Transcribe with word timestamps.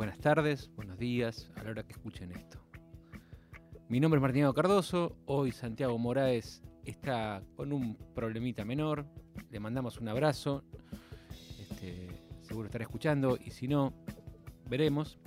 buenas 0.00 0.18
tardes, 0.18 0.70
buenos 0.76 0.96
días, 0.96 1.50
a 1.56 1.62
la 1.62 1.72
hora 1.72 1.82
que 1.82 1.92
escuchen 1.92 2.32
esto. 2.32 2.58
Mi 3.90 4.00
nombre 4.00 4.16
es 4.16 4.22
Martino 4.22 4.54
Cardoso, 4.54 5.18
hoy 5.26 5.52
Santiago 5.52 5.98
Moraes 5.98 6.62
está 6.86 7.42
con 7.54 7.70
un 7.70 7.98
problemita 8.14 8.64
menor, 8.64 9.04
le 9.50 9.60
mandamos 9.60 10.00
un 10.00 10.08
abrazo, 10.08 10.64
este, 11.60 12.08
seguro 12.40 12.64
estará 12.64 12.84
escuchando 12.84 13.36
y 13.44 13.50
si 13.50 13.68
no, 13.68 13.92
veremos. 14.70 15.18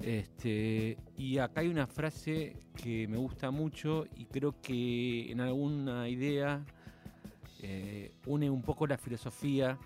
Este, 0.00 0.98
y 1.16 1.38
acá 1.38 1.62
hay 1.62 1.68
una 1.68 1.86
frase 1.86 2.58
que 2.74 3.08
me 3.08 3.16
gusta 3.16 3.50
mucho 3.50 4.04
y 4.16 4.26
creo 4.26 4.60
que 4.60 5.32
en 5.32 5.40
alguna 5.40 6.10
idea 6.10 6.62
eh, 7.62 8.12
une 8.26 8.50
un 8.50 8.60
poco 8.60 8.86
la 8.86 8.98
filosofía 8.98 9.78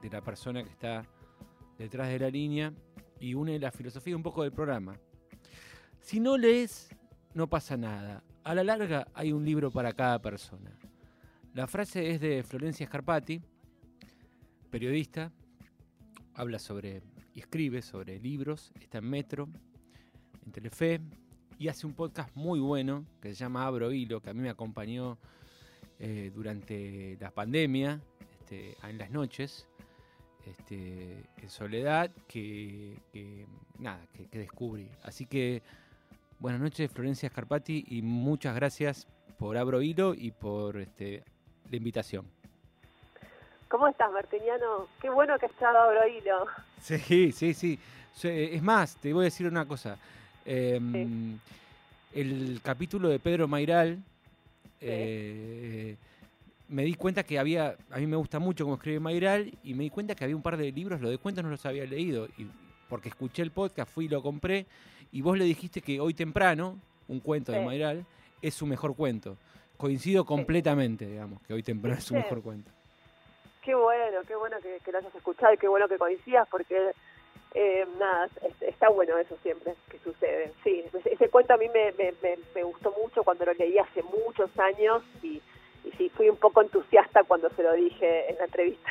de 0.00 0.08
la 0.08 0.22
persona 0.22 0.64
que 0.64 0.70
está 0.70 1.04
detrás 1.76 2.08
de 2.08 2.18
la 2.18 2.30
línea 2.30 2.72
y 3.20 3.34
une 3.34 3.58
la 3.58 3.70
filosofía 3.70 4.16
un 4.16 4.22
poco 4.22 4.42
del 4.42 4.52
programa. 4.52 4.98
Si 6.00 6.18
no 6.18 6.36
lees, 6.36 6.88
no 7.34 7.48
pasa 7.48 7.76
nada. 7.76 8.24
A 8.42 8.54
la 8.54 8.64
larga 8.64 9.06
hay 9.14 9.32
un 9.32 9.44
libro 9.44 9.70
para 9.70 9.92
cada 9.92 10.20
persona. 10.20 10.72
La 11.54 11.66
frase 11.66 12.10
es 12.10 12.20
de 12.20 12.42
Florencia 12.42 12.86
Scarpati, 12.86 13.40
periodista, 14.70 15.32
habla 16.34 16.58
sobre 16.58 17.02
y 17.34 17.40
escribe 17.40 17.82
sobre 17.82 18.18
libros, 18.18 18.72
está 18.80 18.98
en 18.98 19.10
Metro, 19.10 19.48
en 20.44 20.52
Telefe, 20.52 21.00
y 21.58 21.68
hace 21.68 21.86
un 21.86 21.92
podcast 21.92 22.34
muy 22.34 22.58
bueno 22.58 23.04
que 23.20 23.28
se 23.28 23.34
llama 23.34 23.66
Abro 23.66 23.92
Hilo, 23.92 24.22
que 24.22 24.30
a 24.30 24.34
mí 24.34 24.40
me 24.40 24.48
acompañó 24.48 25.18
eh, 25.98 26.32
durante 26.34 27.18
la 27.20 27.30
pandemia, 27.30 28.00
este, 28.40 28.76
en 28.82 28.96
las 28.96 29.10
noches, 29.10 29.68
este, 30.46 31.24
en 31.42 31.50
soledad, 31.50 32.10
que, 32.28 32.96
nada, 33.78 34.00
que, 34.14 34.38
descubrí. 34.38 34.88
Así 35.02 35.26
que 35.26 35.62
buenas 36.38 36.60
noches, 36.60 36.90
Florencia 36.90 37.28
Scarpati, 37.28 37.84
y 37.88 38.02
muchas 38.02 38.54
gracias 38.54 39.06
por 39.38 39.56
Abro 39.56 39.82
Hilo 39.82 40.14
y 40.14 40.30
por 40.30 40.78
este, 40.78 41.24
la 41.70 41.76
invitación. 41.76 42.26
¿Cómo 43.68 43.86
estás, 43.86 44.10
Martiniano? 44.10 44.88
Qué 45.00 45.08
bueno 45.10 45.38
que 45.38 45.46
has 45.46 45.62
Abro 45.62 46.06
Hilo. 46.06 46.46
Sí, 46.80 47.30
sí, 47.32 47.54
sí. 47.54 47.78
Es 48.22 48.62
más, 48.62 48.96
te 48.96 49.12
voy 49.12 49.22
a 49.22 49.24
decir 49.24 49.46
una 49.46 49.66
cosa. 49.66 49.96
Em, 50.44 51.38
el 52.12 52.60
capítulo 52.62 53.08
de 53.08 53.18
Pedro 53.18 53.46
Mairal, 53.46 54.02
eh, 54.80 55.96
me 56.70 56.84
di 56.84 56.94
cuenta 56.94 57.24
que 57.24 57.38
había, 57.38 57.76
a 57.90 57.98
mí 57.98 58.06
me 58.06 58.16
gusta 58.16 58.38
mucho 58.38 58.64
cómo 58.64 58.76
escribe 58.76 59.00
Mayral, 59.00 59.50
y 59.64 59.74
me 59.74 59.82
di 59.84 59.90
cuenta 59.90 60.14
que 60.14 60.24
había 60.24 60.36
un 60.36 60.42
par 60.42 60.56
de 60.56 60.70
libros, 60.70 61.00
lo 61.00 61.10
de 61.10 61.18
cuentos 61.18 61.44
no 61.44 61.50
los 61.50 61.66
había 61.66 61.84
leído, 61.84 62.28
y 62.38 62.46
porque 62.88 63.08
escuché 63.08 63.42
el 63.42 63.50
podcast, 63.50 63.92
fui 63.92 64.06
y 64.06 64.08
lo 64.08 64.22
compré, 64.22 64.66
y 65.10 65.20
vos 65.20 65.36
le 65.36 65.44
dijiste 65.44 65.82
que 65.82 66.00
hoy 66.00 66.14
temprano, 66.14 66.78
un 67.08 67.20
cuento 67.20 67.50
de 67.50 67.60
Mayral, 67.60 68.06
es 68.40 68.54
su 68.54 68.66
mejor 68.66 68.94
cuento. 68.94 69.36
Coincido 69.76 70.24
completamente, 70.24 71.06
digamos, 71.06 71.42
que 71.42 71.54
hoy 71.54 71.62
temprano 71.62 71.98
es 71.98 72.04
su 72.04 72.14
mejor 72.14 72.40
cuento. 72.40 72.70
Qué 73.62 73.74
bueno, 73.74 74.20
qué 74.26 74.36
bueno 74.36 74.56
que, 74.60 74.92
lo 74.92 74.98
hayas 74.98 75.14
escuchado 75.14 75.52
y 75.52 75.58
qué 75.58 75.66
bueno 75.66 75.88
que 75.88 75.98
coincidas, 75.98 76.48
porque 76.48 76.92
eh, 77.54 77.86
nada, 77.98 78.28
está 78.60 78.88
bueno 78.90 79.18
eso 79.18 79.36
siempre 79.42 79.74
que 79.90 79.98
sucede. 79.98 80.52
Sí, 80.62 80.84
ese 81.04 81.28
cuento 81.28 81.54
a 81.54 81.56
mí 81.56 81.66
me, 81.68 81.92
me, 81.92 82.14
me 82.54 82.62
gustó 82.62 82.94
mucho 83.02 83.24
cuando 83.24 83.44
lo 83.44 83.54
leí 83.54 83.76
hace 83.78 84.02
muchos 84.04 84.56
años 84.58 85.02
y 85.22 85.42
y 85.84 85.90
sí, 85.96 86.10
fui 86.10 86.28
un 86.28 86.36
poco 86.36 86.62
entusiasta 86.62 87.24
cuando 87.24 87.50
se 87.50 87.62
lo 87.62 87.72
dije 87.74 88.30
en 88.30 88.36
la 88.36 88.44
entrevista. 88.44 88.90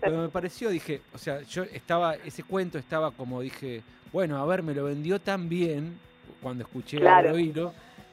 Pero 0.00 0.18
me 0.18 0.28
pareció, 0.28 0.70
dije, 0.70 1.00
o 1.12 1.18
sea, 1.18 1.42
yo 1.42 1.64
estaba, 1.64 2.14
ese 2.14 2.42
cuento 2.44 2.78
estaba 2.78 3.10
como 3.10 3.40
dije, 3.40 3.82
bueno, 4.12 4.38
a 4.38 4.46
ver, 4.46 4.62
me 4.62 4.74
lo 4.74 4.84
vendió 4.84 5.20
tan 5.20 5.48
bien 5.48 5.98
cuando 6.40 6.64
escuché 6.64 6.98
el 6.98 7.32
oído, 7.32 7.72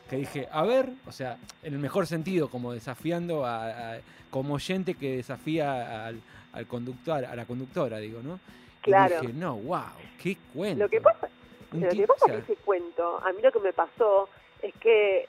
que 0.09 0.17
dije, 0.17 0.47
a 0.51 0.63
ver, 0.63 0.89
o 1.05 1.11
sea, 1.11 1.37
en 1.61 1.73
el 1.73 1.79
mejor 1.79 2.07
sentido, 2.07 2.49
como 2.49 2.73
desafiando 2.73 3.45
a, 3.45 3.97
como 4.31 4.55
oyente 4.55 4.95
que 4.95 5.17
desafía 5.17 6.07
al, 6.07 6.21
conductor, 6.67 7.25
a 7.25 7.35
la 7.35 7.45
conductora, 7.45 7.97
digo, 7.97 8.21
¿no? 8.23 8.39
Claro. 8.81 9.15
Y 9.17 9.27
dije, 9.27 9.33
no, 9.33 9.55
wow, 9.57 9.83
qué 10.21 10.37
cuento. 10.53 10.85
Lo 10.85 10.89
que 10.89 11.01
pasa, 11.01 11.29
lo 11.71 11.89
que 11.89 12.07
pasa 12.07 12.25
es 12.27 12.45
que 12.45 12.53
ese 12.53 12.61
cuento, 12.63 13.19
a 13.23 13.31
mí 13.33 13.41
lo 13.41 13.51
que 13.51 13.59
me 13.59 13.73
pasó 13.73 14.29
es 14.61 14.73
que 14.75 15.27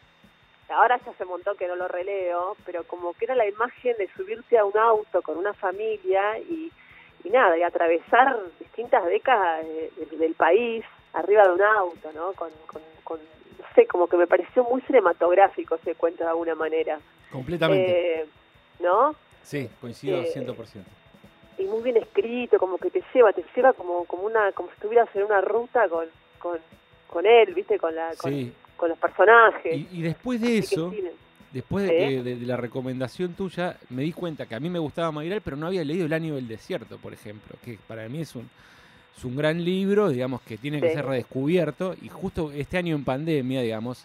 ahora 0.70 1.00
ya 1.04 1.12
se 1.14 1.25
montó 1.25 1.54
que 1.54 1.66
no 1.66 1.76
lo 1.76 1.88
releo, 1.88 2.56
pero 2.64 2.84
como 2.84 3.12
que 3.14 3.25
era 3.25 3.34
la 3.34 3.48
imagen 3.48 3.97
de 3.98 4.08
subirse 4.16 4.56
a 4.56 4.64
un 4.64 4.76
auto 4.76 5.22
con 5.22 5.36
una 5.36 5.53
familia 5.54 6.38
y, 6.38 6.70
nada, 7.31 7.58
y 7.58 7.62
atravesar 7.62 8.38
distintas 8.58 9.04
décadas 9.06 9.66
del 10.19 10.34
país 10.34 10.84
arriba 11.12 11.44
de 11.44 11.54
un 11.54 11.62
auto, 11.62 12.12
¿no? 12.12 12.32
Con, 12.32 12.50
no 12.70 13.75
sé, 13.75 13.86
como 13.86 14.06
que 14.06 14.16
me 14.16 14.26
pareció 14.26 14.64
muy 14.64 14.81
cinematográfico 14.82 15.75
ese 15.76 15.94
cuento 15.94 16.25
de 16.25 16.31
alguna 16.31 16.54
manera. 16.54 16.98
Completamente. 17.31 18.22
Eh, 18.22 18.26
¿No? 18.81 19.14
Sí, 19.42 19.69
coincido 19.81 20.20
eh, 20.20 20.32
100%. 20.34 20.82
Y 21.58 21.64
muy 21.64 21.82
bien 21.82 21.98
escrito, 21.98 22.58
como 22.58 22.78
que 22.78 22.91
te 22.91 23.02
lleva, 23.12 23.32
te 23.32 23.44
lleva 23.54 23.75
como, 23.75 24.06
como 24.06 24.22
una, 24.22 24.52
como 24.52 24.69
si 24.70 24.75
estuvieras 24.75 25.08
en 25.14 25.25
una 25.25 25.41
ruta 25.42 25.88
con, 25.88 26.06
con, 26.38 26.58
con 27.06 27.26
él, 27.26 27.52
¿viste? 27.54 27.78
Con 27.78 27.94
la, 27.94 28.14
sí 28.14 28.54
con 28.80 28.88
los 28.88 28.98
personajes. 28.98 29.86
Y, 29.92 30.00
después 30.00 30.41
de 30.41 30.56
eso, 30.56 30.91
después 31.52 31.86
de, 31.86 32.38
la 32.41 32.56
recomendación 32.56 33.34
tuya, 33.34 33.76
me 33.91 34.02
di 34.02 34.12
cuenta 34.12 34.46
que 34.46 34.54
a 34.54 34.60
mí 34.60 34.70
me 34.70 34.78
gustaba 34.78 35.12
Mayral, 35.12 35.42
pero 35.42 35.56
no 35.58 35.66
había 35.66 35.84
leído 35.84 36.06
El 36.06 36.14
año 36.14 36.34
del 36.36 36.48
desierto, 36.48 36.96
por 36.96 37.12
ejemplo, 37.12 37.56
que 37.62 37.78
para 37.86 38.08
mí 38.08 38.22
es 38.22 38.34
un, 38.34 38.48
es 39.14 39.24
un 39.24 39.36
gran 39.36 39.62
libro, 39.62 40.08
digamos, 40.08 40.40
que 40.40 40.56
tiene 40.56 40.80
que 40.80 40.94
ser 40.94 41.04
redescubierto, 41.04 41.94
y 42.00 42.08
justo 42.08 42.50
este 42.52 42.78
año 42.78 42.96
en 42.96 43.04
pandemia, 43.04 43.60
digamos, 43.60 44.04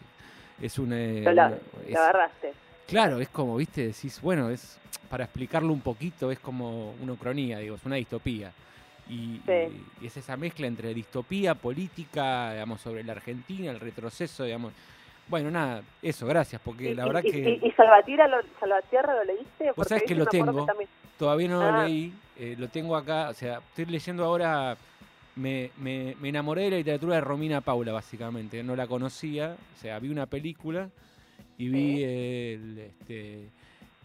es 0.62 0.78
una... 0.78 0.98
la, 1.32 1.58
agarraste. 1.96 2.54
Claro, 2.86 3.20
es 3.20 3.30
como, 3.30 3.56
viste, 3.56 3.88
decís, 3.88 4.20
bueno, 4.22 4.50
es 4.50 4.78
para 5.10 5.24
explicarlo 5.24 5.72
un 5.72 5.82
poquito, 5.82 6.32
es 6.32 6.40
como 6.40 6.94
una 7.02 7.14
ucronía, 7.14 7.60
digo, 7.60 7.78
es 7.78 7.86
una 7.86 7.96
distopía. 7.96 8.52
Y, 9.08 9.40
es 10.02 10.18
esa 10.18 10.36
mezcla 10.36 10.68
entre 10.68 10.94
distopía, 10.94 11.56
política, 11.56 12.54
digamos, 12.54 12.82
sobre 12.82 13.04
la 13.04 13.14
Argentina, 13.14 13.72
el 13.72 13.80
retroceso, 13.80 14.44
digamos. 14.44 14.74
Bueno, 15.28 15.50
nada, 15.50 15.82
eso, 16.02 16.28
gracias, 16.28 16.62
porque 16.64 16.94
la 16.94 17.06
verdad 17.06 17.22
que... 17.22 17.60
¿Y, 17.62 17.72
Salvatierra, 17.72 18.28
lo, 18.28 18.38
Salvatierra 18.60 19.16
lo 19.16 19.24
leíste? 19.24 19.72
Vos 19.76 19.88
sabés 19.88 20.04
que 20.04 20.16
lo 20.16 20.26
tengo, 20.26 20.68
todavía 21.18 21.48
no 21.48 21.60
lo 21.60 21.80
ah. 21.80 21.86
leí, 21.86 22.14
eh, 22.38 22.56
lo 22.58 22.68
tengo 22.70 22.96
acá, 22.96 23.30
o 23.30 23.34
sea, 23.34 23.60
estoy 23.70 23.86
leyendo 23.86 24.24
ahora, 24.24 24.78
me, 25.36 25.72
me, 25.78 26.16
me, 26.20 26.30
enamoré 26.30 26.64
de 26.64 26.72
la 26.72 26.78
literatura 26.78 27.16
de 27.16 27.22
Romina 27.22 27.62
Paula, 27.62 27.92
básicamente, 27.92 28.62
no 28.62 28.76
la 28.76 28.86
conocía, 28.86 29.56
o 29.76 29.80
sea, 29.80 29.98
vi 29.98 30.10
una 30.10 30.28
película 30.28 30.90
y 31.58 31.70
vi 31.70 32.04
el... 32.04 32.80
Este, 32.80 33.50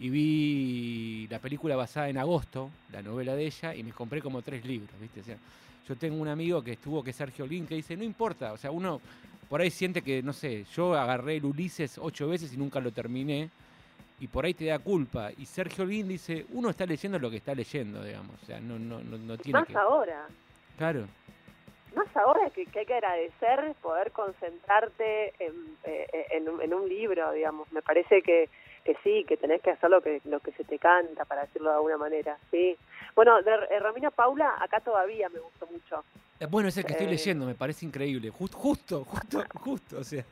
y 0.00 0.08
vi 0.08 1.28
la 1.28 1.38
película 1.38 1.76
basada 1.76 2.08
en 2.08 2.16
agosto, 2.16 2.70
la 2.90 3.02
novela 3.02 3.36
de 3.36 3.44
ella, 3.44 3.74
y 3.74 3.82
me 3.82 3.92
compré 3.92 4.22
como 4.22 4.40
tres 4.40 4.64
libros, 4.64 4.98
¿viste? 4.98 5.20
O 5.20 5.24
sea, 5.24 5.36
yo 5.86 5.94
tengo 5.96 6.16
un 6.16 6.28
amigo 6.28 6.64
que 6.64 6.72
estuvo, 6.72 7.04
que 7.04 7.10
es 7.10 7.16
Sergio 7.16 7.46
Lin, 7.46 7.66
que 7.66 7.74
dice, 7.74 7.96
no 7.96 8.02
importa, 8.02 8.52
o 8.52 8.56
sea, 8.56 8.70
uno 8.70 9.00
por 9.48 9.60
ahí 9.60 9.70
siente 9.70 10.00
que, 10.00 10.22
no 10.22 10.32
sé, 10.32 10.64
yo 10.74 10.94
agarré 10.94 11.36
el 11.36 11.44
Ulises 11.44 11.98
ocho 11.98 12.28
veces 12.28 12.54
y 12.54 12.56
nunca 12.56 12.80
lo 12.80 12.92
terminé, 12.92 13.50
y 14.20 14.26
por 14.26 14.44
ahí 14.44 14.54
te 14.54 14.66
da 14.66 14.78
culpa. 14.78 15.30
Y 15.36 15.44
Sergio 15.46 15.84
Lin 15.84 16.08
dice, 16.08 16.46
uno 16.50 16.70
está 16.70 16.86
leyendo 16.86 17.18
lo 17.18 17.30
que 17.30 17.36
está 17.36 17.54
leyendo, 17.54 18.02
digamos, 18.02 18.42
o 18.42 18.46
sea, 18.46 18.58
no, 18.58 18.78
no, 18.78 19.00
no, 19.00 19.18
no 19.18 19.36
tiene 19.36 19.60
Más 19.60 19.74
ahora. 19.74 20.28
Claro. 20.78 21.06
Más 21.94 22.16
ahora 22.16 22.48
que, 22.50 22.64
que 22.66 22.80
hay 22.80 22.86
que 22.86 22.94
agradecer 22.94 23.74
poder 23.82 24.12
concentrarte 24.12 25.34
en, 25.44 25.76
eh, 25.84 26.26
en, 26.30 26.46
en 26.60 26.72
un 26.72 26.88
libro, 26.88 27.32
digamos. 27.32 27.70
Me 27.72 27.82
parece 27.82 28.22
que 28.22 28.48
que 28.84 28.96
sí, 29.02 29.24
que 29.28 29.36
tenés 29.36 29.60
que 29.62 29.70
hacer 29.70 29.90
lo 29.90 30.00
que, 30.00 30.20
lo 30.24 30.40
que 30.40 30.52
se 30.52 30.64
te 30.64 30.78
canta, 30.78 31.24
para 31.24 31.42
decirlo 31.42 31.70
de 31.70 31.76
alguna 31.76 31.96
manera, 31.96 32.38
sí. 32.50 32.76
Bueno, 33.14 33.42
de 33.42 33.50
eh, 33.70 33.78
Romina 33.80 34.10
Paula, 34.10 34.54
acá 34.60 34.80
todavía 34.80 35.28
me 35.28 35.40
gustó 35.40 35.66
mucho. 35.66 36.04
Eh, 36.38 36.46
bueno, 36.46 36.68
es 36.68 36.76
el 36.78 36.84
que 36.84 36.92
estoy 36.92 37.06
eh, 37.06 37.10
leyendo, 37.10 37.44
me 37.44 37.54
parece 37.54 37.84
increíble. 37.84 38.30
Justo, 38.30 38.56
justo, 38.56 39.04
justo, 39.04 39.44
justo, 39.54 39.98
o 39.98 40.04
sea. 40.04 40.24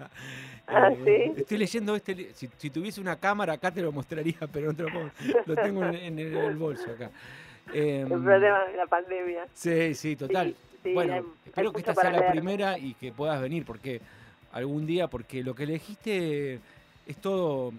Ah, 0.66 0.90
¿sí? 1.04 1.32
Estoy 1.36 1.58
leyendo 1.58 1.94
este. 1.94 2.32
Si, 2.34 2.48
si, 2.56 2.70
tuviese 2.70 3.00
una 3.00 3.16
cámara 3.16 3.54
acá 3.54 3.70
te 3.70 3.82
lo 3.82 3.92
mostraría, 3.92 4.38
pero 4.52 4.68
no 4.68 4.74
te 4.74 4.82
lo 4.84 4.90
puedo. 4.90 5.10
Lo 5.46 5.54
tengo 5.56 5.84
en, 5.84 6.18
el, 6.18 6.56
bolso 6.56 6.90
acá. 6.90 7.10
el 7.74 8.00
em, 8.00 8.08
problema 8.08 8.64
de 8.64 8.76
la 8.76 8.86
pandemia. 8.86 9.46
Sí, 9.52 9.94
sí, 9.94 10.16
total. 10.16 10.54
bueno, 10.94 11.34
espero 11.44 11.72
que 11.72 11.80
esta 11.80 11.94
sea 11.94 12.10
la 12.10 12.30
primera 12.30 12.78
y 12.78 12.94
que 12.94 13.12
puedas 13.12 13.40
venir, 13.42 13.66
porque 13.66 14.00
algún 14.52 14.86
día, 14.86 15.08
porque 15.08 15.42
lo 15.42 15.54
que 15.54 15.64
elegiste 15.64 16.60
es 17.08 17.16
todo. 17.16 17.72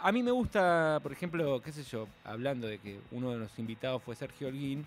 a 0.00 0.10
mí 0.10 0.22
me 0.22 0.30
gusta, 0.30 0.98
por 1.02 1.12
ejemplo, 1.12 1.60
qué 1.62 1.70
sé 1.70 1.84
yo, 1.84 2.08
hablando 2.24 2.66
de 2.66 2.78
que 2.78 2.98
uno 3.12 3.30
de 3.30 3.38
los 3.38 3.58
invitados 3.58 4.02
fue 4.02 4.16
Sergio 4.16 4.48
Holguín, 4.48 4.86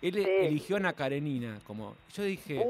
él 0.00 0.18
eligió 0.18 0.76
a 0.76 0.80
Ana 0.80 0.92
Karenina, 0.92 1.58
como 1.64 1.96
yo 2.12 2.24
dije, 2.24 2.64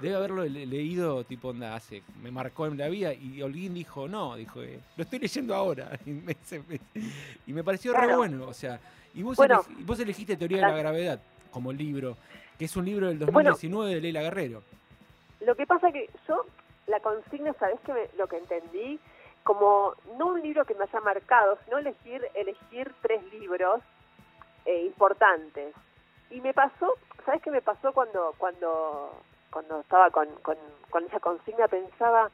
debe 0.00 0.14
haberlo 0.14 0.44
leído 0.44 1.24
tipo 1.24 1.48
onda 1.48 1.74
hace, 1.74 2.02
me 2.22 2.30
marcó 2.30 2.66
en 2.66 2.78
la 2.78 2.88
vida 2.88 3.12
y 3.14 3.42
Holguín 3.42 3.74
dijo, 3.74 4.06
no, 4.08 4.36
dijo, 4.36 4.62
eh, 4.62 4.78
lo 4.96 5.04
estoy 5.04 5.18
leyendo 5.18 5.54
ahora 5.54 5.98
y 6.06 7.52
me, 7.52 7.64
pareció 7.64 7.94
re 7.94 8.14
bueno, 8.14 8.46
o 8.46 8.54
sea, 8.54 8.78
y 9.14 9.22
vos, 9.22 9.38
vos 9.86 10.00
elegiste 10.00 10.36
Teoría 10.36 10.58
de 10.58 10.72
la 10.72 10.78
Gravedad 10.78 11.20
como 11.50 11.72
libro 11.72 12.16
que 12.58 12.64
es 12.64 12.76
un 12.76 12.84
libro 12.84 13.08
del 13.08 13.18
2019 13.18 13.94
de 13.94 14.00
Leila 14.00 14.22
Guerrero. 14.22 14.62
Lo 15.40 15.54
que 15.54 15.66
pasa 15.66 15.92
que 15.92 16.08
yo, 16.26 16.44
la 16.86 17.00
consigna, 17.00 17.52
¿sabes 17.54 17.78
que 17.80 17.92
lo 18.16 18.26
que 18.26 18.38
entendí? 18.38 18.98
Como 19.46 19.94
no 20.18 20.26
un 20.26 20.42
libro 20.42 20.64
que 20.64 20.74
me 20.74 20.84
haya 20.84 21.00
marcado, 21.00 21.56
sino 21.64 21.78
elegir, 21.78 22.20
elegir 22.34 22.92
tres 23.00 23.22
libros 23.32 23.80
eh, 24.64 24.82
importantes. 24.84 25.72
Y 26.30 26.40
me 26.40 26.52
pasó, 26.52 26.94
¿sabes 27.24 27.40
qué 27.42 27.52
me 27.52 27.62
pasó 27.62 27.92
cuando, 27.92 28.34
cuando, 28.38 29.12
cuando 29.50 29.80
estaba 29.80 30.10
con, 30.10 30.26
con, 30.42 30.56
con 30.90 31.04
esa 31.04 31.20
consigna? 31.20 31.68
Pensaba, 31.68 32.28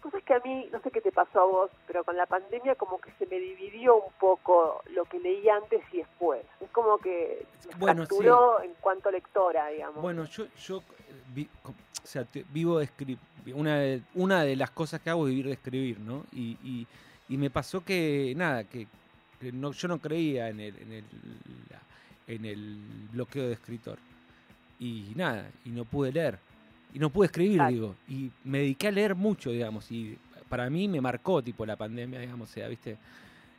Cosas 0.00 0.22
que 0.22 0.34
a 0.34 0.38
mí, 0.40 0.68
no 0.72 0.80
sé 0.80 0.90
qué 0.90 1.00
te 1.00 1.10
pasó 1.10 1.40
a 1.40 1.44
vos, 1.44 1.70
pero 1.86 2.04
con 2.04 2.16
la 2.16 2.26
pandemia 2.26 2.74
como 2.76 3.00
que 3.00 3.10
se 3.18 3.26
me 3.26 3.38
dividió 3.38 3.96
un 3.96 4.12
poco 4.20 4.82
lo 4.90 5.04
que 5.06 5.18
leí 5.18 5.48
antes 5.48 5.82
y 5.92 5.98
después. 5.98 6.44
Es 6.60 6.70
como 6.70 6.98
que 6.98 7.46
me 7.66 7.74
bueno, 7.78 8.62
en 8.62 8.74
cuanto 8.80 9.10
lectora, 9.10 9.68
digamos. 9.68 10.00
Bueno, 10.00 10.24
yo, 10.24 10.46
yo 10.56 10.82
o 12.08 12.10
sea, 12.10 12.26
vivo 12.52 12.78
de 12.78 12.88
una 13.52 13.76
de, 13.76 14.02
una 14.14 14.42
de 14.42 14.56
las 14.56 14.70
cosas 14.70 15.00
que 15.00 15.10
hago 15.10 15.26
es 15.26 15.30
vivir 15.30 15.46
de 15.46 15.52
escribir, 15.52 16.00
¿no? 16.00 16.24
Y, 16.32 16.56
y, 16.64 16.86
y 17.28 17.36
me 17.36 17.50
pasó 17.50 17.84
que, 17.84 18.32
nada, 18.34 18.64
que, 18.64 18.86
no, 19.52 19.72
yo 19.72 19.88
no 19.88 19.98
creía 19.98 20.48
en 20.48 20.60
el, 20.60 20.74
en 20.76 20.92
el, 20.92 21.04
en 22.26 22.44
el 22.44 22.78
bloqueo 23.12 23.46
de 23.46 23.52
escritor. 23.52 23.98
Y 24.80 25.12
nada, 25.16 25.50
y 25.64 25.70
no 25.70 25.84
pude 25.84 26.12
leer 26.12 26.38
y 26.94 26.98
no 26.98 27.10
pude 27.10 27.26
escribir, 27.26 27.60
digo. 27.68 27.94
Y 28.08 28.30
me 28.44 28.58
dediqué 28.60 28.88
a 28.88 28.92
leer 28.92 29.14
mucho, 29.14 29.50
digamos. 29.50 29.90
Y 29.92 30.16
para 30.48 30.70
mí 30.70 30.88
me 30.88 31.00
marcó, 31.00 31.42
tipo, 31.42 31.66
la 31.66 31.76
pandemia, 31.76 32.20
digamos. 32.20 32.48
O 32.48 32.52
sea, 32.52 32.68
¿viste? 32.68 32.96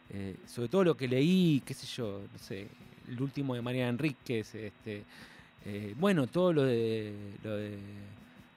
Eh, 0.10 0.38
sobre 0.48 0.69
todo 0.69 0.84
lo 0.84 0.98
que 0.98 1.07
leí, 1.07 1.62
qué 1.66 1.74
sé 1.74 1.86
yo, 1.86 2.24
no 2.31 2.40
sé, 2.40 2.68
el 3.07 3.22
último 3.22 3.54
de 3.54 3.62
María 3.62 3.88
Enríquez, 3.88 4.56
este, 4.56 5.04
eh, 5.66 5.94
bueno, 6.00 6.25
todo 6.25 6.52
lo 6.52 6.63
de, 6.63 7.13
lo 7.44 7.56
de 7.56 7.78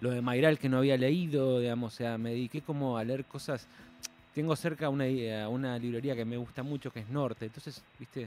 lo 0.02 0.10
de 0.10 0.20
Mayral 0.20 0.58
que 0.58 0.68
no 0.68 0.78
había 0.78 0.96
leído, 0.96 1.60
digamos, 1.60 1.94
o 1.94 1.96
sea, 1.96 2.18
me 2.18 2.30
dediqué 2.30 2.60
como 2.60 2.98
a 2.98 3.04
leer 3.04 3.24
cosas. 3.24 3.68
Tengo 4.34 4.56
cerca 4.56 4.88
una, 4.88 5.04
una 5.48 5.78
librería 5.78 6.16
que 6.16 6.24
me 6.24 6.36
gusta 6.36 6.64
mucho, 6.64 6.90
que 6.90 7.00
es 7.00 7.08
Norte, 7.08 7.46
entonces, 7.46 7.80
viste, 8.00 8.22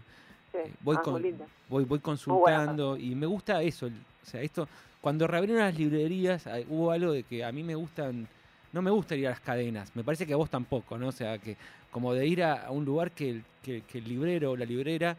eh, 0.53 0.71
voy, 0.79 0.95
ah, 0.97 1.19
voy, 1.67 1.83
voy 1.83 1.99
consultando 1.99 2.95
y 2.95 3.13
me 3.13 3.25
gusta 3.25 3.61
eso, 3.61 3.87
o 3.87 4.25
sea, 4.25 4.41
esto, 4.41 4.69
cuando 5.01 5.27
reabrieron 5.27 5.65
las 5.65 5.77
librerías, 5.77 6.47
hubo 6.69 6.91
algo 6.91 7.11
de 7.11 7.23
que 7.23 7.43
a 7.43 7.51
mí 7.51 7.61
me 7.61 7.75
gustan, 7.75 8.25
no 8.71 8.81
me 8.81 8.89
gusta 8.89 9.15
ir 9.17 9.27
a 9.27 9.31
las 9.31 9.41
cadenas, 9.41 9.93
me 9.97 10.03
parece 10.03 10.25
que 10.25 10.31
a 10.31 10.37
vos 10.37 10.49
tampoco, 10.49 10.97
¿no? 10.97 11.09
O 11.09 11.11
sea, 11.11 11.37
que 11.39 11.57
como 11.91 12.13
de 12.13 12.25
ir 12.25 12.41
a, 12.41 12.71
un 12.71 12.85
lugar 12.85 13.11
que 13.11 13.31
el, 13.31 13.43
que, 13.61 13.83
el 13.93 14.07
librero 14.07 14.51
o 14.51 14.55
la 14.55 14.65
librera 14.65 15.17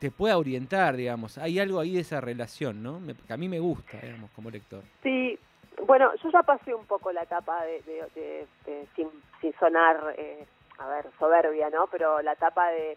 te 0.00 0.10
pueda 0.10 0.36
orientar, 0.36 0.96
digamos. 0.96 1.38
Hay 1.38 1.60
algo 1.60 1.78
ahí 1.78 1.92
de 1.92 2.00
esa 2.00 2.20
relación, 2.20 2.82
¿no? 2.82 3.00
que 3.24 3.32
a 3.32 3.36
mí 3.36 3.48
me 3.48 3.60
gusta, 3.60 4.00
digamos, 4.00 4.28
como 4.32 4.50
lector. 4.50 4.82
Sí, 5.04 5.38
bueno, 5.86 6.10
yo 6.22 6.30
ya 6.30 6.42
pasé 6.42 6.74
un 6.74 6.86
poco 6.86 7.12
la 7.12 7.22
etapa 7.22 7.64
de, 7.64 8.46
sin, 8.94 9.10
sonar, 9.58 10.14
eh, 10.16 10.46
a 10.78 10.88
ver, 10.88 11.06
soberbia, 11.18 11.70
¿no? 11.70 11.86
Pero 11.88 12.22
la 12.22 12.32
etapa 12.32 12.68
de, 12.68 12.96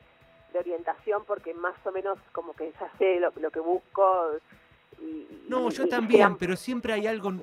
orientación, 0.58 1.26
porque 1.26 1.54
más 1.54 1.76
o 1.86 1.92
menos 1.92 2.18
como 2.32 2.54
que 2.54 2.72
ya 2.80 2.90
sé 2.98 3.20
lo, 3.20 3.34
lo 3.36 3.52
que 3.52 3.60
busco, 3.60 4.32
no, 5.50 5.70
yo 5.70 5.88
también, 5.88 6.38
pero 6.38 6.56
siempre 6.56 6.94
hay 6.94 7.08
algo 7.08 7.34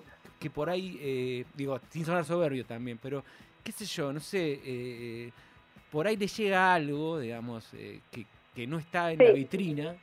que 0.41 0.51
por 0.51 0.69
ahí, 0.69 0.99
eh, 1.01 1.45
digo, 1.55 1.79
sin 1.91 2.05
sonar 2.05 2.25
soberbio 2.25 2.65
también, 2.65 2.99
pero 3.01 3.23
qué 3.63 3.71
sé 3.71 3.85
yo, 3.85 4.13
no 4.13 4.21
sé, 4.21 4.61
eh, 4.65 5.31
por 5.91 6.07
ahí 6.07 6.17
le 6.17 6.27
llega 6.27 6.75
algo, 6.75 7.21
digamos, 7.21 7.73
eh, 7.75 8.01
que, 8.11 8.27
que, 8.55 8.67
no 8.67 8.79
está 8.79 9.13
en 9.13 9.19
la 9.19 9.33
vitrina. 9.33 9.97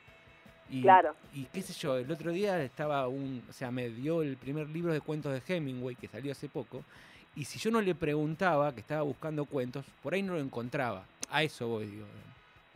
Y, 0.70 0.82
claro. 0.82 1.14
y 1.34 1.44
qué 1.46 1.62
sé 1.62 1.72
yo, 1.72 1.96
el 1.96 2.10
otro 2.10 2.30
día 2.30 2.62
estaba 2.62 3.08
un, 3.08 3.42
o 3.48 3.52
sea, 3.52 3.70
me 3.72 3.88
dio 3.88 4.22
el 4.22 4.36
primer 4.36 4.68
libro 4.68 4.92
de 4.92 5.00
cuentos 5.00 5.32
de 5.32 5.42
Hemingway 5.54 5.96
que 5.96 6.06
salió 6.06 6.30
hace 6.30 6.48
poco, 6.48 6.84
y 7.34 7.44
si 7.44 7.58
yo 7.58 7.70
no 7.70 7.80
le 7.80 7.94
preguntaba 7.94 8.72
que 8.72 8.80
estaba 8.80 9.02
buscando 9.02 9.44
cuentos, 9.44 9.84
por 10.02 10.14
ahí 10.14 10.22
no 10.22 10.34
lo 10.34 10.40
encontraba. 10.40 11.04
A 11.30 11.42
eso 11.42 11.68
voy, 11.68 11.86
digo. 11.86 12.06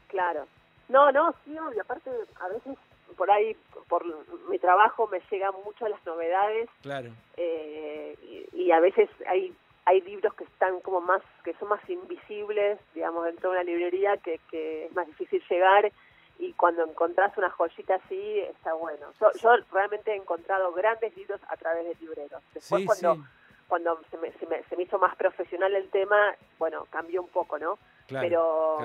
Claro. 0.08 0.46
No, 0.88 1.10
no, 1.12 1.32
sí, 1.44 1.52
y 1.52 1.78
aparte 1.78 2.10
a 2.40 2.48
veces 2.48 2.76
por 3.16 3.30
ahí, 3.30 3.56
por 3.88 4.04
mi 4.48 4.58
trabajo, 4.58 5.08
me 5.08 5.20
llegan 5.30 5.52
mucho 5.64 5.88
las 5.88 6.04
novedades. 6.06 6.68
Claro. 6.82 7.10
Eh, 7.36 8.48
y, 8.52 8.70
a 8.70 8.80
veces 8.80 9.08
hay 9.26 9.54
hay 9.86 10.00
libros 10.00 10.32
que 10.34 10.44
están 10.44 10.80
como 10.80 11.00
más, 11.00 11.22
que 11.44 11.52
son 11.54 11.68
más 11.68 11.90
invisibles, 11.90 12.78
digamos, 12.94 13.26
dentro 13.26 13.50
de 13.50 13.56
una 13.56 13.64
librería, 13.64 14.16
que, 14.16 14.40
que 14.50 14.86
es 14.86 14.94
más 14.94 15.06
difícil 15.06 15.42
llegar 15.48 15.92
y 16.38 16.52
cuando 16.54 16.84
encontrás 16.84 17.36
una 17.38 17.50
joyita 17.50 17.96
así, 17.96 18.40
está 18.40 18.74
bueno. 18.74 19.06
Yo, 19.20 19.32
yo 19.40 19.56
realmente 19.72 20.12
he 20.12 20.16
encontrado 20.16 20.72
grandes 20.72 21.16
libros 21.16 21.40
a 21.48 21.56
través 21.56 21.84
de 21.86 21.94
libreros. 22.04 22.42
Después 22.52 22.84
cuando, 22.86 23.24
cuando 23.68 24.00
se 24.10 24.16
me, 24.18 24.32
se, 24.32 24.46
me, 24.46 24.62
se 24.64 24.76
me 24.76 24.82
hizo 24.84 24.98
más 24.98 25.14
profesional 25.16 25.74
el 25.74 25.88
tema, 25.90 26.34
bueno, 26.58 26.86
cambió 26.90 27.22
un 27.22 27.28
poco, 27.28 27.58
¿no? 27.58 27.78
pero 28.08 28.78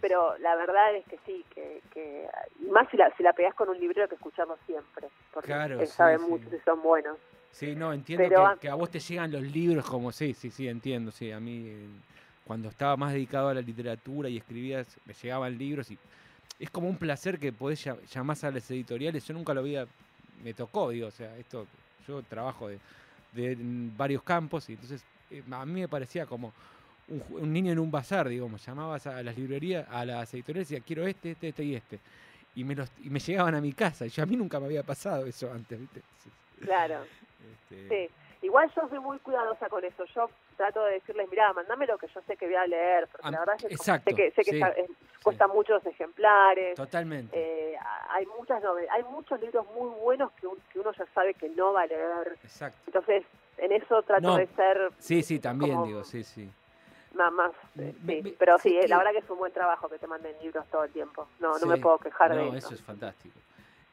pero 0.00 0.36
la 0.38 0.56
verdad 0.56 0.94
es 0.96 1.06
que 1.06 1.18
sí, 1.24 1.44
que, 1.54 1.80
que 1.92 2.28
más 2.70 2.88
si 2.90 2.96
la, 2.96 3.14
si 3.16 3.22
la 3.22 3.32
pegás 3.32 3.54
con 3.54 3.68
un 3.68 3.78
librero 3.78 4.08
que 4.08 4.16
escucharlo 4.16 4.58
siempre, 4.66 5.08
porque 5.32 5.52
él 5.52 5.86
sabe 5.86 6.18
mucho 6.18 6.48
si 6.50 6.58
son 6.60 6.82
buenos. 6.82 7.18
Sí, 7.50 7.74
no, 7.74 7.92
entiendo 7.92 8.56
que, 8.60 8.68
a 8.68 8.74
vos 8.74 8.90
te 8.90 9.00
llegan 9.00 9.32
los 9.32 9.42
libros 9.42 9.88
como, 9.88 10.12
sí, 10.12 10.34
sí, 10.34 10.50
sí, 10.50 10.68
entiendo, 10.68 11.10
sí, 11.10 11.32
a 11.32 11.40
mí 11.40 11.88
cuando 12.44 12.68
estaba 12.68 12.96
más 12.96 13.12
dedicado 13.12 13.48
a 13.48 13.54
la 13.54 13.60
literatura 13.60 14.28
y 14.28 14.38
escribía, 14.38 14.84
me 15.04 15.14
llegaban 15.14 15.56
libros 15.56 15.90
y 15.90 15.98
es 16.58 16.70
como 16.70 16.88
un 16.88 16.96
placer 16.96 17.38
que 17.38 17.52
podés 17.52 17.84
llamar 17.84 18.36
a 18.42 18.50
las 18.50 18.70
editoriales, 18.70 19.26
yo 19.26 19.34
nunca 19.34 19.54
lo 19.54 19.60
había, 19.60 19.86
me 20.42 20.54
tocó, 20.54 20.90
digo, 20.90 21.08
o 21.08 21.12
sea, 21.12 21.36
esto, 21.36 21.66
yo 22.06 22.22
trabajo 22.22 22.68
de, 22.68 22.78
de 23.32 23.56
varios 23.96 24.22
campos 24.22 24.68
y 24.68 24.72
entonces 24.72 25.04
eh, 25.30 25.42
a 25.50 25.64
mí 25.64 25.80
me 25.80 25.88
parecía 25.88 26.26
como 26.26 26.52
un, 27.08 27.52
niño 27.52 27.72
en 27.72 27.78
un 27.78 27.90
bazar, 27.90 28.28
digamos, 28.28 28.64
llamabas 28.64 29.06
a 29.06 29.22
las 29.22 29.36
librerías, 29.36 29.86
a 29.90 30.04
las 30.04 30.32
editoriales 30.34 30.70
y 30.70 30.74
decía, 30.74 30.86
quiero 30.86 31.06
este, 31.06 31.32
este, 31.32 31.48
este 31.48 31.64
y 31.64 31.74
este. 31.74 32.00
Y 32.54 32.64
me, 32.64 32.74
los, 32.74 32.90
y 33.02 33.10
me 33.10 33.20
llegaban 33.20 33.54
a 33.54 33.60
mi 33.60 33.72
casa, 33.72 34.04
y 34.06 34.10
yo, 34.10 34.22
a 34.22 34.26
mí 34.26 34.36
nunca 34.36 34.58
me 34.58 34.66
había 34.66 34.82
pasado 34.82 35.26
eso 35.26 35.50
antes, 35.52 35.78
¿viste? 35.78 36.02
Claro. 36.60 37.04
Este... 37.70 37.88
Sí. 37.88 38.14
Igual 38.42 38.70
yo 38.74 38.88
soy 38.88 38.98
muy 38.98 39.18
cuidadosa 39.18 39.68
con 39.68 39.84
eso. 39.84 40.04
Yo 40.14 40.28
trato 40.58 40.84
de 40.84 40.94
decirles, 40.94 41.26
mira, 41.30 41.52
mandame 41.54 41.86
lo 41.86 41.96
que 41.96 42.08
yo 42.08 42.20
sé 42.26 42.36
que 42.36 42.44
voy 42.44 42.56
a 42.56 42.66
leer, 42.66 43.08
porque 43.10 43.30
la 43.30 43.38
verdad 43.40 43.56
es 43.56 43.64
que 43.64 43.76
sé 43.78 44.14
que, 44.14 44.30
sé 44.32 44.42
que 44.42 44.60
cuesta 45.22 45.48
muchos 45.48 45.84
ejemplares. 45.86 46.74
Totalmente. 46.74 47.34
Eh, 47.34 47.78
hay 48.10 48.26
muchas 48.26 48.62
hay 48.90 49.02
muchos 49.04 49.40
libros 49.40 49.66
muy 49.74 49.88
buenos 50.00 50.30
que, 50.32 50.46
que, 50.70 50.80
uno 50.80 50.92
ya 50.92 51.06
sabe 51.14 51.32
que 51.32 51.48
no 51.48 51.72
va 51.72 51.82
a 51.82 51.86
leer. 51.86 52.36
Exacto. 52.42 52.78
Entonces, 52.86 53.24
en 53.56 53.72
eso 53.72 54.02
trato 54.02 54.36
de 54.36 54.46
ser... 54.48 54.92
Sí, 54.98 55.22
sí, 55.22 55.38
también 55.38 55.82
digo, 55.84 56.04
sí, 56.04 56.22
sí 56.22 56.50
nada 57.14 57.30
más. 57.30 57.52
Eh, 57.78 57.94
sí. 58.06 58.36
Pero 58.38 58.58
sí, 58.58 58.78
la 58.86 58.98
verdad 58.98 59.12
que 59.12 59.18
es 59.18 59.30
un 59.30 59.38
buen 59.38 59.52
trabajo 59.52 59.88
que 59.88 59.98
te 59.98 60.06
manden 60.06 60.34
libros 60.42 60.66
todo 60.70 60.84
el 60.84 60.92
tiempo. 60.92 61.26
No, 61.40 61.58
no 61.58 61.66
me 61.66 61.78
puedo 61.78 61.98
quejar 61.98 62.34
de 62.34 62.48
eso. 62.48 62.56
eso 62.56 62.74
es 62.74 62.82
fantástico. 62.82 63.38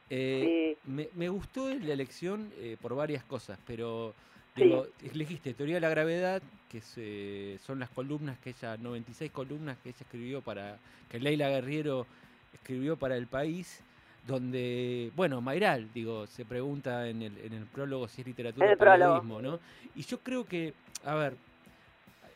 Eh, 0.08 0.76
me, 0.84 1.08
me, 1.14 1.28
gustó 1.28 1.68
la 1.68 1.92
elección 1.92 2.52
eh, 2.58 2.76
por 2.80 2.94
varias 2.94 3.24
cosas, 3.24 3.58
pero 3.66 4.14
digo, 4.56 4.86
elegiste 5.02 5.54
Teoría 5.54 5.76
de 5.76 5.80
la 5.80 5.88
Gravedad, 5.88 6.42
que 6.68 7.58
son 7.64 7.78
las 7.78 7.90
columnas 7.90 8.38
que 8.38 8.50
ella, 8.50 8.76
96 8.76 9.30
columnas 9.30 9.76
que 9.82 9.90
ella 9.90 9.98
escribió 10.00 10.42
para, 10.42 10.78
que 11.10 11.18
Leila 11.18 11.48
Guerriero 11.48 12.06
escribió 12.52 12.96
para 12.96 13.16
El 13.16 13.26
País, 13.26 13.82
donde, 14.26 15.12
bueno, 15.14 15.40
Mayral, 15.40 15.88
digo, 15.94 16.26
se 16.26 16.44
pregunta 16.44 17.08
en 17.08 17.22
el, 17.22 17.38
en 17.38 17.52
el 17.52 17.64
prólogo 17.66 18.08
si 18.08 18.22
es 18.22 18.26
literatura 18.26 18.72
o 18.72 18.76
periodismo, 18.76 19.40
¿no? 19.40 19.60
Y 19.94 20.02
yo 20.02 20.18
creo 20.18 20.44
que, 20.44 20.74
a 21.04 21.14
ver, 21.14 21.36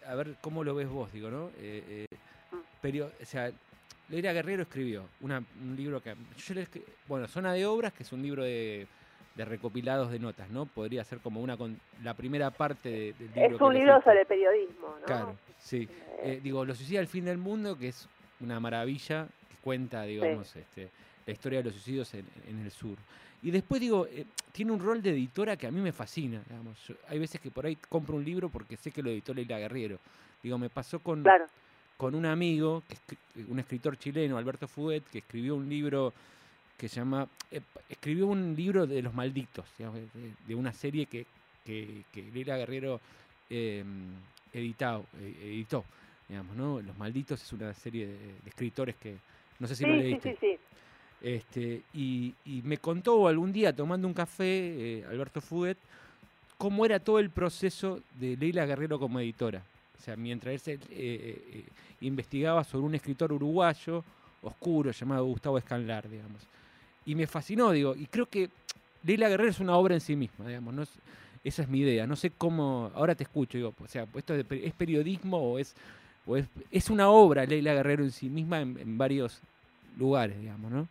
a 0.07 0.15
ver 0.15 0.37
cómo 0.41 0.63
lo 0.63 0.75
ves 0.75 0.89
vos, 0.89 1.13
digo, 1.13 1.31
¿no? 1.31 1.51
Eh, 1.59 2.07
eh, 2.11 2.17
pero, 2.81 3.11
o 3.21 3.25
sea, 3.25 3.51
Leira 4.09 4.33
Guerrero 4.33 4.63
escribió 4.63 5.09
un 5.21 5.77
libro 5.77 6.01
que. 6.01 6.15
Yo 6.37 6.55
le 6.55 6.67
bueno, 7.07 7.29
Zona 7.29 7.53
de 7.53 7.67
Obras, 7.67 7.93
que 7.93 8.03
es 8.03 8.13
un 8.13 8.23
libro 8.23 8.43
de, 8.43 8.87
recopilados 9.37 10.11
de 10.11 10.19
notas, 10.19 10.51
¿no? 10.51 10.67
Podría 10.67 11.05
ser 11.05 11.19
como 11.19 11.41
una 11.41 11.57
con 11.57 11.79
la 12.03 12.15
primera 12.15 12.51
parte 12.51 13.15
del 13.19 13.31
libro. 13.35 13.57
Es 13.57 13.61
un 13.61 13.75
libro 13.75 14.03
sobre 14.03 14.25
periodismo, 14.27 14.97
¿no? 15.01 15.07
Claro, 15.07 15.37
sí. 15.59 15.89
Eh, 16.23 16.41
digo, 16.43 16.65
Los 16.65 16.77
suicidas 16.77 17.01
del 17.01 17.09
fin 17.09 17.25
del 17.25 17.39
mundo, 17.39 17.79
que 17.79 17.89
es 17.89 18.09
una 18.41 18.61
maravilla 18.61 19.27
que 19.49 19.57
cuenta, 19.63 20.03
digamos, 20.03 20.55
este, 20.57 20.91
la 21.27 21.33
historia 21.33 21.61
de 21.61 21.65
los 21.65 21.75
suicidios 21.75 22.13
en, 22.15 22.27
en 22.49 22.61
el 22.61 22.71
sur. 22.71 22.97
Y 23.43 23.51
después 23.51 23.81
digo, 23.81 24.07
eh, 24.07 24.27
tiene 24.53 24.73
un 24.73 24.81
rol 24.81 25.01
de 25.03 25.11
editora 25.11 25.57
que 25.57 25.67
a 25.67 25.71
mí 25.71 25.81
me 25.81 25.93
fascina. 25.93 26.43
Digamos. 26.47 26.93
hay 27.09 27.19
veces 27.19 27.41
que 27.41 27.51
por 27.51 27.65
ahí 27.65 27.77
compro 27.89 28.17
un 28.17 28.25
libro 28.25 28.49
porque 28.49 28.77
sé 28.77 28.91
que 28.91 29.03
lo 29.03 29.11
editó 29.11 29.33
Leila 29.33 29.59
Guerrero. 29.59 29.99
Digo, 30.43 30.59
me 30.59 30.69
pasó 30.69 30.99
con, 30.99 31.25
con 31.97 32.15
un 32.15 32.27
amigo, 32.27 32.83
un 33.49 33.59
escritor 33.59 33.97
chileno, 33.97 34.37
Alberto 34.37 34.69
Fuet, 34.69 35.05
que 35.11 35.19
escribió 35.19 35.55
un 35.55 35.69
libro 35.69 36.13
que 36.81 36.89
se 36.89 36.97
llama, 36.97 37.29
eh, 37.51 37.61
escribió 37.91 38.27
un 38.27 38.57
libro 38.57 38.87
de 38.87 39.03
los 39.03 39.13
malditos, 39.13 39.67
de, 40.47 40.55
una 40.55 40.73
serie 40.73 41.05
que, 41.05 41.27
que, 41.63 42.05
Leila 42.33 42.57
Guerrero 42.57 43.03
em, 43.51 44.15
editado, 44.51 45.05
eh, 45.21 45.37
editó. 45.43 45.85
Digamos, 46.27 46.57
¿no? 46.57 46.81
Los 46.81 46.97
malditos 46.97 47.43
es 47.43 47.53
una 47.53 47.75
serie 47.75 48.07
de, 48.07 48.17
escritores 48.47 48.97
que, 48.97 49.15
no 49.59 49.67
sé 49.67 49.77
si 49.77 49.85
lo 49.85 49.95
leíste. 49.95 50.31
Sí, 50.31 50.39
sí, 50.41 50.47
sí. 50.53 50.59
Este, 51.21 51.83
y, 51.93 52.33
me 52.65 52.79
contó 52.79 53.29
algún 53.29 53.53
día, 53.53 53.77
tomando 53.77 54.09
un 54.09 54.15
café, 54.15 55.01
eh, 55.01 55.05
Alberto 55.11 55.43
Fuguet, 55.43 55.77
cómo 56.57 56.87
era 56.87 56.99
todo 56.99 57.19
el 57.19 57.29
proceso 57.29 58.01
de 58.19 58.39
Leila 58.39 58.65
Guerrero 58.65 58.99
como 58.99 59.21
editora. 59.21 59.63
O 59.99 60.03
sea, 60.03 60.17
mientras 60.17 60.67
él 60.67 60.81
eh, 60.89 61.67
investigaba 62.01 62.65
sobre 62.65 62.87
un 62.87 62.95
escritor 62.95 63.35
uruguayo 63.35 64.03
oscuro 64.41 64.93
llamado 64.93 65.27
Gustavo 65.27 65.59
Escanlar, 65.59 66.09
digamos. 66.09 66.41
Y 67.05 67.15
me 67.15 67.27
fascinó, 67.27 67.71
digo, 67.73 67.95
y 67.97 68.07
creo 68.07 68.27
que 68.27 68.51
Leila 69.03 69.29
Guerrero 69.29 69.51
es 69.51 69.61
una 69.61 69.77
obra 69.77 69.95
en 69.95 70.01
sí 70.01 70.17
misma, 70.17 70.47
digamos, 70.47 70.75
no 70.75 70.85
esa 71.45 71.63
es 71.63 71.69
mi 71.69 71.81
idea. 71.81 72.07
No 72.07 72.17
sé 72.17 72.31
cómo, 72.31 72.91
ahora 72.95 73.15
te 73.15 73.25
escucho, 73.25 73.57
digo, 73.57 73.75
o 73.83 73.87
sea, 73.87 74.07
¿esto 74.15 74.35
es 74.35 74.75
periodismo 74.75 75.53
o 75.53 75.59
es, 75.59 75.75
o 76.27 76.37
es, 76.37 76.91
una 76.91 77.11
obra 77.11 77.47
Leila 77.47 77.75
Guerrero 77.75 78.03
en 78.05 78.11
sí 78.11 78.29
misma 78.29 78.61
en, 78.61 78.99
varios 78.99 79.43
lugares, 79.99 80.39
digamos, 80.39 80.71
¿no? 80.71 80.89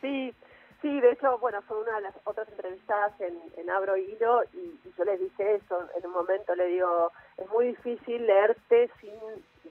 Sí, 0.00 0.34
sí, 0.80 1.00
de 1.00 1.12
hecho, 1.12 1.38
bueno, 1.38 1.60
fue 1.62 1.80
una 1.80 1.96
de 1.96 2.02
las 2.02 2.14
otras 2.24 2.48
entrevistadas 2.48 3.12
en, 3.20 3.34
en 3.56 3.70
Abro 3.70 3.96
Hilo 3.96 4.42
y, 4.54 4.78
yo 4.96 5.04
les 5.04 5.20
dije 5.20 5.56
eso, 5.56 5.88
en 5.96 6.06
un 6.06 6.12
momento 6.12 6.54
le 6.54 6.66
digo, 6.66 7.12
es 7.36 7.48
muy 7.50 7.68
difícil 7.68 8.26
leerte 8.26 8.90
sin 9.00 9.12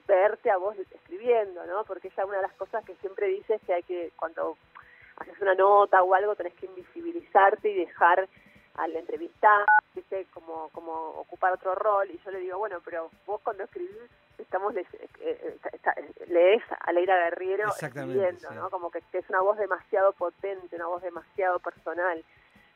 verte 0.06 0.50
a 0.50 0.56
vos 0.56 0.76
escribiendo, 0.78 1.64
¿no? 1.66 1.84
Porque 1.84 2.08
es 2.08 2.14
una 2.16 2.36
de 2.36 2.42
las 2.42 2.52
cosas 2.54 2.84
que 2.84 2.94
siempre 2.96 3.28
dices 3.28 3.60
que 3.66 3.74
hay 3.74 3.82
que, 3.82 4.12
cuando 4.16 4.56
haces 5.22 5.40
una 5.40 5.54
nota 5.54 6.02
o 6.02 6.14
algo, 6.14 6.36
tenés 6.36 6.54
que 6.54 6.66
invisibilizarte 6.66 7.70
y 7.70 7.74
dejar 7.74 8.28
al 8.74 8.96
entrevistar, 8.96 9.64
¿viste? 9.94 10.26
Como, 10.32 10.68
como 10.70 10.92
ocupar 10.92 11.52
otro 11.52 11.74
rol. 11.74 12.10
Y 12.10 12.18
yo 12.24 12.30
le 12.30 12.40
digo, 12.40 12.58
bueno, 12.58 12.80
pero 12.84 13.10
vos 13.26 13.40
cuando 13.42 13.64
escribís, 13.64 14.10
estamos 14.38 14.74
eh, 14.76 14.86
eh, 15.20 15.58
lees 16.28 16.62
a 16.80 16.92
Leira 16.92 17.16
Guerriero 17.24 17.68
escribiendo, 17.68 18.50
¿no? 18.52 18.70
Como 18.70 18.90
que, 18.90 19.02
es 19.12 19.28
una 19.28 19.40
voz 19.40 19.58
demasiado 19.58 20.12
potente, 20.12 20.76
una 20.76 20.86
voz 20.86 21.02
demasiado 21.02 21.58
personal. 21.58 22.24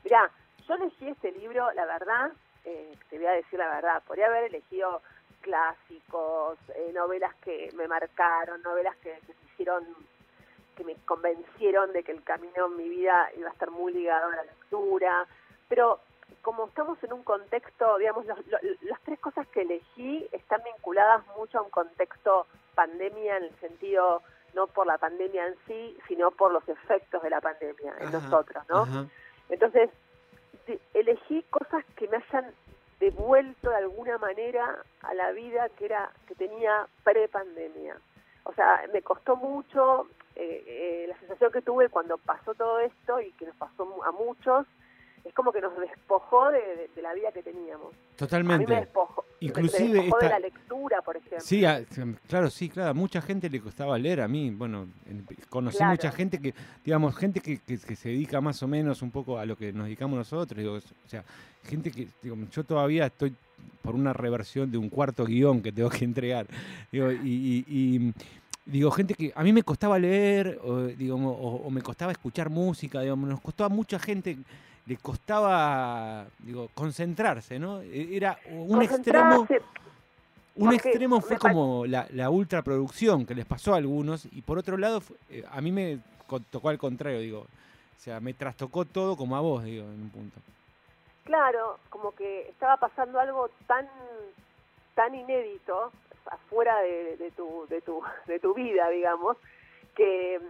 Mirá, 0.04 0.30
yo 0.68 0.74
elegí 0.74 1.08
este 1.08 1.32
libro, 1.32 1.72
la 1.72 1.86
verdad, 1.86 2.30
eh, 2.64 2.94
te 3.08 3.16
voy 3.16 3.26
a 3.26 3.32
decir 3.32 3.58
la 3.58 3.68
verdad, 3.68 4.02
podría 4.06 4.26
haber 4.26 4.44
elegido 4.44 5.02
clásicos, 5.40 6.58
novelas 6.92 7.34
que 7.36 7.70
me 7.74 7.86
marcaron, 7.86 8.60
novelas 8.62 8.96
que, 8.96 9.12
que 9.26 9.34
me 9.34 9.50
hicieron 9.52 9.86
que 10.76 10.84
me 10.84 10.94
convencieron 11.04 11.92
de 11.92 12.02
que 12.02 12.12
el 12.12 12.22
camino 12.22 12.66
en 12.66 12.76
mi 12.76 12.88
vida 12.88 13.30
iba 13.36 13.48
a 13.48 13.52
estar 13.52 13.70
muy 13.70 13.92
ligado 13.92 14.30
a 14.30 14.36
la 14.36 14.44
lectura, 14.44 15.26
pero 15.68 16.00
como 16.42 16.66
estamos 16.66 17.02
en 17.02 17.12
un 17.12 17.22
contexto, 17.22 17.98
digamos, 17.98 18.26
las 18.26 19.00
tres 19.02 19.18
cosas 19.18 19.46
que 19.48 19.62
elegí 19.62 20.28
están 20.32 20.62
vinculadas 20.62 21.26
mucho 21.36 21.58
a 21.58 21.62
un 21.62 21.70
contexto 21.70 22.46
pandemia 22.74 23.38
en 23.38 23.44
el 23.44 23.56
sentido 23.60 24.22
no 24.54 24.66
por 24.68 24.86
la 24.86 24.96
pandemia 24.96 25.46
en 25.48 25.54
sí, 25.66 25.98
sino 26.08 26.30
por 26.30 26.52
los 26.52 26.66
efectos 26.68 27.22
de 27.22 27.30
la 27.30 27.40
pandemia 27.40 27.94
en 28.00 28.10
nosotros, 28.10 28.64
¿no? 28.68 29.08
Entonces, 29.50 29.90
elegí 30.94 31.42
cosas 31.50 31.84
que 31.96 32.08
me 32.08 32.16
hayan 32.16 32.52
devuelto 32.98 33.70
de 33.70 33.76
alguna 33.76 34.18
manera 34.18 34.82
a 35.02 35.14
la 35.14 35.30
vida 35.32 35.68
que 35.70 35.84
era 35.84 36.10
que 36.26 36.34
tenía 36.34 36.86
pre-pandemia. 37.04 37.96
O 38.44 38.54
sea, 38.54 38.82
me 38.92 39.02
costó 39.02 39.36
mucho 39.36 40.06
eh, 40.36 40.64
eh, 40.66 41.06
la 41.08 41.18
sensación 41.18 41.50
que 41.50 41.62
tuve 41.62 41.88
cuando 41.88 42.18
pasó 42.18 42.54
todo 42.54 42.78
esto 42.80 43.20
y 43.20 43.32
que 43.32 43.46
nos 43.46 43.56
pasó 43.56 44.04
a 44.04 44.12
muchos 44.12 44.66
es 45.24 45.34
como 45.34 45.50
que 45.50 45.60
nos 45.60 45.76
despojó 45.78 46.50
de, 46.50 46.88
la 47.02 47.14
vida 47.14 47.32
que 47.32 47.42
teníamos. 47.42 47.94
Totalmente. 48.16 48.64
A 48.64 48.66
mí 48.68 48.74
me 48.74 48.80
despojó, 48.80 49.24
Inclusive 49.40 50.02
despojó 50.02 50.18
de 50.18 50.28
la 50.28 50.38
lectura, 50.38 51.02
por 51.02 51.16
ejemplo. 51.16 51.40
Sí, 51.40 51.64
claro, 52.28 52.50
sí, 52.50 52.68
claro. 52.68 52.94
Mucha 52.94 53.20
gente 53.20 53.50
le 53.50 53.60
costaba 53.60 53.98
leer 53.98 54.20
a 54.20 54.28
mí. 54.28 54.50
Bueno, 54.50 54.86
conocí 55.50 55.82
mucha 55.82 56.12
gente 56.12 56.38
que, 56.38 56.54
digamos, 56.84 57.16
gente 57.16 57.40
que, 57.40 57.58
que, 57.58 57.96
se 57.96 58.08
dedica 58.10 58.40
más 58.40 58.62
o 58.62 58.68
menos 58.68 59.02
un 59.02 59.10
poco 59.10 59.38
a 59.38 59.46
lo 59.46 59.56
que 59.56 59.72
nos 59.72 59.86
dedicamos 59.86 60.16
nosotros. 60.16 60.58
Digo, 60.58 60.74
o 60.74 61.08
sea, 61.08 61.24
gente 61.64 61.90
que, 61.90 62.08
digo, 62.22 62.36
yo 62.52 62.62
todavía 62.62 63.06
estoy 63.06 63.34
por 63.82 63.94
una 63.94 64.12
reversión 64.12 64.70
de 64.70 64.78
un 64.78 64.88
cuarto 64.88 65.24
guion 65.24 65.62
que 65.62 65.72
tengo 65.72 65.90
que 65.90 66.04
entregar. 66.04 66.46
Digo, 66.90 67.10
y, 67.10 68.12
digo, 68.66 68.90
gente 68.90 69.14
que 69.14 69.32
a 69.34 69.42
mí 69.42 69.52
me 69.52 69.62
costaba 69.62 69.98
leer, 69.98 70.60
o, 70.62 70.82
digamos, 70.82 71.36
o, 71.38 71.70
me 71.70 71.80
costaba 71.80 72.12
escuchar 72.12 72.50
música, 72.50 73.00
digamos, 73.00 73.28
nos 73.28 73.40
costó 73.40 73.64
a 73.64 73.68
mucha 73.68 73.98
gente 73.98 74.36
le 74.86 74.96
costaba, 74.98 76.26
digo, 76.38 76.68
concentrarse, 76.74 77.58
¿no? 77.58 77.80
E, 77.82 78.16
era 78.16 78.38
un 78.50 78.82
extremo. 78.82 79.46
Un 80.54 80.72
extremo 80.72 81.20
fue 81.20 81.36
como 81.38 81.84
la, 81.86 82.06
la 82.12 82.30
ultraproducción 82.30 83.26
que 83.26 83.34
les 83.34 83.44
pasó 83.44 83.74
a 83.74 83.78
algunos, 83.78 84.26
y 84.32 84.42
por 84.42 84.58
otro 84.58 84.76
lado, 84.78 85.02
eh, 85.28 85.44
a 85.50 85.60
mí 85.60 85.70
me 85.70 85.98
tocó 86.50 86.68
al 86.68 86.78
contrario, 86.78 87.20
digo. 87.20 87.40
O 87.40 87.98
sea, 87.98 88.20
me 88.20 88.32
trastocó 88.32 88.84
todo 88.84 89.16
como 89.16 89.36
a 89.36 89.40
vos, 89.40 89.64
digo, 89.64 89.84
en 89.84 90.02
un 90.02 90.10
punto. 90.10 90.40
Claro, 91.24 91.78
como 91.90 92.12
que 92.12 92.48
estaba 92.48 92.76
pasando 92.76 93.18
algo 93.18 93.50
tan 93.66 93.86
tan 94.94 95.14
inédito 95.14 95.92
afuera 96.30 96.80
de, 96.80 97.16
de, 97.16 97.30
tu, 97.30 97.66
de, 97.68 97.80
tu, 97.80 98.02
de 98.26 98.38
tu 98.38 98.54
vida, 98.54 98.88
digamos, 98.88 99.36
que 99.94 100.40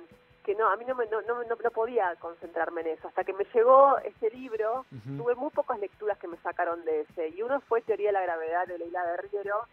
que 0.46 0.54
no, 0.54 0.68
a 0.68 0.76
mí 0.76 0.84
no, 0.86 0.94
me, 0.94 1.06
no, 1.06 1.20
no, 1.22 1.42
no, 1.42 1.70
podía 1.72 2.14
concentrarme 2.20 2.82
en 2.82 2.86
eso. 2.86 3.08
Hasta 3.08 3.24
que 3.24 3.32
me 3.32 3.44
llegó 3.52 3.98
ese 3.98 4.30
libro, 4.30 4.86
tuve 5.18 5.34
muy 5.34 5.50
pocas 5.50 5.76
lecturas 5.80 6.16
que 6.18 6.28
me 6.28 6.36
sacaron 6.36 6.84
de 6.84 7.00
ese. 7.00 7.30
Y 7.30 7.42
uno 7.42 7.60
fue 7.62 7.82
Teoría 7.82 8.10
de 8.10 8.12
la 8.12 8.22
Gravedad 8.22 8.64
de 8.68 8.78
Leila 8.78 9.04
Guerrero, 9.04 9.66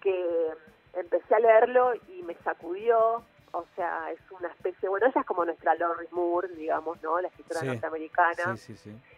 que 0.00 0.52
empecé 0.92 1.34
a 1.34 1.40
leerlo 1.40 1.94
y 2.08 2.22
me 2.22 2.36
sacudió. 2.44 3.24
O 3.50 3.64
sea, 3.74 4.12
es 4.12 4.20
una 4.30 4.48
especie, 4.48 4.88
bueno, 4.88 5.06
ella 5.06 5.20
es 5.20 5.26
como 5.26 5.44
nuestra 5.44 5.74
Lori 5.74 6.06
Moore, 6.12 6.48
digamos, 6.54 7.02
¿no? 7.02 7.20
La 7.20 7.26
escritora 7.26 7.62
norteamericana. 7.62 8.56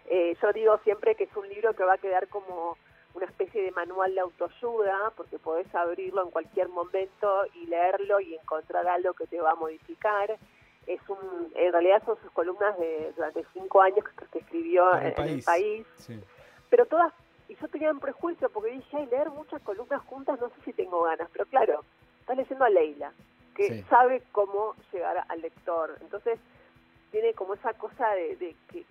Eh, 0.07 0.35
yo 0.41 0.53
digo 0.55 0.79
siempre 0.83 1.15
que 1.15 1.25
es 1.25 1.37
un 1.37 1.47
libro 1.47 1.75
que 1.75 1.85
va 1.85 1.95
a 1.95 1.99
quedar 1.99 2.27
como 2.29 2.79
una 3.17 3.27
especie 3.27 3.63
de 3.63 3.71
manual 3.71 4.15
de 4.15 4.21
autoayuda, 4.21 5.11
porque 5.17 5.39
podés 5.39 5.75
abrirlo 5.75 6.23
en 6.23 6.31
cualquier 6.31 6.69
momento 6.69 7.45
y 7.55 7.67
leerlo 7.67 8.21
y 8.21 8.35
encontrar 8.35 8.87
algo 8.87 9.15
que 9.15 9.27
te 9.27 9.41
va 9.41 9.53
a 9.53 9.55
modificar. 9.55 10.37
Es 10.87 11.01
un, 11.09 11.51
en 11.55 11.73
realidad 11.73 12.03
son 12.05 12.19
sus 12.21 12.31
columnas 12.33 12.79
de 12.79 13.13
durante 13.17 13.45
cinco 13.55 13.81
años 13.81 14.05
que, 14.31 14.39
escribió 14.39 14.95
en, 14.99 15.19
el 15.19 15.43
país, 15.43 15.87
pero 16.69 16.85
todas, 16.85 17.13
y 17.49 17.57
yo 17.57 17.67
tenía 17.69 17.91
un 17.91 18.01
prejuicio 18.01 18.51
porque 18.51 18.73
dije, 18.73 18.97
ay, 18.97 19.07
leer 19.07 19.31
muchas 19.31 19.63
columnas 19.63 20.03
juntas 20.03 20.39
no 20.39 20.49
sé 20.51 20.55
si 20.65 20.73
tengo 20.75 21.03
ganas, 21.03 21.29
pero 21.33 21.47
claro, 21.47 21.85
estás 22.21 22.37
leyendo 22.37 22.65
a 22.67 22.71
Leila, 22.71 23.13
que 23.57 23.83
sabe 23.85 24.23
cómo 24.31 24.75
llegar 24.93 25.25
al 25.27 25.41
lector, 25.41 25.97
entonces 26.03 26.39
tiene 27.17 27.33
como 27.33 27.55
esa 27.55 27.73
cosa 27.73 28.11
de, 28.11 28.55
que, 28.71 28.85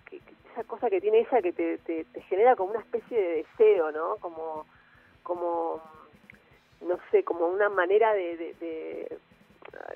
esa 0.52 0.64
cosa 0.64 0.90
que 0.90 1.00
tiene 1.00 1.20
ella 1.20 1.40
que 1.40 1.52
te, 1.52 1.78
te, 1.78 2.04
genera 2.22 2.56
como 2.56 2.70
una 2.70 2.80
especie 2.80 3.16
de 3.16 3.44
deseo, 3.44 3.92
¿no? 3.92 4.16
Como, 4.16 4.66
como 5.22 5.80
no 6.80 6.98
sé, 7.10 7.22
como 7.22 7.46
una 7.46 7.68
manera 7.68 8.12
de 8.14 9.18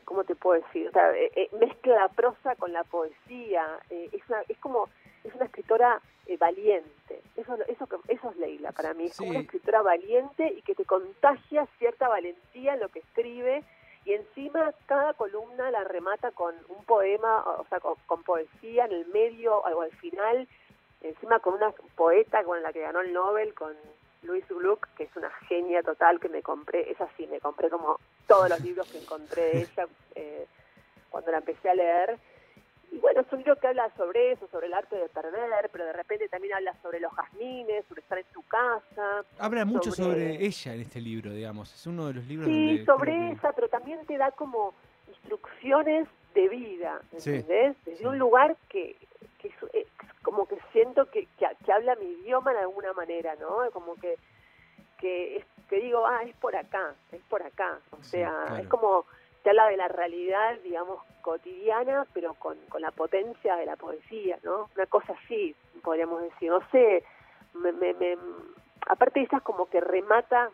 ¿cómo 0.05 0.23
te 0.23 0.37
puedo 0.37 0.61
decir? 0.63 0.89
O 0.89 0.93
sea, 0.93 1.13
eh, 1.17 1.31
eh, 1.35 1.49
mezcla 1.59 1.97
la 1.97 2.09
prosa 2.09 2.55
con 2.57 2.73
la 2.73 2.85
poesía, 2.85 3.67
eh, 3.91 4.09
es, 4.13 4.23
una, 4.29 4.43
es 4.49 4.59
como, 4.59 4.89
es 5.25 5.35
una 5.35 5.47
escritora 5.47 6.01
valiente, 6.39 7.23
eso, 7.37 7.57
eso, 7.67 7.89
eso 8.07 8.31
es 8.31 8.37
Leila 8.37 8.71
para 8.71 8.95
mí, 8.95 9.07
es 9.07 9.17
como 9.17 9.31
una 9.31 9.41
escritora 9.41 9.83
valiente 9.83 10.55
y 10.57 10.63
que 10.63 10.77
te 10.77 10.85
contagia 10.85 11.67
cierta 11.79 12.07
valentía 12.09 12.75
en 12.75 12.81
lo 12.81 12.89
que 12.89 13.01
escribe 13.01 13.65
y 14.05 14.13
encima 14.13 14.73
cada 14.87 15.15
columna 15.15 15.73
la 15.73 15.83
remata 15.83 16.31
con 16.31 16.55
un 16.69 16.80
poema, 16.91 17.45
o 17.45 17.65
sea, 17.69 17.79
con, 17.79 18.23
poesía 18.25 18.85
en 18.87 18.93
el 18.93 19.07
medio 19.07 19.59
o 19.59 19.81
al 19.81 19.93
final, 19.93 20.49
encima 21.03 21.39
con 21.39 21.55
una 21.55 21.71
poeta 21.95 22.43
con 22.43 22.61
la 22.65 22.73
que 22.73 22.81
ganó 22.81 23.01
el 23.01 23.13
Nobel, 23.13 23.55
con 23.55 23.73
Luis 24.23 24.45
Gluck, 24.49 24.89
que 24.97 25.05
es 25.05 25.15
una 25.15 25.31
genia 25.49 25.85
total 25.85 26.19
que 26.19 26.29
me 26.29 26.43
compré, 26.43 26.91
esa 26.91 27.09
sí, 27.17 27.29
me 27.29 27.39
compré 27.39 27.71
como 27.71 28.01
todos 28.27 28.51
los 28.51 28.61
libros 28.61 28.91
que 28.91 28.99
encontré 28.99 29.43
de 29.43 29.59
ella 29.61 29.87
eh, 30.17 30.47
cuando 31.11 31.31
la 31.31 31.39
empecé 31.39 31.71
a 31.71 31.75
leer. 31.75 32.19
Y 32.91 32.99
bueno, 32.99 33.21
es 33.21 33.33
un 33.33 33.39
libro 33.39 33.55
que 33.55 33.69
habla 33.69 33.89
sobre 33.97 34.33
eso, 34.33 34.49
sobre 34.49 34.67
el 34.67 34.75
arte 34.75 34.97
de 34.97 35.09
perder, 35.09 35.71
pero 35.71 35.85
de 35.85 35.93
repente 35.93 36.29
también 36.29 36.55
habla 36.55 36.75
sobre 36.83 36.99
los 36.99 37.13
jazmines, 37.13 37.85
sobre 37.87 38.01
estar 38.01 38.19
en 38.19 38.27
tu 38.33 38.43
casa. 38.43 39.25
Habla 39.39 39.65
mucho 39.65 39.93
sobre, 39.93 40.45
ella 40.45 40.75
en 40.75 40.81
este 40.81 41.01
libro, 41.01 41.31
digamos. 41.31 41.73
Es 41.73 41.87
uno 41.87 42.09
de 42.09 42.15
los 42.15 42.27
libros 42.27 42.49
Sí, 42.49 42.85
sobre 42.85 43.31
esa, 43.31 43.53
pero 43.53 43.69
también 43.69 44.05
te 44.07 44.19
da 44.19 44.33
como 44.33 44.75
instrucciones 45.07 46.09
de 46.35 46.49
vida, 46.49 47.01
¿entendés? 47.13 47.77
Desde 47.85 48.07
un 48.07 48.19
lugar 48.19 48.57
que, 48.69 48.97
que 49.39 49.49
es, 49.49 49.55
eh, 49.73 49.87
como 50.23 50.47
que 50.47 50.59
siento 50.73 51.07
que, 51.11 51.27
que, 51.39 51.73
habla 51.73 51.97
mi 51.97 52.07
idioma 52.07 52.53
de 52.53 52.61
alguna 52.61 52.93
manera, 52.93 53.35
¿no? 53.37 53.71
Como 53.73 53.95
que, 53.97 54.17
que, 54.99 55.45
que 55.69 55.77
digo, 55.77 56.07
ah, 56.07 56.23
es 56.25 56.35
por 56.37 56.55
acá, 56.57 56.95
es 57.13 57.23
por 57.23 57.43
acá. 57.43 57.79
O 57.99 58.03
sea, 58.03 58.59
es 58.61 58.69
como, 58.69 59.07
te 59.43 59.51
habla 59.51 59.69
de 59.69 59.77
la 59.77 59.89
realidad, 59.89 60.59
digamos, 60.63 61.03
cotidiana, 61.23 62.07
pero 62.13 62.35
con, 62.35 62.57
con 62.69 62.83
la 62.83 62.91
potencia 62.91 63.57
de 63.57 63.67
la 63.67 63.77
poesía, 63.77 64.39
¿no? 64.43 64.69
Una 64.75 64.87
cosa 64.87 65.15
así, 65.25 65.55
podríamos 65.83 66.23
decir. 66.23 66.51
No 66.51 66.61
sé, 66.71 67.05
me, 67.55 67.73
me, 67.73 68.17
aparte 68.87 69.21
de 69.21 69.27
esas 69.27 69.43
como 69.43 69.69
que 69.69 69.81
remata 69.81 70.51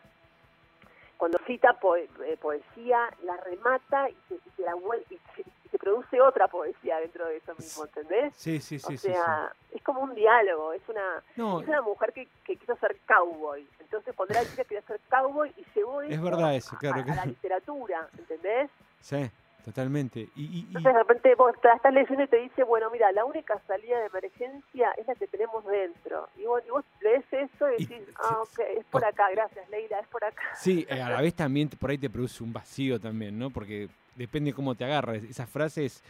cuando 1.17 1.39
cita 1.45 1.77
eh, 2.25 2.37
poesía, 2.39 3.09
la 3.23 3.37
remata 3.37 4.09
y 4.09 4.15
se, 4.29 4.61
la 4.61 4.75
vuelve, 4.75 5.05
y 5.09 5.17
se, 5.35 5.43
se 5.77 5.83
produce 5.83 6.21
otra 6.21 6.47
poesía 6.47 6.99
dentro 6.99 7.27
de 7.27 7.37
eso 7.37 7.53
mismo, 7.55 7.85
¿entendés? 7.85 8.33
Sí, 8.35 8.59
sí, 8.59 8.79
sí. 8.79 8.95
O 8.95 8.97
sea, 8.97 9.51
es 9.71 9.81
como 9.83 10.01
un 10.01 10.15
diálogo, 10.15 10.73
es 10.73 10.81
una, 10.89 11.23
es 11.61 11.67
una 11.67 11.81
mujer 11.81 12.13
que, 12.13 12.27
que, 12.43 12.55
quiso 12.55 12.75
ser 12.77 12.97
cowboy. 13.07 13.67
Entonces, 13.79 14.15
cuando 14.15 14.33
era 14.33 14.43
chica 14.43 14.63
quería 14.63 14.81
ser 14.83 14.99
cowboy 15.09 15.53
y 15.55 15.65
llevó 15.75 16.01
es 16.01 16.21
verdad 16.21 16.55
eso, 16.55 16.75
claro, 16.77 17.03
a, 17.11 17.15
la 17.15 17.25
literatura, 17.25 18.07
¿entendés? 18.17 18.69
Sí. 19.01 19.29
Totalmente. 19.67 20.29
Y, 20.37 20.59
Entonces 20.67 20.93
de 20.93 20.99
repente 20.99 21.35
vos 21.35 21.53
estás 21.53 21.93
leyendo 21.93 22.23
y 22.23 22.27
te 22.27 22.37
dice, 22.37 22.63
bueno, 22.63 22.89
mira, 22.89 23.11
la 23.11 23.25
única 23.25 23.61
salida 23.67 23.99
de 23.99 24.05
emergencia 24.05 24.91
es 24.91 25.05
la 25.05 25.13
que 25.15 25.27
tenemos 25.27 25.65
dentro. 25.65 26.29
Y 26.37 26.45
vos, 26.45 26.63
lees 27.01 27.25
eso 27.33 27.69
y 27.77 27.83
decís, 27.83 28.07
ah, 28.15 28.43
ok, 28.43 28.59
es 28.77 28.85
por 28.85 29.03
acá, 29.03 29.29
gracias 29.29 29.69
Leila, 29.69 29.99
es 29.99 30.07
por 30.07 30.23
acá. 30.23 30.41
Sí, 30.55 30.87
eh, 30.89 31.01
a 31.01 31.09
la 31.09 31.21
vez 31.21 31.33
también 31.33 31.67
por 31.67 31.89
ahí 31.89 31.97
te 31.97 32.09
produce 32.09 32.41
un 32.45 32.53
vacío 32.53 32.97
también, 32.97 33.37
¿no? 33.37 33.49
Porque 33.49 33.89
depende 34.15 34.53
cómo 34.53 34.73
te 34.73 34.85
agarras. 34.85 35.21
Esas 35.23 35.49
frases 35.49 36.01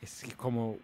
es, 0.00 0.24
como, 0.36 0.76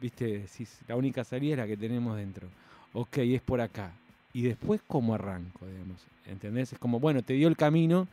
viste, 0.00 0.40
decís, 0.40 0.80
la 0.88 0.96
única 0.96 1.22
salida 1.22 1.52
es 1.52 1.58
la 1.58 1.66
que 1.68 1.76
tenemos 1.76 2.16
dentro. 2.16 2.48
Ok, 2.92 3.18
es 3.18 3.40
por 3.40 3.60
acá. 3.60 3.92
Y 4.32 4.42
después, 4.42 4.80
¿cómo 4.88 5.14
arranco, 5.14 5.64
digamos? 5.64 6.04
¿Entendés? 6.26 6.72
Es 6.72 6.78
como, 6.80 6.98
bueno, 6.98 7.22
te 7.22 7.34
dio 7.34 7.46
el 7.46 7.56
camino 7.56 8.08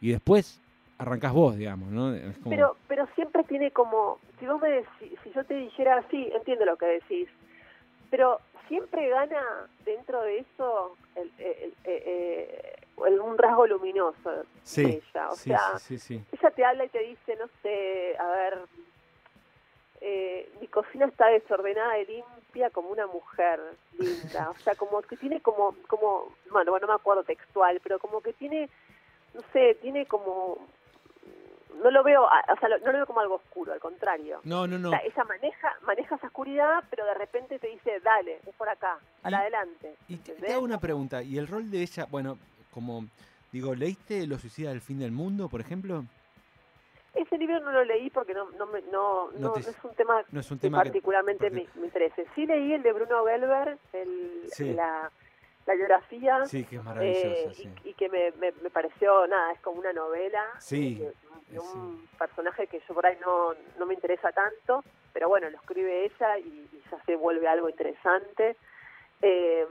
y 0.00 0.12
después 0.12 0.60
arrancás 1.04 1.32
vos, 1.32 1.56
digamos, 1.56 1.90
¿no? 1.90 2.14
Pero, 2.48 2.76
pero 2.88 3.06
siempre 3.14 3.44
tiene 3.44 3.70
como, 3.70 4.18
si 4.38 4.46
vos 4.46 4.60
me 4.60 4.70
decís, 4.70 5.18
si 5.22 5.30
yo 5.32 5.44
te 5.44 5.54
dijera, 5.54 6.02
sí, 6.10 6.30
entiendo 6.34 6.64
lo 6.64 6.76
que 6.76 6.86
decís, 6.86 7.28
pero 8.10 8.40
siempre 8.68 9.08
gana 9.08 9.42
dentro 9.84 10.22
de 10.22 10.38
eso 10.38 10.96
el, 11.14 11.30
el, 11.38 11.74
eh, 11.84 12.76
un 12.96 13.38
rasgo 13.38 13.66
luminoso 13.66 14.44
sí, 14.62 14.82
de 14.82 14.90
ella. 14.90 15.30
O 15.30 15.36
sea, 15.36 15.60
ella 15.88 16.50
te 16.50 16.64
habla 16.64 16.84
y 16.84 16.88
te 16.88 17.00
dice, 17.00 17.36
no 17.36 17.46
sé, 17.62 18.16
a 18.18 18.26
ver, 18.26 18.58
eh, 20.00 20.48
mi 20.60 20.66
cocina 20.68 21.06
está 21.06 21.26
desordenada 21.28 21.98
y 21.98 22.06
limpia 22.06 22.70
como 22.70 22.90
una 22.90 23.06
mujer 23.06 23.60
linda. 23.98 24.50
O 24.50 24.58
sea, 24.58 24.74
como 24.74 25.02
que 25.02 25.16
tiene 25.16 25.40
como, 25.40 25.74
como, 25.86 26.34
bueno, 26.50 26.70
bueno, 26.70 26.86
no 26.86 26.92
me 26.92 27.00
acuerdo 27.00 27.24
textual, 27.24 27.80
pero 27.82 27.98
como 27.98 28.20
que 28.20 28.32
tiene, 28.32 28.68
no 29.34 29.40
sé, 29.52 29.76
tiene 29.80 30.06
como 30.06 30.58
no 31.82 31.90
lo 31.90 32.02
veo, 32.02 32.24
o 32.24 32.56
sea, 32.60 32.68
no 32.68 32.86
lo 32.86 32.92
veo 32.92 33.06
como 33.06 33.20
algo 33.20 33.36
oscuro, 33.36 33.72
al 33.72 33.80
contrario. 33.80 34.40
No, 34.44 34.66
no, 34.66 34.78
no. 34.78 34.88
O 34.88 34.90
sea, 34.90 35.00
ella 35.00 35.24
maneja, 35.24 35.72
maneja 35.86 36.14
esa 36.16 36.26
oscuridad, 36.26 36.84
pero 36.90 37.04
de 37.04 37.14
repente 37.14 37.58
te 37.58 37.68
dice, 37.68 38.00
dale, 38.00 38.40
es 38.46 38.54
por 38.54 38.68
acá, 38.68 38.98
para 39.22 39.38
adelante. 39.38 39.96
Y 40.08 40.16
te, 40.16 40.52
hago 40.52 40.64
una 40.64 40.78
pregunta, 40.78 41.22
¿y 41.22 41.38
el 41.38 41.46
rol 41.46 41.70
de 41.70 41.82
ella, 41.82 42.06
bueno, 42.10 42.38
como, 42.70 43.04
digo, 43.52 43.74
¿leíste 43.74 44.26
Los 44.26 44.40
suicidas 44.40 44.72
del 44.72 44.80
fin 44.80 44.98
del 44.98 45.12
mundo, 45.12 45.48
por 45.48 45.60
ejemplo? 45.60 46.04
Ese 47.14 47.38
libro 47.38 47.60
no 47.60 47.70
lo 47.70 47.84
leí 47.84 48.10
porque 48.10 48.34
no 48.34 48.50
no, 48.50 48.66
no, 48.90 49.30
no, 49.38 49.56
es 49.56 49.76
un 49.84 49.94
tema, 49.94 50.24
no 50.32 50.40
es 50.40 50.50
un 50.50 50.58
tema 50.58 50.78
que 50.78 50.90
particularmente 50.90 51.48
me, 51.48 51.66
me, 51.76 51.86
interese. 51.86 52.26
Sí 52.34 52.44
leí 52.44 52.72
el 52.72 52.82
de 52.82 52.92
Bruno 52.92 53.24
Gelber, 53.24 53.78
el, 53.92 54.74
la 54.74 55.12
la 55.66 55.74
biografía. 55.74 56.44
Sí, 56.46 56.64
que 56.64 56.76
es 56.76 56.84
maravillosa. 56.84 57.26
Eh, 57.26 57.74
y, 57.84 57.94
que 57.94 58.08
me, 58.08 58.32
me, 58.40 58.70
pareció, 58.70 59.26
nada, 59.26 59.52
es 59.52 59.60
como 59.60 59.80
una 59.80 59.92
novela. 59.92 60.42
Sí. 60.58 60.96
De, 60.96 61.12
un 61.58 62.08
personaje 62.18 62.66
que 62.66 62.80
yo 62.88 62.94
por 62.94 63.06
ahí 63.06 63.16
no, 63.20 63.54
no 63.78 63.86
me 63.86 63.94
interesa 63.94 64.32
tanto, 64.32 64.82
pero 65.12 65.28
bueno, 65.28 65.48
lo 65.50 65.56
escribe 65.56 66.04
ella 66.04 66.36
y, 66.38 66.68
ya 66.90 67.00
se 67.04 67.14
vuelve 67.14 67.46
algo 67.46 67.68
interesante. 67.68 68.56
Eh, 69.22 69.64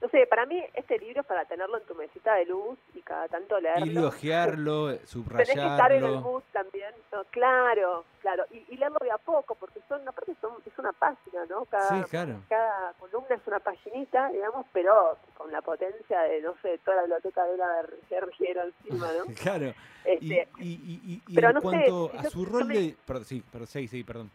no 0.00 0.08
sé, 0.10 0.26
para 0.28 0.46
mí 0.46 0.62
este 0.74 0.96
libro 0.98 1.22
es 1.22 1.26
para 1.26 1.44
tenerlo 1.44 1.76
en 1.76 1.84
tu 1.84 1.94
mesita 1.96 2.36
de 2.36 2.46
luz 2.46 2.78
y 2.94 3.02
cada 3.02 3.26
tanto 3.26 3.60
leerlo. 3.60 3.86
Y 3.86 3.90
elogiarlo, 3.90 4.96
subrayarlo. 5.04 5.52
Tenés 5.52 5.66
que 5.66 5.72
estar 5.72 5.92
en 5.92 6.04
el 6.04 6.20
mood 6.20 6.42
también, 6.52 6.94
¿no? 7.12 7.24
Claro, 7.30 8.04
claro. 8.20 8.44
Y, 8.52 8.64
y, 8.68 8.76
leerlo 8.76 8.98
de 9.02 9.10
a 9.10 9.18
poco, 9.18 9.56
porque 9.56 9.80
son, 9.88 10.06
aparte 10.08 10.36
son, 10.40 10.52
es 10.64 10.78
una 10.78 10.92
página, 10.92 11.44
¿no? 11.46 11.64
Cada, 11.64 11.88
sí, 11.88 12.10
claro. 12.10 12.36
cada 12.48 12.92
columna 13.00 13.34
es 13.34 13.46
una 13.46 13.58
paginita, 13.58 14.28
digamos, 14.28 14.66
pero 14.72 15.18
con 15.36 15.50
la 15.50 15.62
potencia 15.62 16.20
de, 16.20 16.42
no 16.42 16.54
sé, 16.62 16.78
toda 16.84 16.98
la 16.98 17.02
biblioteca 17.02 17.44
de 17.44 17.56
la 17.56 17.86
Sergiero 18.08 18.62
encima, 18.62 19.08
¿no? 19.12 19.34
claro. 19.42 19.74
Este, 20.04 20.48
y, 20.58 21.20
pero 21.34 21.50
en 21.50 21.60
cuanto 21.60 22.12
a 22.16 22.22
su 22.24 22.44
rol 22.44 22.68
de... 22.68 22.94
Perdón, 23.04 23.24
sí, 23.24 23.42
perdón, 23.50 23.66
sí, 23.66 23.88
sí, 23.88 24.04
perdón. 24.04 24.30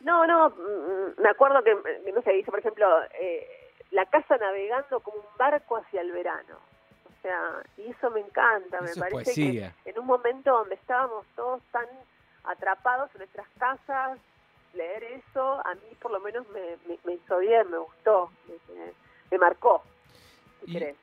No, 0.00 0.26
no, 0.26 0.50
mm, 0.50 1.22
me 1.22 1.28
acuerdo 1.28 1.62
que, 1.62 1.74
no 2.12 2.22
sé, 2.22 2.32
dice, 2.32 2.50
por 2.50 2.58
ejemplo... 2.58 2.86
Eh, 3.20 3.62
la 3.90 4.06
casa 4.06 4.36
navegando 4.36 5.00
como 5.00 5.18
un 5.18 5.38
barco 5.38 5.76
hacia 5.76 6.00
el 6.00 6.12
verano. 6.12 6.58
O 7.04 7.22
sea, 7.22 7.62
y 7.78 7.90
eso 7.90 8.10
me 8.10 8.20
encanta, 8.20 8.80
me 8.80 8.94
parece 8.94 9.34
que 9.34 9.70
en 9.84 9.98
un 9.98 10.06
momento 10.06 10.52
donde 10.52 10.76
estábamos 10.76 11.26
todos 11.34 11.60
tan 11.72 11.86
atrapados 12.44 13.10
en 13.14 13.18
nuestras 13.18 13.48
casas, 13.58 14.18
leer 14.74 15.02
eso 15.04 15.66
a 15.66 15.74
mí 15.74 15.94
por 16.00 16.12
lo 16.12 16.20
menos 16.20 16.46
me, 16.50 16.76
me, 17.04 17.14
hizo 17.14 17.38
bien, 17.38 17.68
me 17.70 17.78
gustó, 17.78 18.30
me, 19.30 19.38
marcó. 19.38 19.82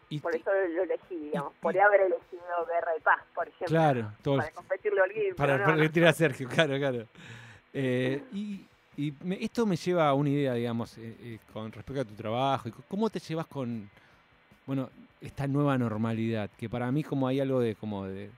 Si 0.10 0.20
por 0.20 0.36
eso 0.36 0.52
lo 0.52 0.84
elegí, 0.84 1.16
digamos. 1.16 1.54
Podría 1.62 1.86
haber 1.86 2.02
elegido 2.02 2.66
Guerra 2.68 2.98
y 2.98 3.02
Paz, 3.02 3.22
por 3.34 3.48
ejemplo. 3.48 3.68
Claro, 3.68 4.12
para 4.24 4.52
competirle 4.52 5.02
a 5.02 5.04
alguien. 5.04 5.36
Para, 5.36 5.64
competir 5.64 6.06
a 6.06 6.14
Sergio, 6.14 6.50
claro, 6.54 6.78
claro. 6.78 7.08
Eh, 7.74 8.24
y 8.34 8.68
y 8.96 9.14
esto 9.40 9.66
me 9.66 9.76
lleva 9.76 10.08
a 10.08 10.14
una 10.14 10.30
idea, 10.30 10.54
digamos, 10.54 10.98
eh, 10.98 11.16
eh, 11.22 11.40
con 11.52 11.72
respecto 11.72 12.02
a 12.02 12.06
tu 12.06 12.14
trabajo. 12.14 12.70
¿Cómo 12.88 13.10
te 13.10 13.20
llevas 13.20 13.48
con, 13.48 13.90
bueno, 14.68 14.90
esta 15.20 15.48
nueva 15.48 15.78
normalidad? 15.78 16.50
Que 16.58 16.70
para 16.70 16.92
mí 16.92 17.04
como 17.04 17.28
hay 17.28 17.40
algo 17.40 17.60
de, 17.60 17.76
como 17.76 18.06
de, 18.06 18.30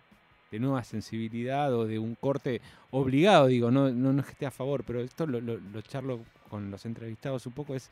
nueva 0.58 0.86
sensibilidad 0.86 1.74
o 1.74 1.86
de 1.86 2.00
un 2.00 2.16
corte 2.16 2.62
obligado, 2.92 3.48
digo, 3.48 3.70
no, 3.72 3.90
no, 3.90 4.18
es 4.22 4.26
que 4.26 4.32
esté 4.32 4.46
a 4.46 4.52
favor, 4.52 4.86
pero 4.86 5.02
esto 5.02 5.28
lo, 5.28 5.42
lo, 5.42 5.82
charlo 5.82 6.22
con 6.50 6.72
los 6.72 6.86
entrevistados 6.86 7.46
un 7.46 7.52
poco, 7.52 7.76
es 7.76 7.90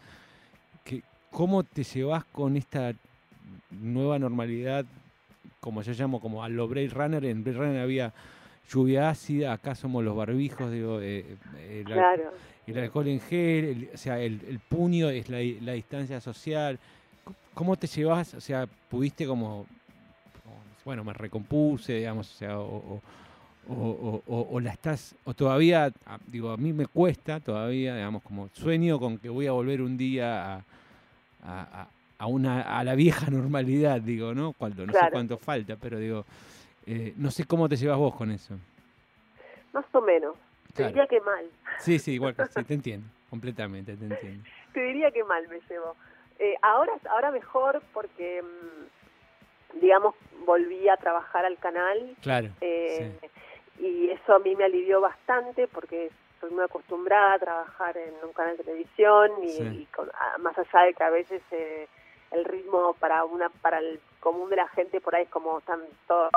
que 0.85 1.03
cómo 1.29 1.63
te 1.63 1.83
llevas 1.83 2.23
con 2.23 2.55
esta 2.55 2.93
nueva 3.69 4.17
normalidad, 4.17 4.85
como 5.59 5.81
yo 5.81 5.91
llamo, 5.91 6.21
como 6.21 6.41
a 6.41 6.47
lo 6.47 6.69
Blade 6.69 6.87
Runner. 6.87 7.25
En 7.25 7.43
Blade 7.43 7.57
Runner 7.57 7.81
había 7.81 8.13
lluvia 8.69 9.09
ácida, 9.09 9.51
acá 9.51 9.75
somos 9.75 10.01
los 10.01 10.15
barbijos, 10.15 10.71
digo, 10.71 11.01
eh, 11.01 11.35
claro 11.83 12.31
el 12.71 12.77
alcohol 12.79 13.07
en 13.07 13.19
gel, 13.19 13.89
o 13.93 13.97
sea, 13.97 14.19
el, 14.19 14.59
puño 14.67 15.09
es 15.09 15.29
la, 15.29 15.39
distancia 15.73 16.21
social. 16.21 16.79
¿Cómo 17.53 17.75
te 17.75 17.87
llevas? 17.87 18.33
O 18.33 18.41
sea, 18.41 18.67
pudiste 18.89 19.27
como, 19.27 19.65
bueno, 20.85 21.03
me 21.03 21.13
recompuse, 21.13 21.93
digamos, 21.93 22.33
o 22.33 22.37
sea, 22.37 22.59
o, 22.59 23.01
o, 23.67 24.59
la 24.59 24.71
estás, 24.71 25.15
o 25.23 25.33
todavía, 25.33 25.91
digo, 26.27 26.51
a 26.51 26.57
mí 26.57 26.73
me 26.73 26.87
cuesta 26.87 27.39
todavía, 27.39 27.95
digamos, 27.95 28.23
como 28.23 28.49
sueño 28.53 28.99
con 28.99 29.17
que 29.17 29.29
voy 29.29 29.47
a 29.47 29.51
volver 29.51 29.81
un 29.81 29.97
día 29.97 30.55
a, 31.43 31.87
a, 32.17 32.27
una, 32.27 32.79
a 32.79 32.83
la 32.83 32.95
vieja 32.95 33.29
normalidad, 33.29 34.01
digo, 34.01 34.33
¿no? 34.33 34.53
Cuando, 34.53 34.85
no 34.85 34.93
sé 34.93 34.99
cuánto 35.11 35.37
falta, 35.37 35.75
pero 35.75 35.99
digo, 35.99 36.25
eh, 36.85 37.13
no 37.17 37.31
sé 37.31 37.45
cómo 37.45 37.69
te 37.69 37.75
llevas 37.75 37.97
vos 37.97 38.15
con 38.15 38.31
eso. 38.31 38.55
Más 39.73 39.85
o 39.93 40.01
menos. 40.01 40.35
Te 40.73 40.87
diría 40.87 41.07
que 41.07 41.21
mal. 41.21 41.49
Sí, 41.79 41.99
sí, 41.99 42.13
igual 42.13 42.35
que 42.35 42.45
sí, 42.45 42.63
te 42.65 42.73
entiendo, 42.73 43.07
completamente, 43.29 43.95
te 43.95 44.05
entiendo. 44.05 44.43
Te 44.73 44.81
diría 44.81 45.11
que 45.11 45.23
mal 45.23 45.47
me 45.47 45.59
llevo. 45.69 45.95
Eh, 46.39 46.55
ahora, 46.61 46.93
ahora 47.09 47.31
mejor 47.31 47.81
porque, 47.93 48.41
mm, 48.41 49.79
digamos, 49.79 50.15
volví 50.45 50.89
a 50.89 50.97
trabajar 50.97 51.45
al 51.45 51.57
canal. 51.57 52.15
Claro. 52.21 52.49
Eh, 52.61 53.11
y 53.79 54.09
eso 54.09 54.35
a 54.35 54.39
mí 54.39 54.55
me 54.55 54.65
alivió 54.65 55.01
bastante 55.01 55.67
porque 55.67 56.11
soy 56.39 56.51
muy 56.51 56.63
acostumbrada 56.63 57.33
a 57.33 57.39
trabajar 57.39 57.97
en 57.97 58.13
un 58.23 58.33
canal 58.33 58.57
de 58.57 58.63
televisión 58.63 59.31
y, 59.43 59.87
más 60.39 60.57
allá 60.57 60.85
de 60.85 60.93
que 60.93 61.03
a 61.03 61.09
veces 61.09 61.41
eh, 61.51 61.87
el 62.31 62.45
ritmo 62.45 62.95
para 62.99 63.23
una 63.25 63.49
para 63.49 63.79
el 63.79 63.99
común 64.19 64.49
de 64.49 64.57
la 64.57 64.67
gente 64.69 64.99
por 64.99 65.15
ahí 65.15 65.23
es 65.23 65.29
como 65.29 65.61
tan 65.61 65.79
todo 66.07 66.29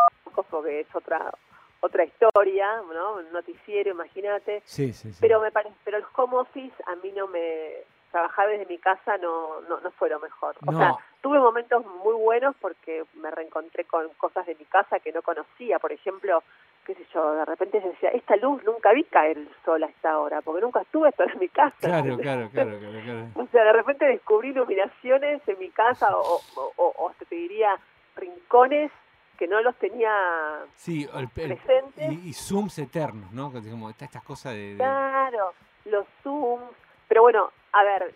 porque 0.51 0.81
es 0.81 0.95
otra 0.95 1.33
otra 1.81 2.05
historia, 2.05 2.83
¿no? 2.93 3.15
Un 3.15 3.33
noticiero, 3.33 3.91
imagínate. 3.91 4.63
Sí, 4.65 4.93
sí, 4.93 5.13
sí. 5.13 5.19
Pero 5.21 5.41
me 5.41 5.51
parece, 5.53 5.77
pero 5.85 5.99
el 5.99 6.05
home 6.15 6.37
office 6.37 6.75
a 6.87 6.97
mí 6.97 7.13
no 7.13 7.27
me 7.29 7.85
trabajar 8.11 8.49
desde 8.49 8.65
mi 8.67 8.79
casa 8.79 9.19
no, 9.19 9.61
no, 9.69 9.81
no 9.81 9.91
fue 9.91 10.09
lo 10.09 10.19
mejor. 10.21 10.57
O 10.67 10.73
sea, 10.73 10.95
tuve 11.21 11.39
momentos 11.39 11.85
muy 12.03 12.15
buenos 12.15 12.57
porque 12.61 13.05
me 13.15 13.31
reencontré 13.31 13.85
con 13.85 14.09
cosas 14.17 14.47
de 14.47 14.55
mi 14.55 14.65
casa 14.65 15.01
que 15.01 15.13
no 15.13 15.21
conocía. 15.21 15.79
Por 15.79 15.93
ejemplo, 15.93 16.43
qué 16.87 16.95
sé 16.95 17.05
yo, 17.13 17.35
de 17.35 17.45
repente 17.45 17.83
se 17.83 17.89
decía, 17.89 18.11
esta 18.11 18.37
luz 18.37 18.63
nunca 18.65 18.93
vi 18.93 19.05
caer 19.05 19.37
el 19.37 19.51
sol 19.65 19.83
a 19.83 19.89
esta 19.89 20.19
hora, 20.19 20.41
porque 20.41 20.63
nunca 20.63 20.81
estuve 20.81 21.11
esto 21.11 21.25
en 21.25 21.39
mi 21.39 21.49
casa. 21.49 21.77
Claro, 21.81 22.17
claro, 22.17 22.49
claro, 22.51 22.79
claro, 22.79 23.29
O 23.35 23.47
sea, 23.49 23.65
de 23.65 23.73
repente 23.73 24.07
descubrí 24.07 24.49
iluminaciones 24.49 25.47
en 25.47 25.59
mi 25.59 25.71
casa 25.71 26.17
o, 26.17 26.41
o, 26.57 26.73
o, 26.77 26.95
o 26.97 27.13
te 27.29 27.35
diría 27.35 27.77
rincones 28.17 28.91
que 29.37 29.47
no 29.47 29.61
los 29.61 29.77
tenía 29.77 30.65
sí, 30.77 31.09
presentes. 31.35 32.13
y, 32.13 32.33
zooms 32.33 32.79
eternos, 32.79 33.31
¿no? 33.33 33.53
Como 33.53 33.91
estas 33.91 34.23
cosas 34.23 34.55
de, 34.55 34.75
Claro, 34.77 35.53
los 35.85 36.07
zooms. 36.23 36.65
Pero 37.09 37.23
bueno, 37.23 37.53
a 37.73 37.85
ver, 37.85 38.15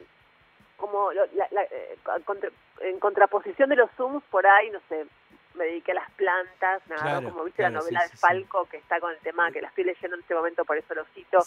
como 0.77 1.13
la, 1.13 1.27
eh, 1.71 1.99
en 2.81 2.99
contraposición 2.99 3.69
de 3.69 3.77
los 3.77 3.91
zooms, 3.97 4.23
por 4.31 4.47
ahí, 4.47 4.71
no 4.71 4.81
sé, 4.89 5.07
me 5.55 5.65
dediqué 5.65 5.93
a 5.93 5.97
las 5.97 6.11
plantas, 6.13 6.83
nada, 6.89 7.23
como 7.23 7.45
viste 7.45 7.63
la 7.63 7.71
novela 7.71 8.03
de 8.03 8.17
Falco, 8.17 8.67
que 8.67 8.79
está 8.79 8.99
con 9.01 9.13
el 9.13 9.19
tema, 9.19 9.51
que 9.53 9.61
la 9.61 9.69
estoy 9.69 9.85
leyendo 9.85 10.17
en 10.17 10.23
este 10.23 10.35
momento, 10.35 10.65
por 10.65 10.79
eso 10.79 10.95
lo 10.95 11.05
cito, 11.15 11.39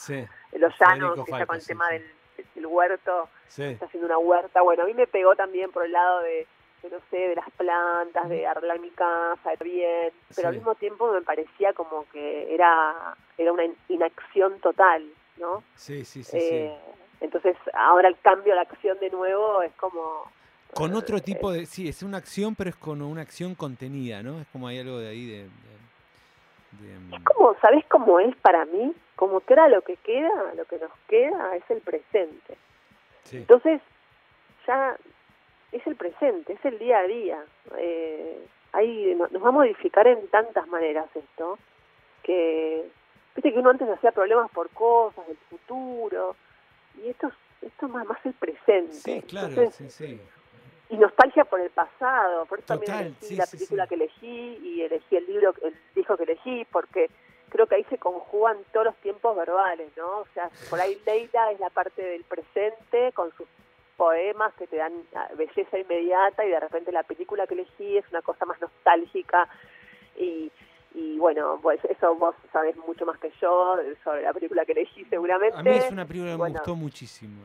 Los 0.53 0.73
Llanos, 0.79 1.15
que 1.25 1.31
está 1.31 1.45
con 1.45 1.55
el 1.55 1.65
tema 1.65 1.89
del, 1.89 2.65
huerto, 2.65 3.29
está 3.47 3.85
haciendo 3.85 4.07
una 4.07 4.17
huerta. 4.17 4.61
Bueno, 4.61 4.83
a 4.83 4.85
mí 4.85 4.93
me 4.93 5.07
pegó 5.07 5.35
también 5.35 5.71
por 5.71 5.85
el 5.85 5.91
lado 5.91 6.21
de, 6.21 6.47
no 6.89 6.97
sé, 7.09 7.17
de 7.17 7.35
las 7.35 7.49
plantas, 7.51 8.29
de 8.29 8.45
arreglar 8.45 8.79
mi 8.79 8.89
casa, 8.91 9.51
de 9.51 9.63
bien, 9.63 10.11
pero 10.35 10.49
al 10.49 10.55
mismo 10.55 10.75
tiempo 10.75 11.11
me 11.11 11.21
parecía 11.21 11.73
como 11.73 12.05
que 12.11 12.53
era, 12.53 13.15
era 13.37 13.51
una 13.51 13.63
inacción 13.89 14.59
total, 14.59 15.05
¿no? 15.37 15.63
Sí, 15.75 16.05
sí, 16.05 16.23
sí. 16.23 16.37
Eh, 16.37 16.75
entonces, 17.21 17.55
ahora 17.73 18.09
el 18.09 18.19
cambio 18.19 18.53
a 18.53 18.57
la 18.57 18.61
acción 18.63 18.99
de 18.99 19.09
nuevo 19.09 19.61
es 19.61 19.71
como 19.73 20.31
con 20.73 20.95
otro 20.95 21.21
tipo 21.21 21.51
de. 21.51 21.65
Sí, 21.65 21.87
es 21.87 22.03
una 22.03 22.17
acción, 22.17 22.55
pero 22.55 22.69
es 22.69 22.75
con 22.75 23.01
una 23.01 23.21
acción 23.21 23.55
contenida, 23.55 24.23
¿no? 24.23 24.41
Es 24.41 24.47
como 24.47 24.67
hay 24.67 24.79
algo 24.79 24.97
de 24.97 25.09
ahí 25.09 25.27
de. 25.27 25.45
es 27.15 27.23
como, 27.23 27.55
¿sabes 27.61 27.85
cómo 27.87 28.19
es 28.19 28.35
para 28.37 28.65
mí? 28.65 28.93
Como 29.15 29.39
que 29.41 29.53
ahora 29.53 29.69
lo 29.69 29.81
que 29.83 29.97
queda, 29.97 30.53
lo 30.55 30.65
que 30.65 30.79
nos 30.79 30.91
queda 31.07 31.55
es 31.55 31.63
el 31.69 31.81
presente. 31.81 32.57
Entonces, 33.31 33.81
ya 34.67 34.97
es 35.73 35.85
el 35.87 35.95
presente, 35.95 36.53
es 36.53 36.65
el 36.65 36.79
día 36.79 36.99
a 36.99 37.03
día. 37.03 37.43
Eh, 37.77 38.45
ahí 38.71 39.15
nos 39.15 39.43
va 39.43 39.49
a 39.49 39.51
modificar 39.51 40.07
en 40.07 40.27
tantas 40.27 40.67
maneras 40.67 41.07
esto, 41.15 41.57
que. 42.23 42.83
Viste 43.35 43.51
que 43.51 43.59
uno 43.59 43.71
antes 43.71 43.89
hacía 43.89 44.11
problemas 44.11 44.51
por 44.51 44.69
cosas 44.69 45.25
del 45.27 45.37
futuro, 45.49 46.35
y 47.03 47.09
esto, 47.09 47.31
esto 47.63 47.85
es 47.87 47.91
más, 47.91 48.05
más 48.05 48.23
el 48.25 48.33
presente. 48.33 48.93
Sí, 48.93 49.21
claro, 49.23 49.71
sí, 49.71 49.89
sí 49.89 50.21
y 50.93 50.97
nostalgia 50.97 51.43
por 51.45 51.59
el 51.59 51.71
pasado, 51.71 52.45
por 52.45 52.59
eso 52.59 52.67
también 52.67 52.93
elegí 52.93 53.35
la 53.35 53.47
película 53.47 53.87
que 53.87 53.95
elegí 53.95 54.59
y 54.61 54.81
elegí 54.81 55.15
el 55.15 55.25
libro, 55.25 55.55
el 55.63 55.75
disco 55.95 56.15
que 56.15 56.23
elegí, 56.23 56.65
porque 56.71 57.09
creo 57.49 57.65
que 57.65 57.75
ahí 57.75 57.83
se 57.85 57.97
conjugan 57.97 58.57
todos 58.71 58.87
los 58.87 58.95
tiempos 58.97 59.35
verbales, 59.35 59.89
¿no? 59.97 60.19
O 60.19 60.27
sea, 60.35 60.51
por 60.69 60.79
ahí 60.79 61.01
Leila 61.03 61.51
es 61.51 61.59
la 61.59 61.71
parte 61.71 62.03
del 62.03 62.23
presente 62.25 63.11
con 63.13 63.31
sus 63.35 63.47
poemas 63.97 64.53
que 64.55 64.67
te 64.67 64.77
dan 64.77 64.93
ah, 65.15 65.29
belleza 65.37 65.77
inmediata 65.77 66.45
y 66.45 66.49
de 66.49 66.59
repente 66.59 66.91
la 66.91 67.03
película 67.03 67.47
que 67.47 67.53
elegí 67.53 67.97
es 67.97 68.05
una 68.09 68.21
cosa 68.21 68.45
más 68.45 68.59
nostálgica 68.59 69.47
y, 70.17 70.51
y 70.93 71.17
bueno, 71.17 71.59
pues 71.61 71.79
eso 71.85 72.15
vos 72.15 72.35
sabés 72.51 72.75
mucho 72.77 73.05
más 73.05 73.19
que 73.19 73.31
yo 73.41 73.77
sobre 74.03 74.23
la 74.23 74.33
película 74.33 74.65
que 74.65 74.73
elegí 74.73 75.05
seguramente. 75.05 75.57
A 75.57 75.63
mí 75.63 75.71
es 75.71 75.91
una 75.91 76.05
película 76.05 76.31
que 76.33 76.37
me 76.37 76.49
gustó 76.49 76.75
muchísimo, 76.75 77.41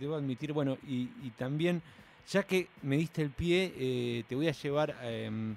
debo, 0.00 0.14
admitir, 0.14 0.52
bueno, 0.52 0.76
y, 0.86 1.10
y 1.22 1.30
también 1.30 1.82
ya 2.28 2.42
que 2.42 2.68
me 2.82 2.96
diste 2.96 3.22
el 3.22 3.30
pie, 3.30 3.72
eh, 3.76 4.24
te 4.28 4.34
voy 4.34 4.48
a 4.48 4.52
llevar 4.52 4.94
em, 5.02 5.56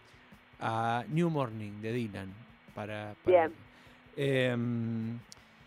a 0.59 1.03
New 1.07 1.29
Morning 1.29 1.81
de 1.81 1.93
Dylan. 1.93 2.33
Para, 2.75 3.15
Bien. 3.25 3.53
Em, 4.15 5.17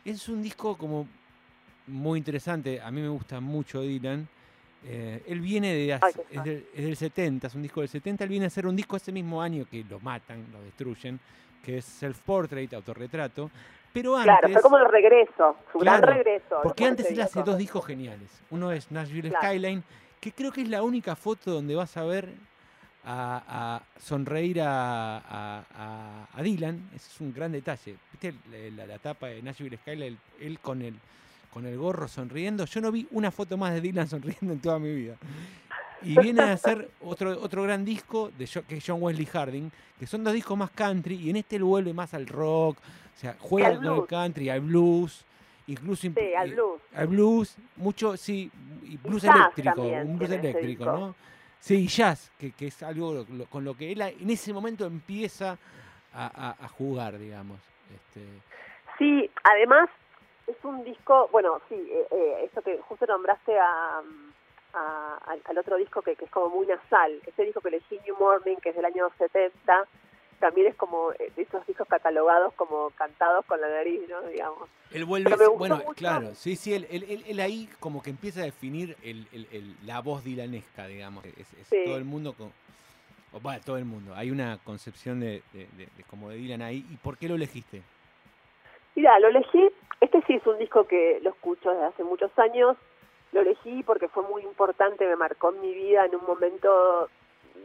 es 0.05 0.29
un 0.29 0.43
disco 0.43 0.77
como 0.77 1.09
muy 1.87 2.19
interesante. 2.19 2.81
A 2.81 2.91
mí 2.91 3.01
me 3.01 3.09
gusta 3.09 3.41
mucho 3.41 3.81
Dylan. 3.81 4.29
Eh, 4.85 5.23
él 5.27 5.41
viene 5.41 5.75
de 5.75 6.01
es, 6.31 6.45
del, 6.75 6.97
70, 6.97 7.47
es 7.47 7.55
un 7.55 7.63
disco 7.63 7.81
del 7.81 7.89
70. 7.89 8.25
Él 8.25 8.31
viene 8.31 8.47
a 8.47 8.49
hacer 8.49 8.67
un 8.67 8.77
disco 8.77 8.97
ese 8.97 9.13
mismo 9.13 9.43
año 9.43 9.67
que 9.71 9.85
lo 9.89 10.01
matan, 10.01 10.47
lo 10.53 10.63
destruyen, 10.63 11.21
que 11.65 11.79
es 11.79 11.85
Self 11.85 12.21
Portrait, 12.21 12.73
autorretrato. 12.73 13.51
Pero 13.93 14.17
antes, 14.17 14.37
claro, 14.39 14.49
fue 14.53 14.63
como 14.63 14.79
el 14.79 14.89
regreso, 14.89 15.57
su 15.73 15.79
gran 15.79 16.01
regreso. 16.01 16.61
Porque 16.63 16.85
antes 16.85 17.11
él 17.11 17.21
hace 17.21 17.43
dos 17.43 17.59
discos 17.59 17.85
geniales. 17.85 18.29
Uno 18.51 18.71
es 18.71 18.91
Nashville 18.91 19.31
Skyline 19.31 19.83
que 20.21 20.33
creo 20.33 20.53
que 20.53 20.61
es 20.61 20.69
la 20.69 20.83
única 20.83 21.17
foto 21.17 21.51
donde 21.51 21.75
vas 21.75 21.97
a 21.97 22.05
ver 22.05 22.29
a, 23.05 23.81
sonreír 23.99 24.61
a, 24.63 26.29
Dylan. 26.43 26.91
Ese 26.95 27.11
es 27.11 27.21
un 27.21 27.33
gran 27.33 27.53
detalle. 27.53 27.97
¿Viste 28.13 28.35
la, 28.77 28.87
la, 28.87 28.99
tapa 28.99 29.29
de 29.29 29.43
Nashville 29.43 29.79
Skyline? 29.79 30.19
Él, 30.41 30.59
con 30.61 30.83
el, 30.83 30.95
con 31.53 31.67
el 31.67 31.77
gorro 31.77 32.09
sonriendo. 32.09 32.65
Yo 32.65 32.81
no 32.81 32.93
vi 32.93 33.07
una 33.11 33.31
foto 33.31 33.57
más 33.57 33.75
de 33.75 33.81
Dylan 33.81 34.09
sonriendo 34.09 34.53
en 34.53 34.61
toda 34.61 34.79
mi 34.79 34.95
vida. 34.95 35.17
Y 36.03 36.19
viene 36.19 36.43
a 36.43 36.53
hacer 36.53 36.91
otro, 37.03 37.39
otro 37.43 37.63
gran 37.65 37.85
disco 37.85 38.31
de 38.39 38.49
que 38.67 38.77
es 38.77 38.85
John 38.87 39.03
Wesley 39.03 39.27
Harding, 39.27 39.71
que 39.99 40.07
son 40.07 40.25
dos 40.25 40.33
discos 40.33 40.57
más 40.57 40.71
country, 40.71 41.17
y 41.17 41.31
en 41.31 41.37
este 41.37 41.57
él 41.57 41.65
vuelve 41.65 41.93
más 41.93 42.15
al 42.15 42.27
rock, 42.27 42.79
o 42.79 43.21
sea, 43.21 43.37
juega 43.39 43.77
con 43.77 43.99
el 43.99 44.07
country, 44.07 44.49
al 44.49 44.63
blues 44.63 45.27
incluso 45.71 46.03
sí, 46.03 46.15
al 46.37 46.53
blues. 46.53 46.81
Al 46.95 47.07
blues, 47.07 47.57
mucho, 47.77 48.17
sí, 48.17 48.51
y 48.83 48.97
blues 48.97 49.25
eléctrico, 49.25 49.83
un 49.83 50.19
blues 50.19 50.31
eléctrico, 50.31 50.85
¿no? 50.85 51.15
Sí, 51.61 51.87
jazz, 51.87 52.33
que, 52.39 52.53
que 52.53 52.69
es 52.69 52.83
algo 52.83 53.27
con 53.51 53.65
lo 53.65 53.77
que 53.77 53.93
él 53.93 54.01
en 54.01 54.31
ese 54.31 54.53
momento 54.53 54.87
empieza 54.87 55.59
a, 56.13 56.57
a, 56.59 56.69
jugar, 56.69 57.19
digamos. 57.19 57.59
Este... 57.95 58.27
Sí, 58.99 59.31
además 59.45 59.89
es 60.51 60.65
un 60.65 60.85
disco, 60.85 61.29
bueno, 61.33 61.61
sí, 61.69 61.75
eh, 61.75 62.07
eh, 62.11 62.43
esto 62.45 62.63
que 62.63 62.79
justo 62.79 63.07
nombraste 63.07 63.59
a, 63.59 64.03
al 64.73 65.59
otro 65.59 65.77
disco 65.77 66.01
que, 66.03 66.15
que, 66.15 66.27
es 66.27 66.31
como 66.31 66.49
muy 66.49 66.67
nasal, 66.67 67.21
ese 67.27 67.45
disco 67.45 67.61
que 67.61 67.69
elegí 67.69 67.99
New 68.05 68.17
Morning, 68.19 68.57
que 68.57 68.71
es 68.71 68.77
del 68.77 68.85
año 68.85 69.11
70, 69.19 69.87
también 70.41 70.69
es 70.69 70.75
como 70.75 71.13
eh, 71.13 71.31
de 71.37 71.43
esos 71.43 71.65
discos 71.67 71.87
catalogados 71.87 72.55
como 72.55 72.91
cantados 72.91 73.45
con 73.47 73.61
la 73.61 73.69
nariz, 73.69 74.01
¿no? 74.09 74.23
Digamos. 74.23 74.69
Él 74.93 75.05
vuelve, 75.05 75.31
bueno, 75.57 75.83
claro, 75.95 76.35
sí, 76.35 76.57
sí, 76.57 76.73
él, 76.73 76.87
él, 76.91 77.25
él, 77.27 77.41
ahí 77.41 77.69
como 77.79 78.03
que 78.03 78.11
empieza 78.11 78.41
a 78.41 78.45
definir 78.45 78.97
el, 79.03 79.29
el, 79.33 79.77
la 79.85 80.01
voz 80.01 80.25
dilanesca, 80.25 80.87
digamos. 80.87 81.25
Es, 81.25 81.69
todo 81.85 81.97
el 81.97 82.05
mundo 82.05 82.33
con... 82.33 82.53
O, 83.33 83.39
bueno, 83.39 83.61
todo 83.65 83.77
el 83.77 83.85
mundo. 83.85 84.13
Hay 84.17 84.33
una 84.33 84.59
concepción 84.65 85.21
de, 85.21 85.43
de, 85.53 85.89
como 86.09 86.31
de 86.31 86.37
Dylan 86.37 86.63
ahí. 86.63 86.85
¿Y 86.91 86.97
por 86.97 87.17
qué 87.17 87.29
lo 87.29 87.37
elegiste? 87.37 87.83
Mira, 88.97 89.19
lo 89.21 89.29
elegí, 89.29 89.69
sí 90.31 90.37
es 90.37 90.47
un 90.47 90.59
disco 90.59 90.85
que 90.85 91.19
lo 91.25 91.31
escucho 91.31 91.71
desde 91.71 91.87
hace 91.87 92.05
muchos 92.05 92.31
años, 92.39 92.77
lo 93.33 93.41
elegí 93.41 93.83
porque 93.83 94.07
fue 94.07 94.23
muy 94.23 94.43
importante, 94.43 95.05
me 95.05 95.17
marcó 95.17 95.51
en 95.51 95.61
mi 95.61 95.75
vida 95.75 96.05
en 96.05 96.15
un 96.15 96.25
momento 96.25 97.09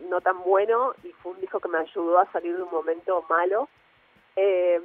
no 0.10 0.19
tan 0.19 0.41
bueno 0.41 0.95
y 1.04 1.12
fue 1.12 1.34
un 1.34 1.41
disco 1.41 1.60
que 1.60 1.67
me 1.67 1.78
ayudó 1.78 2.17
a 2.17 2.32
salir 2.32 2.58
de 2.58 2.63
un 2.63 2.71
momento 2.71 3.23
malo. 3.30 3.69
Eh, 4.36 4.82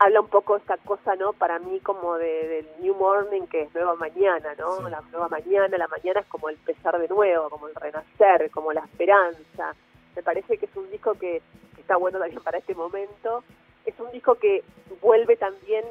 habla 0.00 0.20
un 0.22 0.26
poco 0.26 0.56
esta 0.56 0.76
cosa, 0.78 1.14
¿no? 1.14 1.34
Para 1.34 1.60
mí 1.60 1.78
como 1.78 2.16
de, 2.16 2.48
del 2.48 2.66
New 2.80 2.96
Morning, 2.96 3.42
que 3.42 3.62
es 3.62 3.74
nueva 3.74 3.94
mañana, 3.94 4.56
¿no? 4.58 4.88
La 4.88 5.00
nueva 5.12 5.28
mañana, 5.28 5.78
la 5.78 5.86
mañana 5.86 6.18
es 6.18 6.26
como 6.26 6.48
el 6.48 6.56
empezar 6.56 6.98
de 6.98 7.06
nuevo, 7.06 7.48
como 7.48 7.68
el 7.68 7.76
renacer, 7.76 8.50
como 8.50 8.72
la 8.72 8.80
esperanza. 8.80 9.72
Me 10.16 10.22
parece 10.24 10.58
que 10.58 10.66
es 10.66 10.76
un 10.76 10.90
disco 10.90 11.14
que, 11.14 11.42
está 11.78 11.96
bueno 11.96 12.18
también 12.18 12.42
para 12.42 12.58
este 12.58 12.74
momento. 12.74 13.44
Es 13.86 13.94
un 14.00 14.10
disco 14.10 14.34
que 14.34 14.64
vuelve 15.00 15.36
también, 15.36 15.84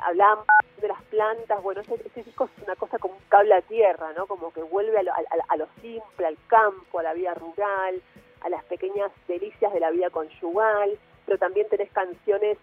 hablamos 0.00 0.46
de 0.80 0.88
las 0.88 1.02
plantas, 1.04 1.62
bueno, 1.62 1.80
ese, 1.80 2.22
disco 2.22 2.48
es 2.56 2.62
una 2.64 2.76
cosa 2.76 2.98
como 2.98 3.14
un 3.14 3.22
cable 3.28 3.54
a 3.54 3.62
tierra, 3.62 4.12
¿no? 4.16 4.26
Como 4.26 4.52
que 4.52 4.62
vuelve 4.62 4.98
a 4.98 5.02
lo, 5.02 5.12
a 5.12 5.56
lo 5.56 5.66
simple, 5.80 6.26
al 6.26 6.36
campo, 6.46 6.98
a 6.98 7.02
la 7.02 7.14
vida 7.14 7.34
rural, 7.34 8.02
a 8.42 8.48
las 8.48 8.64
pequeñas 8.64 9.10
delicias 9.26 9.72
de 9.72 9.80
la 9.80 9.90
vida 9.90 10.10
conyugal, 10.10 10.98
pero 11.26 11.38
también 11.38 11.66
tenés 11.68 11.90
canciones 11.92 12.58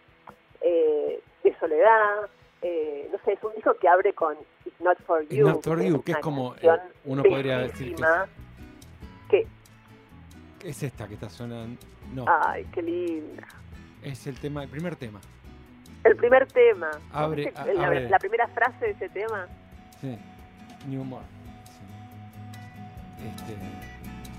eh, 0.62 1.22
de 1.44 1.60
soledad. 1.60 2.30
Eh, 2.62 3.10
no 3.12 3.18
sé, 3.26 3.34
es 3.34 3.44
un 3.44 3.54
disco 3.56 3.76
que 3.76 3.88
abre 3.88 4.14
con 4.14 4.38
It's 4.66 4.80
Not 4.80 5.00
For 5.06 5.28
You. 5.28 5.48
Not 5.48 5.64
For 5.64 5.82
You, 5.82 6.04
que 6.04 6.12
es 6.12 6.20
como, 6.20 6.56
eh, 6.62 6.70
uno 7.06 7.24
podría 7.24 7.58
decir 7.58 7.96
que... 9.30 9.48
Es 10.64 10.84
esta 10.84 11.08
que 11.08 11.16
está 11.16 11.28
sonando. 11.30 11.82
No. 12.14 12.26
Ay, 12.28 12.68
qué 12.72 12.84
linda. 12.84 13.48
Es 14.04 14.28
el 14.28 14.40
tema, 14.40 14.64
el 14.64 14.70
primer 14.70 14.96
tema. 14.96 15.20
El 16.04 16.16
primer 16.16 16.48
tema. 16.48 16.90
Abre, 17.12 17.54
la, 18.10 18.20
primera 18.20 18.48
frase 18.48 18.86
de 18.86 18.92
ese 18.92 19.10
tema. 19.10 19.48
Sí. 20.00 20.18
New 20.88 21.04
More. 21.04 21.26
Este, 23.18 23.56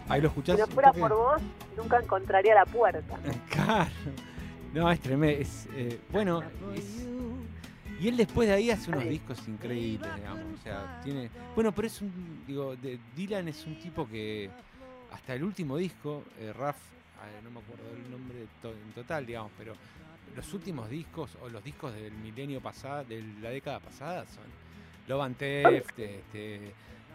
ahí 0.09 0.20
lo 0.20 0.29
escuchás. 0.29 0.57
Si 0.57 0.61
no 0.61 0.66
fuera 0.66 0.92
por 0.92 1.14
vos, 1.14 1.42
nunca 1.77 2.01
encontraría 2.01 2.55
la 2.55 2.66
puerta. 2.66 3.16
Claro. 3.51 3.90
No, 4.75 4.90
es 4.90 5.01
tremendo. 5.01 5.46
Eh, 5.75 6.01
bueno, 6.11 6.42
y 8.01 8.09
él 8.09 8.16
después 8.16 8.48
de 8.48 8.55
ahí 8.55 8.70
hace 8.70 8.90
unos 8.90 9.05
discos 9.05 9.46
increíbles, 9.46 10.11
digamos. 10.16 10.59
O 10.59 10.62
sea, 10.62 11.01
tiene. 11.05 11.31
Bueno, 11.55 11.72
pero 11.72 11.87
es 11.87 12.01
un. 12.01 12.42
Digo, 12.46 12.75
de, 12.77 12.98
Dylan 13.14 13.48
es 13.48 13.64
un 13.66 13.79
tipo 13.79 14.09
que. 14.09 14.51
Hasta 15.12 15.35
el 15.35 15.44
último 15.44 15.77
disco, 15.77 16.25
eh, 16.40 16.55
Raf, 16.55 16.77
no 17.44 17.51
me 17.51 17.61
acuerdo 17.61 17.85
el 17.94 18.11
nombre 18.11 18.38
en 18.40 18.92
total, 18.94 19.27
digamos, 19.27 19.53
pero 19.59 19.75
los 20.37 20.53
últimos 20.55 20.88
discos 20.88 21.37
o 21.42 21.49
los 21.49 21.62
discos 21.62 21.95
del 21.95 22.12
milenio 22.12 22.61
pasado, 22.61 23.05
de 23.05 23.23
la 23.40 23.51
década 23.51 23.81
pasada, 23.81 24.25
son 24.27 24.45
Love 25.09 25.37
Theft, 25.37 25.99
este, 25.99 26.73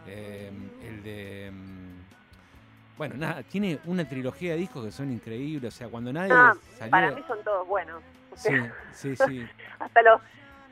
eh, 0.07 0.51
el 0.83 1.03
de. 1.03 1.51
Mm, 1.51 2.97
bueno, 2.97 3.15
nada, 3.15 3.43
tiene 3.43 3.79
una 3.85 4.07
trilogía 4.07 4.53
de 4.53 4.57
discos 4.57 4.85
que 4.85 4.91
son 4.91 5.11
increíbles. 5.11 5.73
O 5.73 5.77
sea, 5.77 5.87
cuando 5.87 6.11
nadie 6.11 6.33
ah, 6.33 6.53
Para 6.89 7.11
mí 7.11 7.23
son 7.27 7.43
todos 7.43 7.67
buenos. 7.67 8.01
sí, 8.35 8.51
sí, 8.93 9.15
sí. 9.15 9.47
hasta 9.79 10.01
los, 10.01 10.19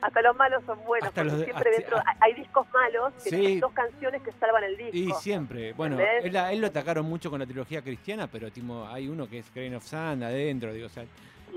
hasta 0.02 0.22
los 0.22 0.36
malos 0.36 0.64
son 0.66 0.84
buenos, 0.86 1.12
porque 1.12 1.30
siempre 1.30 1.72
dentro 1.72 1.98
hay 2.20 2.34
discos 2.34 2.68
malos 2.74 3.14
que 3.24 3.30
tienen 3.30 3.60
dos 3.60 3.74
canciones 3.74 4.22
que 4.22 4.32
salvan 4.34 4.64
el 4.64 4.78
disco. 4.78 4.92
Y 4.98 5.12
siempre, 5.14 5.74
bueno, 5.74 5.98
él, 6.00 6.62
lo 6.62 6.68
atacaron 6.68 7.06
mucho 7.06 7.30
con 7.30 7.40
la 7.40 7.46
trilogía 7.46 7.82
cristiana, 7.82 8.28
pero 8.28 8.50
hay 8.88 9.08
uno 9.08 9.28
que 9.28 9.40
es 9.40 9.54
Grain 9.54 9.76
of 9.76 9.84
Sand 9.84 10.24
adentro, 10.24 10.74
digo, 10.74 10.88
o 10.88 10.90
sea, 10.90 11.06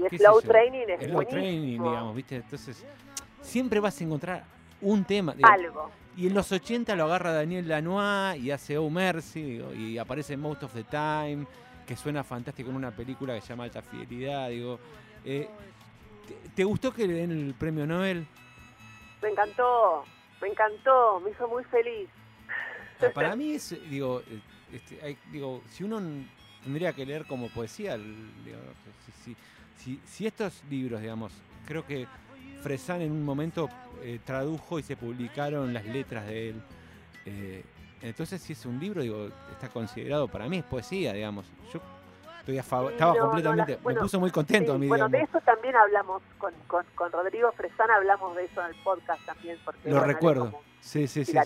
y 0.00 0.06
es 0.06 0.20
Slow 0.20 0.42
Training 0.42 0.86
es 0.88 1.06
Slow 1.06 1.24
Training, 1.24 1.82
digamos, 1.82 2.14
¿viste? 2.14 2.36
Entonces, 2.36 2.84
siempre 3.40 3.80
vas 3.80 4.00
a 4.00 4.04
encontrar 4.04 4.44
un 4.80 5.04
tema. 5.04 5.34
Algo. 5.42 5.90
Y 6.16 6.26
en 6.26 6.34
los 6.34 6.50
80 6.50 6.96
lo 6.96 7.04
agarra 7.04 7.32
Daniel 7.32 7.68
Lanois 7.68 8.42
y 8.42 8.50
hace 8.50 8.76
Oh 8.76 8.90
Mercy, 8.90 9.62
y 9.76 9.98
aparece 9.98 10.36
Most 10.36 10.64
of 10.64 10.74
the 10.74 10.84
Time, 10.84 11.46
que 11.86 11.96
suena 11.96 12.24
fantástico 12.24 12.70
en 12.70 12.76
una 12.76 12.90
película 12.90 13.34
que 13.34 13.40
se 13.40 13.48
llama 13.48 13.64
Alta 13.64 13.82
Fidelidad, 13.82 14.48
digo. 14.48 14.78
Eh, 15.24 15.48
¿te, 16.54 16.64
gustó 16.64 16.92
que 16.92 17.06
le 17.06 17.14
den 17.14 17.30
el 17.30 17.54
premio 17.54 17.86
Nobel? 17.86 18.26
Me 19.22 19.28
encantó, 19.28 20.04
me 20.40 20.48
encantó, 20.48 21.20
me 21.20 21.30
hizo 21.30 21.46
muy 21.48 21.64
feliz. 21.64 22.08
para 23.14 23.36
mí 23.36 23.52
es, 23.52 23.76
digo, 23.88 24.22
este, 24.72 25.16
digo, 25.30 25.62
si 25.70 25.84
uno 25.84 26.00
tendría 26.64 26.92
que 26.92 27.06
leer 27.06 27.26
como 27.26 27.48
poesía, 27.48 27.96
digo, 27.96 28.58
si, 29.06 29.12
si, 29.22 29.36
si, 29.78 30.26
estos 30.26 30.62
libros, 30.68 31.00
digamos, 31.00 31.32
creo 31.66 31.86
que 31.86 32.06
Fresan 32.62 33.00
en 33.02 33.12
un 33.12 33.24
momento 33.24 33.68
eh, 34.02 34.18
tradujo 34.24 34.78
y 34.78 34.82
se 34.82 34.96
publicaron 34.96 35.72
las 35.72 35.84
letras 35.84 36.26
de 36.26 36.50
él. 36.50 36.62
Eh, 37.24 37.64
entonces, 38.02 38.40
si 38.42 38.52
es 38.52 38.66
un 38.66 38.78
libro, 38.78 39.02
digo, 39.02 39.28
está 39.52 39.68
considerado, 39.68 40.28
para 40.28 40.48
mí 40.48 40.58
es 40.58 40.64
poesía, 40.64 41.12
digamos. 41.12 41.46
Yo 41.72 41.80
estoy 42.40 42.58
a 42.58 42.62
favor, 42.62 42.92
estaba 42.92 43.16
completamente, 43.16 43.78
me 43.84 43.94
puso 43.94 44.18
muy 44.18 44.30
contento 44.30 44.72
a 44.72 44.78
mí. 44.78 44.88
Bueno, 44.88 45.08
de 45.08 45.20
eso 45.20 45.40
también 45.40 45.76
hablamos 45.76 46.22
con, 46.38 46.52
con, 46.66 47.12
Rodrigo 47.12 47.52
Fresán, 47.52 47.90
hablamos 47.90 48.36
de 48.36 48.44
eso 48.44 48.60
en 48.60 48.68
el 48.68 48.82
podcast 48.82 49.24
también. 49.24 49.58
Porque, 49.64 49.90
Lo 49.90 50.00
recuerdo, 50.00 50.60
sí, 50.80 51.06
sí, 51.06 51.24
sí, 51.24 51.32
sí. 51.32 51.38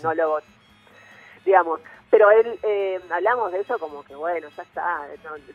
digamos, 1.44 1.80
pero 2.12 2.30
él, 2.30 2.58
eh, 2.62 3.00
hablamos 3.08 3.50
de 3.52 3.60
eso 3.60 3.78
como 3.78 4.02
que, 4.02 4.14
bueno, 4.14 4.46
ya 4.54 4.62
está. 4.64 5.00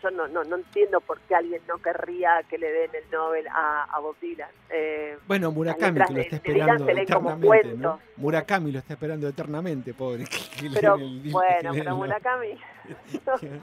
yo 0.02 0.10
no, 0.10 0.28
no, 0.28 0.44
no, 0.44 0.56
entiendo 0.56 1.00
por 1.02 1.20
qué 1.20 1.36
alguien 1.36 1.62
no 1.68 1.78
querría 1.78 2.42
que 2.50 2.58
le 2.58 2.72
den 2.72 2.90
el 2.96 3.04
Nobel 3.12 3.48
a, 3.50 3.84
a 3.84 4.00
Bob 4.00 4.16
Dylan. 4.20 4.50
Eh, 4.72 5.20
bueno, 5.28 5.52
Murakami, 5.52 6.02
que 6.04 6.14
lo 6.16 6.20
está 6.20 6.36
esperando 6.38 6.90
eternamente. 6.90 7.76
¿no? 7.76 8.00
Murakami 8.16 8.72
lo 8.72 8.80
está 8.80 8.94
esperando 8.96 9.28
eternamente, 9.28 9.94
pobre. 9.94 10.24
pero, 10.74 10.98
bueno, 10.98 11.72
pero 11.74 11.96
Murakami. 11.96 12.58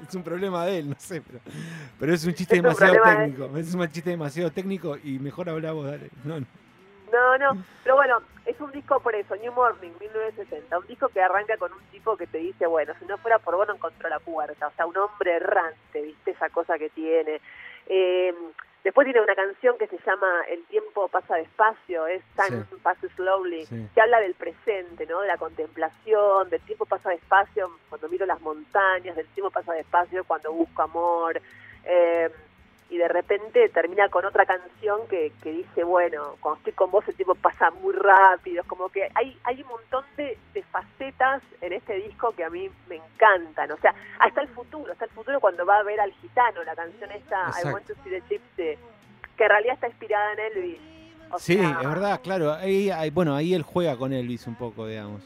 es 0.07 0.15
un 0.15 0.23
problema 0.23 0.65
de 0.67 0.79
él, 0.79 0.91
no 0.91 0.97
sé, 0.97 1.21
pero, 1.21 1.41
pero 1.99 2.15
es 2.15 2.25
un 2.25 2.33
chiste 2.33 2.55
demasiado 2.55 2.95
técnico. 3.03 3.59
Es 3.59 3.75
un 3.75 3.89
chiste 3.91 4.11
demasiado 4.11 4.53
técnico 4.53 4.97
y 5.03 5.19
mejor 5.19 5.49
hablamos, 5.49 5.87
dale. 5.87 6.11
No, 6.23 6.39
no. 6.39 6.47
No, 7.15 7.39
no, 7.39 7.65
pero 7.85 7.95
bueno, 7.95 8.19
es 8.45 8.61
un 8.61 8.73
disco 8.73 8.99
por 8.99 9.15
eso, 9.15 9.37
New 9.37 9.53
Morning, 9.53 9.93
1960, 10.01 10.77
un 10.77 10.87
disco 10.89 11.09
que 11.11 11.23
arranca 11.23 11.57
con 11.59 11.73
un 11.73 11.83
tipo 11.93 12.17
que 12.17 12.27
te 12.27 12.39
dice, 12.39 12.67
bueno, 12.67 12.93
si 12.99 13.05
no 13.05 13.17
fuera 13.19 13.39
por 13.39 13.55
vos 13.55 13.69
no 13.69 13.75
encontró 13.75 14.09
la 14.09 14.19
puerta, 14.19 14.67
o 14.67 14.73
sea, 14.73 14.85
un 14.85 14.97
hombre 14.97 15.37
errante, 15.37 16.03
viste 16.03 16.33
esa 16.33 16.49
cosa 16.49 16.77
que 16.77 16.91
tiene. 16.91 17.41
Eh, 17.87 18.35
después 18.83 19.05
tiene 19.05 19.21
una 19.21 19.37
canción 19.37 19.79
que 19.79 19.87
se 19.87 19.97
llama 20.05 20.43
El 20.49 20.65
tiempo 20.65 21.07
pasa 21.07 21.37
despacio, 21.37 22.09
es 22.09 22.25
Time 22.35 22.65
Passes 22.83 23.13
Slowly, 23.13 23.65
que 23.95 24.01
habla 24.01 24.19
del 24.19 24.35
presente, 24.35 25.07
¿no? 25.07 25.21
De 25.21 25.29
la 25.29 25.37
contemplación, 25.37 26.51
del 26.51 26.63
tiempo 26.63 26.85
pasa 26.85 27.11
despacio 27.11 27.79
cuando 27.89 28.09
miro 28.09 28.27
las 28.27 28.41
montañas, 28.41 29.15
del 29.15 29.29
tiempo 29.29 29.53
pasa 29.53 29.73
despacio 29.73 30.25
cuando 30.25 30.53
busco 30.53 30.83
amor. 30.83 31.41
Eh, 31.85 32.29
y 32.95 32.97
de 32.97 33.09
repente 33.09 33.69
termina 33.71 34.09
con 34.09 34.25
otra 34.25 34.47
canción 34.47 35.01
que, 35.09 35.33
que 35.43 35.51
dice, 35.51 35.83
bueno, 35.83 36.37
cuando 36.39 36.59
estoy 36.59 36.75
con 36.75 36.93
vos 36.93 37.05
el 37.09 37.17
tiempo 37.17 37.35
pasa 37.35 37.73
muy 37.73 37.93
rápido, 37.93 38.63
es 38.63 38.69
como 38.69 38.89
que 38.89 39.09
hay, 39.17 39.37
hay 39.43 39.63
un 39.63 39.69
montón 39.69 40.05
de, 40.17 40.39
facetas 40.71 41.43
en 41.61 41.73
este 41.73 41.95
disco 41.95 42.33
que 42.37 42.45
a 42.45 42.51
mí 42.51 42.71
me 42.89 42.97
encantan, 42.97 43.73
o 43.73 43.77
sea, 43.79 43.93
hasta 44.21 44.43
el 44.43 44.49
futuro, 44.49 44.93
hasta 44.93 45.07
el 45.07 45.11
futuro 45.11 45.41
cuando 45.41 45.67
va 45.67 45.79
a 45.79 45.83
ver 45.83 46.01
al 46.01 46.13
gitano, 46.13 46.63
la 46.63 46.77
canción 46.77 47.11
esta, 47.11 47.51
I 47.61 47.73
Want 47.73 47.85
to 47.87 47.95
See 48.05 48.11
the 48.11 48.21
Gypsy, 48.29 48.79
que 49.37 49.43
en 49.43 49.51
realidad 49.51 49.75
está 49.75 49.89
inspirada 49.89 50.33
en 50.35 50.39
Elvis. 50.39 50.79
sí, 51.39 51.59
es 51.59 51.89
verdad, 51.89 52.21
claro, 52.23 52.53
ahí, 52.53 52.93
bueno, 53.11 53.35
ahí 53.35 53.55
él 53.55 53.63
juega 53.63 53.97
con 53.97 54.13
Elvis 54.13 54.47
un 54.47 54.55
poco, 54.55 54.87
digamos. 54.87 55.21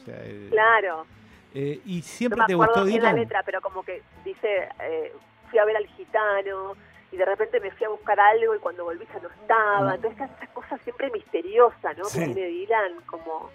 claro. 0.49 1.05
Eh, 1.53 1.81
y 1.85 2.01
siempre 2.01 2.41
te 2.47 2.55
gustó 2.55 2.83
Dylan. 2.83 3.15
la 3.15 3.21
letra, 3.21 3.43
pero 3.43 3.61
como 3.61 3.83
que 3.83 4.01
dice, 4.25 4.69
eh, 4.81 5.13
fui 5.49 5.59
a 5.59 5.65
ver 5.65 5.77
al 5.77 5.87
gitano, 5.87 6.75
y 7.11 7.17
de 7.17 7.25
repente 7.25 7.59
me 7.59 7.71
fui 7.71 7.85
a 7.85 7.89
buscar 7.89 8.19
algo 8.19 8.55
y 8.55 8.59
cuando 8.59 8.83
volví 8.83 9.05
ya 9.11 9.19
no 9.19 9.29
estaba. 9.29 9.91
Mm. 9.91 9.95
Entonces, 9.95 10.29
esa 10.37 10.47
cosa 10.53 10.77
siempre 10.79 11.11
misteriosa, 11.11 11.93
¿no? 11.93 12.03
Que 12.03 12.25
tiene 12.25 12.47
Dylan, 12.47 13.01
como, 13.05 13.49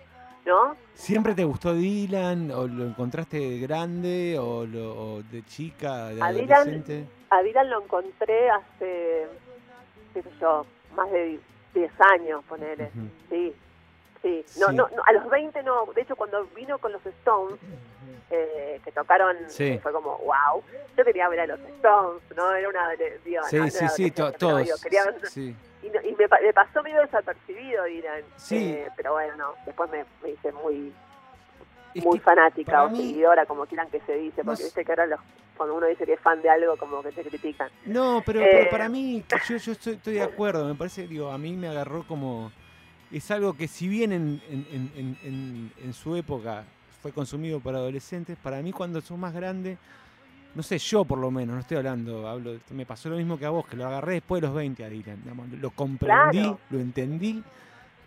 ¿no? 0.45 0.77
¿Siempre 0.95 1.35
te 1.35 1.45
gustó 1.45 1.75
Dylan? 1.75 2.51
¿O 2.51 2.67
lo 2.67 2.85
encontraste 2.85 3.39
de 3.39 3.59
grande? 3.61 4.39
¿O, 4.39 4.67
lo, 4.67 5.23
de 5.23 5.45
chica? 5.45 6.09
De 6.09 6.21
a 6.21 6.27
adolescente? 6.27 6.93
Dylan, 6.93 7.09
a 7.31 7.43
Dylan 7.43 7.71
lo 7.71 7.83
encontré 7.83 8.51
hace, 8.51 9.27
qué 10.13 10.23
sé 10.23 10.31
yo, 10.41 10.67
más 10.97 11.11
de 11.11 11.39
10 11.75 11.93
años, 12.13 12.45
ponele. 12.49 12.91
Sí, 13.31 13.55
sí. 14.25 14.61
No, 14.61 14.73
No, 14.73 14.89
no, 14.97 15.03
a 15.07 15.13
los 15.13 15.29
20 15.31 15.63
no. 15.63 15.87
De 15.95 16.03
hecho, 16.03 16.17
cuando 16.17 16.45
vino 16.57 16.79
con 16.79 16.93
los 16.93 17.05
Stones 17.07 17.59
eh, 18.31 18.81
que 18.85 18.91
tocaron, 18.91 19.37
fue 19.49 19.93
como, 19.93 20.19
wow. 20.19 20.63
Yo 20.97 21.05
quería 21.05 21.29
ver 21.29 21.41
a 21.41 21.47
los 21.47 21.61
Stones, 21.61 22.23
¿no? 22.37 22.53
Era 22.55 22.69
una. 22.69 22.91
Digo, 23.25 23.43
sí, 23.49 23.71
sí, 23.71 23.89
sí, 23.95 24.11
todos. 24.11 24.69
sí. 25.31 25.55
Y, 25.83 25.87
y 25.87 26.17
me, 26.17 26.27
me, 26.43 26.53
pasó 26.55 26.83
medio 26.83 27.03
desapercibido, 27.03 27.85
dirán. 27.85 28.23
Sí. 28.37 28.73
Eh, 28.73 28.89
pero 28.97 29.13
bueno, 29.13 29.37
no. 29.37 29.55
Después 29.67 29.91
me, 29.91 30.05
me 30.23 30.31
hice 30.31 30.51
muy 30.53 30.93
muy 32.03 32.19
fanática 32.19 32.85
o 32.85 32.91
seguidora, 32.91 33.47
como 33.47 33.67
quieran 33.67 33.89
que 33.91 34.01
se 34.01 34.15
dice, 34.15 34.43
porque 34.43 34.65
viste 34.65 34.85
que 34.85 34.93
ahora 34.93 35.07
los, 35.07 35.21
cuando 35.57 35.77
uno 35.77 35.87
dice 35.87 36.05
que 36.05 36.15
es 36.15 36.21
fan 36.21 36.43
de 36.43 36.51
algo, 36.51 36.77
como 36.77 37.03
que 37.03 37.13
te 37.13 37.23
critican. 37.23 37.71
No, 37.87 38.23
pero, 38.25 38.41
pero 38.41 38.71
para 38.71 38.89
mí, 38.89 39.25
yo, 39.49 39.57
yo 39.57 39.73
estoy, 39.73 39.95
estoy, 39.95 40.15
de 40.15 40.23
acuerdo, 40.25 40.67
me 40.67 40.75
parece, 40.75 41.07
digo, 41.07 41.31
a 41.31 41.39
mí 41.39 41.53
me 41.53 41.69
agarró 41.69 42.07
como... 42.07 42.53
Es 43.17 43.31
algo 43.31 43.57
que 43.57 43.69
si 43.69 43.89
bien 43.89 44.13
en, 44.13 44.43
en, 44.51 44.97
en, 45.23 45.73
en 45.83 45.93
su 45.93 46.17
época 46.17 46.65
fue 47.05 47.13
consumido 47.13 47.61
por 47.61 47.75
adolescentes. 47.75 48.35
Para 48.43 48.63
mí, 48.63 48.73
cuando 48.73 48.99
sos 49.03 49.19
más 49.19 49.35
grande, 49.35 49.77
no 50.55 50.63
sé, 50.63 50.79
yo 50.79 51.05
por 51.05 51.19
lo 51.19 51.31
menos, 51.31 51.55
no 51.55 51.61
estoy 51.61 51.77
hablando, 51.77 52.27
hablo, 52.27 52.57
me 52.71 52.87
pasó 52.87 53.11
lo 53.11 53.17
mismo 53.17 53.39
que 53.39 53.45
a 53.45 53.51
vos, 53.51 53.67
que 53.67 53.77
lo 53.77 53.85
agarré 53.85 54.15
después 54.15 54.41
de 54.41 54.47
los 54.47 54.57
20 54.57 54.85
a 54.85 54.89
Dylan, 54.89 55.23
lo 55.61 55.71
comprendí, 55.73 56.57
lo 56.71 56.79
entendí 56.79 57.45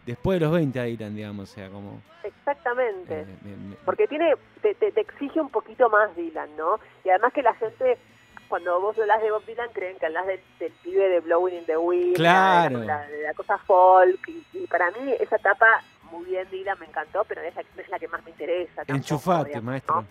después 0.04 0.40
de 0.40 0.46
los 0.48 0.56
20 0.56 0.80
a 0.80 0.84
Dylan, 0.86 1.16
digamos, 1.16 1.52
o 1.52 1.54
sea, 1.54 1.70
como... 1.70 2.02
Exactamente, 2.24 3.22
eh, 3.22 3.78
porque 3.86 4.08
tiene, 4.08 4.34
te, 4.64 4.74
te, 4.74 5.00
exige 5.00 5.40
un 5.40 5.50
poquito 5.52 5.92
más 5.92 6.16
Dylan, 6.16 6.50
¿no? 6.58 6.80
Y 7.06 7.10
además 7.10 7.34
que 7.34 7.44
la 7.44 7.54
gente, 7.54 8.00
cuando 8.48 8.80
vos 8.80 8.98
hablas 8.98 9.22
de 9.22 9.32
Bob 9.32 9.46
Dylan, 9.46 9.70
creen 9.74 9.98
que 9.98 10.06
hablas 10.06 10.26
del, 10.28 10.72
pibe 10.84 11.10
de 11.10 11.20
Blowing 11.22 11.56
in 11.56 11.66
the 11.66 11.78
Wind, 11.78 12.16
claro. 12.16 12.80
la, 12.80 13.08
de 13.08 13.24
la 13.24 13.34
cosa 13.34 13.58
folk, 13.60 14.28
y 14.28 14.68
para 14.68 14.92
mí 14.92 15.14
esa 15.20 15.36
etapa 15.36 15.84
muy 16.12 16.26
bien 16.26 16.48
Dylan, 16.50 16.80
me 16.80 16.86
encantó, 16.86 17.24
pero 17.26 17.42
es 17.42 17.56
la, 17.56 17.62
es 17.62 17.90
la 17.90 18.00
que 18.00 18.08
más 18.08 18.24
me 18.24 18.32
interesa. 18.32 18.84
Enchufate, 18.88 19.62
maestro. 19.62 20.06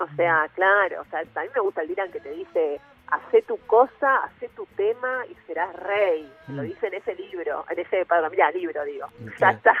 O 0.00 0.06
sea, 0.14 0.48
claro, 0.54 1.02
o 1.02 1.04
sea, 1.06 1.20
a 1.20 1.42
mí 1.42 1.48
me 1.54 1.60
gusta 1.60 1.82
el 1.82 1.88
Dylan 1.88 2.12
que 2.12 2.20
te 2.20 2.30
dice, 2.30 2.80
hacé 3.08 3.42
tu 3.42 3.58
cosa, 3.66 4.18
hacé 4.24 4.48
tu 4.50 4.64
tema 4.76 5.24
y 5.28 5.34
serás 5.46 5.74
rey. 5.74 6.32
Lo 6.48 6.62
mm. 6.62 6.66
dice 6.66 6.86
en 6.86 6.94
ese 6.94 7.14
libro, 7.16 7.64
en 7.68 7.78
ese, 7.78 8.04
perdón, 8.06 8.30
mira, 8.30 8.50
libro 8.52 8.84
digo, 8.84 9.08
ya 9.38 9.50
está, 9.50 9.74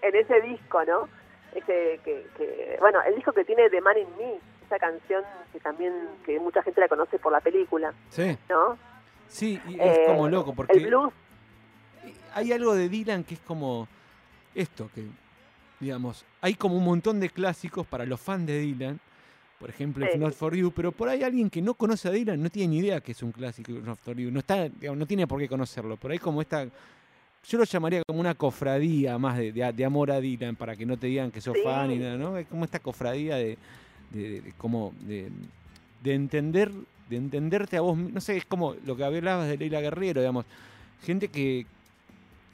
en 0.00 0.16
ese 0.16 0.40
disco, 0.40 0.82
¿no? 0.84 1.08
Ese 1.54 2.00
que, 2.04 2.26
que, 2.36 2.76
bueno, 2.80 3.02
el 3.02 3.16
disco 3.16 3.32
que 3.32 3.44
tiene 3.44 3.68
The 3.68 3.80
Man 3.80 3.98
in 3.98 4.16
Me, 4.16 4.40
esa 4.70 4.78
canción 4.78 5.24
que 5.52 5.58
también, 5.58 5.92
que 6.24 6.38
mucha 6.38 6.62
gente 6.62 6.80
la 6.80 6.88
conoce 6.88 7.18
por 7.18 7.32
la 7.32 7.40
película. 7.40 7.92
Sí. 8.10 8.36
¿No? 8.48 8.78
Sí, 9.28 9.60
y 9.68 9.80
es 9.80 10.06
como 10.06 10.28
eh, 10.28 10.30
loco, 10.30 10.54
porque... 10.54 10.78
El 10.78 10.86
blues. 10.86 11.12
Hay 12.34 12.52
algo 12.52 12.74
de 12.74 12.88
Dylan 12.88 13.24
que 13.24 13.34
es 13.34 13.40
como 13.40 13.88
esto, 14.54 14.88
que 14.94 15.04
digamos, 15.80 16.24
hay 16.40 16.54
como 16.54 16.76
un 16.76 16.84
montón 16.84 17.18
de 17.18 17.28
clásicos 17.28 17.86
para 17.86 18.04
los 18.04 18.20
fans 18.20 18.46
de 18.46 18.60
Dylan, 18.60 19.00
por 19.58 19.68
ejemplo, 19.68 20.06
If 20.06 20.16
Not 20.16 20.34
For 20.34 20.54
You, 20.54 20.72
pero 20.72 20.92
por 20.92 21.08
ahí 21.08 21.22
alguien 21.22 21.50
que 21.50 21.60
no 21.60 21.74
conoce 21.74 22.08
a 22.08 22.10
Dylan 22.12 22.42
no 22.42 22.48
tiene 22.48 22.68
ni 22.68 22.78
idea 22.78 23.00
que 23.00 23.12
es 23.12 23.22
un 23.22 23.32
clásico 23.32 23.72
If 23.72 23.84
Not 23.84 23.98
For 23.98 24.16
You, 24.16 24.30
no, 24.30 24.38
está, 24.38 24.68
no 24.68 25.06
tiene 25.06 25.26
por 25.26 25.40
qué 25.40 25.48
conocerlo, 25.48 25.96
por 25.96 26.12
ahí 26.12 26.18
como 26.18 26.40
esta, 26.40 26.64
yo 27.44 27.58
lo 27.58 27.64
llamaría 27.64 28.02
como 28.06 28.20
una 28.20 28.34
cofradía 28.34 29.18
más 29.18 29.36
de, 29.36 29.52
de, 29.52 29.84
amor 29.84 30.10
a 30.12 30.20
Dylan, 30.20 30.56
para 30.56 30.76
que 30.76 30.86
no 30.86 30.96
te 30.96 31.08
digan 31.08 31.30
que 31.30 31.40
sos 31.40 31.56
fan 31.62 31.90
y 31.90 31.98
nada, 31.98 32.16
¿no? 32.16 32.38
Es 32.38 32.46
como 32.46 32.64
esta 32.64 32.78
cofradía 32.78 33.36
de, 33.36 33.58
de, 34.10 34.52
como 34.58 34.92
de, 35.00 35.30
entender 36.04 36.70
de 37.08 37.16
entenderte 37.16 37.76
a 37.76 37.80
vos, 37.80 37.98
no 37.98 38.20
sé, 38.20 38.36
es 38.36 38.44
como 38.44 38.74
lo 38.86 38.96
que 38.96 39.04
hablabas 39.04 39.48
de 39.48 39.56
Leila 39.56 39.80
Guerrero, 39.80 40.20
digamos, 40.20 40.46
gente 41.02 41.28
que, 41.28 41.66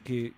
que, 0.04 0.32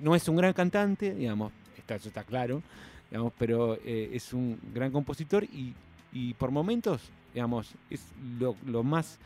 no 0.00 0.14
es 0.14 0.26
un 0.28 0.36
gran 0.36 0.54
cantante, 0.54 1.14
digamos, 1.14 1.52
está, 1.76 1.96
eso 1.96 2.08
está 2.08 2.24
claro, 2.24 2.62
digamos, 3.10 3.34
pero 3.38 3.74
eh, 3.84 4.10
es 4.14 4.32
un 4.32 4.58
gran 4.72 4.90
compositor 4.90 5.44
y, 5.44 5.74
y 6.10 6.32
por 6.34 6.50
momentos, 6.50 7.10
digamos, 7.34 7.74
es 7.90 8.06
lo, 8.38 8.82
más 8.82 9.18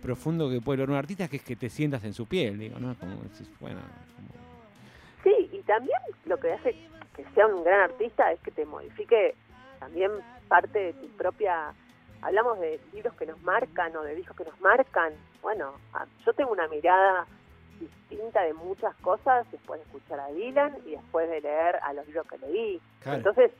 profundo 0.00 0.48
que 0.48 0.60
puede 0.62 0.78
lograr 0.78 0.94
un 0.94 0.98
artista, 0.98 1.28
que 1.28 1.36
es 1.36 1.42
que 1.42 1.56
te 1.56 1.68
sientas 1.68 2.02
en 2.04 2.14
su 2.14 2.24
piel, 2.24 2.58
digo, 2.58 2.78
¿no? 2.78 2.94
Como, 2.94 3.16
bueno, 3.60 3.80
Sí, 5.22 5.62
también 5.66 5.98
lo 6.24 6.38
que 6.38 6.52
hace 6.52 6.76
que 7.16 7.24
sea 7.34 7.46
un 7.46 7.64
gran 7.64 7.90
artista 7.90 8.30
es 8.30 8.38
que 8.40 8.52
te 8.52 8.64
modifique 8.64 9.34
también 9.78 10.10
parte 10.48 10.78
de 10.78 10.92
tu 10.94 11.08
propia... 11.16 11.72
Hablamos 12.22 12.58
de 12.58 12.80
libros 12.92 13.14
que 13.14 13.26
nos 13.26 13.40
marcan 13.42 13.94
o 13.94 14.02
de 14.02 14.14
discos 14.14 14.36
que 14.36 14.44
nos 14.44 14.60
marcan. 14.60 15.12
Bueno, 15.42 15.74
yo 16.24 16.32
tengo 16.32 16.50
una 16.50 16.66
mirada 16.66 17.26
distinta 17.78 18.42
de 18.42 18.54
muchas 18.54 18.94
cosas 18.96 19.48
después 19.52 19.80
de 19.80 19.86
escuchar 19.86 20.20
a 20.20 20.28
Dylan 20.28 20.76
y 20.86 20.92
después 20.92 21.28
de 21.28 21.40
leer 21.40 21.76
a 21.82 21.92
los 21.92 22.06
libros 22.06 22.26
que 22.26 22.38
leí. 22.38 22.80
Entonces, 23.04 23.52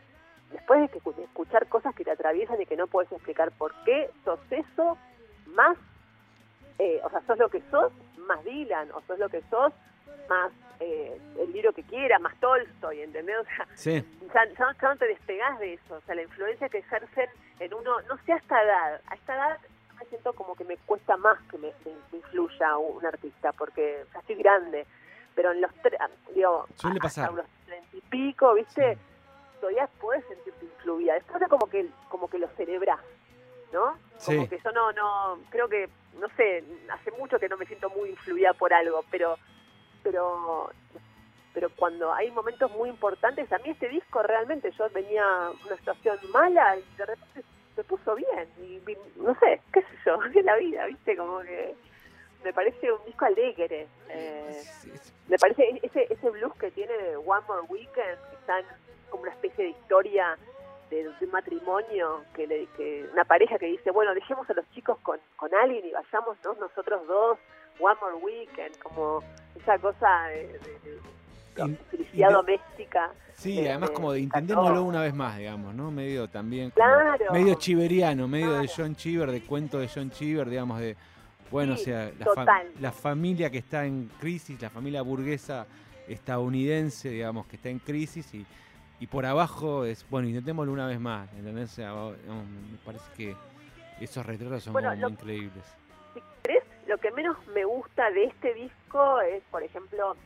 después 0.50 0.81
de, 0.81 0.88
que, 0.88 1.22
escuchar 1.22 1.68
cosas 1.68 1.94
que 1.94 2.05
te 2.05 2.11
atraviesan 2.11 2.61
y 2.61 2.66
que 2.66 2.76
no 2.76 2.87
puedes 2.87 3.11
explicar 3.12 3.52
por 3.52 3.72
qué, 3.85 4.11
sos 4.24 4.40
eso 4.50 4.96
más, 5.48 5.76
eh, 6.79 7.00
o 7.05 7.11
sea, 7.11 7.20
sos 7.26 7.38
lo 7.38 7.48
que 7.48 7.62
sos 7.70 7.92
más 8.26 8.42
Dylan, 8.44 8.90
o 8.92 9.02
sos 9.02 9.18
lo 9.18 9.29
que 9.29 9.42
sos 9.50 9.72
más 10.29 10.53
eh, 10.81 11.19
el 11.38 11.53
libro 11.53 11.73
que 11.73 11.83
quieras, 11.83 12.21
más 12.21 12.38
Tolstoy, 12.40 13.01
¿entendés? 13.01 13.37
O 13.38 13.45
sea, 13.45 13.66
sí. 13.75 14.05
ya, 14.35 14.88
no 14.88 14.97
te 14.97 15.07
despegás 15.07 15.59
de 15.59 15.75
eso, 15.75 15.95
o 15.95 16.01
sea, 16.03 16.14
la 16.14 16.23
influencia 16.23 16.69
que 16.69 16.79
ejercen 16.79 17.31
en 17.61 17.73
uno, 17.73 18.01
no 18.03 18.19
sé 18.25 18.33
a 18.33 18.37
esta 18.37 18.62
edad, 18.62 19.01
a 19.07 19.14
esta 19.14 19.35
edad 19.35 19.59
me 19.99 20.05
siento 20.07 20.35
como 20.35 20.55
que 20.55 20.64
me 20.64 20.77
cuesta 20.79 21.16
más 21.16 21.38
que 21.51 21.57
me, 21.59 21.73
influya 22.12 22.77
un 22.77 23.05
artista, 23.07 23.53
porque 23.53 24.05
ya 24.12 24.21
estoy 24.21 24.37
grande, 24.37 24.87
pero 25.35 25.53
en 25.53 25.62
los, 25.62 25.71
digo, 26.35 26.66
Suele 26.75 27.01
pasar. 27.01 27.33
los 27.33 27.47
treinta 27.64 27.97
y 27.97 28.01
pico, 28.03 28.55
¿viste? 28.55 28.99
Todavía 29.61 29.88
puedes 29.99 30.25
sentirte 30.27 30.66
influida, 30.66 31.14
después 31.14 31.40
de 31.40 31.49
como 31.49 31.66
que, 31.69 31.88
como 32.11 32.29
que 32.29 32.38
lo 32.38 32.49
cerebrás, 32.49 33.01
¿no? 33.73 33.97
Como 34.25 34.49
que 34.49 34.59
yo 34.62 34.73
no, 34.73 34.92
no, 34.92 35.38
creo 35.49 35.69
que, 35.69 35.88
no 36.21 36.29
sé, 36.37 36.62
hace 36.90 37.11
mucho 37.12 37.38
que 37.38 37.49
no 37.49 37.57
me 37.57 37.64
siento 37.64 37.88
muy 37.88 38.11
influida 38.11 38.53
por 38.53 38.75
algo, 38.75 39.03
pero 39.11 39.38
pero 40.07 40.71
pero 41.53 41.71
cuando 41.71 42.12
hay 42.12 42.31
momentos 42.33 42.71
muy 42.73 42.90
importantes, 42.90 43.51
a 43.51 43.59
mí 43.59 43.71
este 43.71 43.88
disco 43.88 44.23
realmente, 44.23 44.71
yo 44.73 44.90
venía 44.90 45.25
una 45.64 45.77
situación 45.79 46.19
mala 46.31 46.77
y 46.77 46.85
de 46.99 47.07
repente 47.07 47.42
se 47.75 47.83
puso 47.85 48.14
bien, 48.14 48.47
y 48.59 48.81
no 49.16 49.35
sé, 49.40 49.62
qué 49.73 49.81
sé 49.81 49.88
yo, 50.05 50.19
de 50.35 50.42
la 50.42 50.57
vida, 50.57 50.85
viste, 50.85 51.16
como 51.16 51.40
que 51.40 51.75
me 52.45 52.53
parece 52.53 52.92
un 52.92 53.03
disco 53.07 53.25
alegre, 53.25 53.88
eh, 54.11 54.62
me 55.29 55.38
parece 55.38 55.81
ese, 55.83 56.07
ese 56.12 56.31
blues 56.31 56.55
que 56.61 56.71
tiene 56.73 56.92
de 56.92 57.16
One 57.16 57.47
More 57.49 57.66
Weekend, 57.71 58.19
que 58.29 58.37
están 58.37 58.62
como 59.09 59.23
una 59.23 59.33
especie 59.33 59.64
de 59.64 59.71
historia 59.71 60.37
de, 60.90 61.09
un 61.09 61.31
matrimonio, 61.31 62.23
que, 62.35 62.47
le, 62.47 62.66
que 62.77 63.09
una 63.14 63.25
pareja 63.25 63.59
que 63.59 63.66
dice, 63.66 63.90
bueno, 63.92 64.12
dejemos 64.14 64.49
a 64.51 64.55
los 64.55 64.71
chicos 64.73 64.99
con, 65.03 65.19
con 65.37 65.55
alguien 65.55 65.87
y 65.87 65.92
vayamos 65.92 66.37
nosotros 66.61 67.07
dos, 67.07 67.38
One 67.79 67.97
More 68.01 68.17
Weekend, 68.25 68.79
como 68.79 69.23
esa 69.55 69.79
cosa 69.79 70.09
de, 70.29 70.61
felicidad 71.91 72.31
doméstica. 72.31 73.11
Sí, 73.35 73.67
además 73.67 73.91
como 73.91 74.12
de 74.12 74.21
intentémoslo 74.21 74.83
una 74.83 75.03
vez 75.03 75.15
más, 75.15 75.37
digamos, 75.37 75.75
¿no? 75.75 75.91
Medio 75.91 76.29
también 76.29 76.73
medio 77.33 77.55
chiveriano, 77.55 78.29
medio 78.29 78.53
de 78.55 78.69
John 78.75 78.97
Chiver, 78.97 79.31
de 79.31 79.43
cuento 79.43 79.79
de 79.79 79.89
John 79.89 80.11
Chiver, 80.11 80.49
digamos, 80.49 80.81
de, 80.81 80.97
bueno, 81.51 81.75
o 81.75 81.77
sea, 81.77 82.11
la, 82.81 82.93
familia 82.93 83.51
que 83.51 83.59
está 83.59 83.85
en 83.85 84.11
crisis, 84.19 84.61
la 84.61 84.71
familia 84.71 85.03
burguesa 85.03 85.67
estadounidense, 86.09 87.11
digamos, 87.11 87.47
que 87.47 87.57
está 87.57 87.69
en 87.69 87.79
crisis 87.79 88.33
y, 88.35 88.47
y 89.01 89.07
por 89.07 89.27
abajo 89.27 89.85
es, 89.85 90.09
bueno, 90.09 90.29
intentémoslo 90.29 90.73
una 90.73 90.87
vez 90.87 91.01
más, 91.01 91.31
¿entendés? 91.35 91.77
me 91.79 92.79
parece 92.85 93.05
que 93.17 93.37
esos 94.01 94.25
retratos 94.25 94.62
son 94.62 94.73
muy 94.73 95.11
increíbles 95.11 95.65
lo 96.96 97.00
que 97.02 97.11
menos 97.11 97.37
me 97.48 97.62
gusta 97.66 98.11
de 98.11 98.24
este 98.24 98.54
disco 98.54 99.20
es, 99.20 99.42
por 99.50 99.62
ejemplo, 99.62 100.16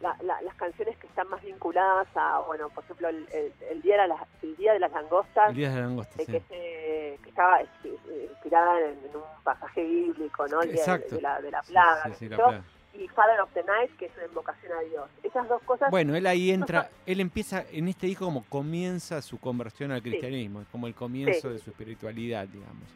las 0.00 0.54
canciones 0.56 0.96
que 0.98 1.06
están 1.06 1.28
más 1.28 1.40
vinculadas 1.42 2.08
a, 2.16 2.40
bueno, 2.40 2.68
por 2.70 2.82
ejemplo, 2.82 3.08
el, 3.08 3.82
día, 3.82 4.02
de 4.02 4.08
las, 4.08 4.20
el 4.42 4.56
día 4.56 4.72
de 4.72 4.80
las 4.80 4.90
langostas. 4.90 5.50
El 5.50 5.54
día 5.54 5.68
de 5.68 5.74
las 5.76 5.84
langostas, 5.84 6.26
que, 6.26 6.40
que, 6.40 7.20
estaba 7.24 7.60
inspirada 7.62 8.80
en, 8.80 8.98
un 9.14 9.22
pasaje 9.44 9.84
bíblico, 9.84 10.48
¿no? 10.48 10.60
El 10.62 10.72
día 10.72 10.98
de, 10.98 11.20
la, 11.20 11.40
de 11.40 11.50
la 11.52 11.62
plaga. 11.62 12.10
Y 12.94 13.06
Father 13.06 13.40
of 13.40 13.52
the 13.54 13.62
Night, 13.62 13.96
que 13.96 14.06
es 14.06 14.12
una 14.16 14.26
invocación 14.26 14.72
a 14.72 14.80
Dios. 14.80 15.08
Esas 15.22 15.48
dos 15.48 15.62
cosas... 15.62 15.88
Bueno, 15.88 16.16
él 16.16 16.26
ahí 16.26 16.50
entra, 16.50 16.90
él 17.06 17.20
empieza, 17.20 17.64
en 17.70 17.86
este 17.86 18.08
disco 18.08 18.24
como 18.24 18.42
comienza 18.46 19.22
su 19.22 19.38
conversión 19.38 19.92
al 19.92 20.02
cristianismo, 20.02 20.62
es 20.62 20.66
como 20.66 20.88
el 20.88 20.96
comienzo 20.96 21.50
de 21.50 21.60
su 21.60 21.70
espiritualidad, 21.70 22.48
digamos. 22.48 22.88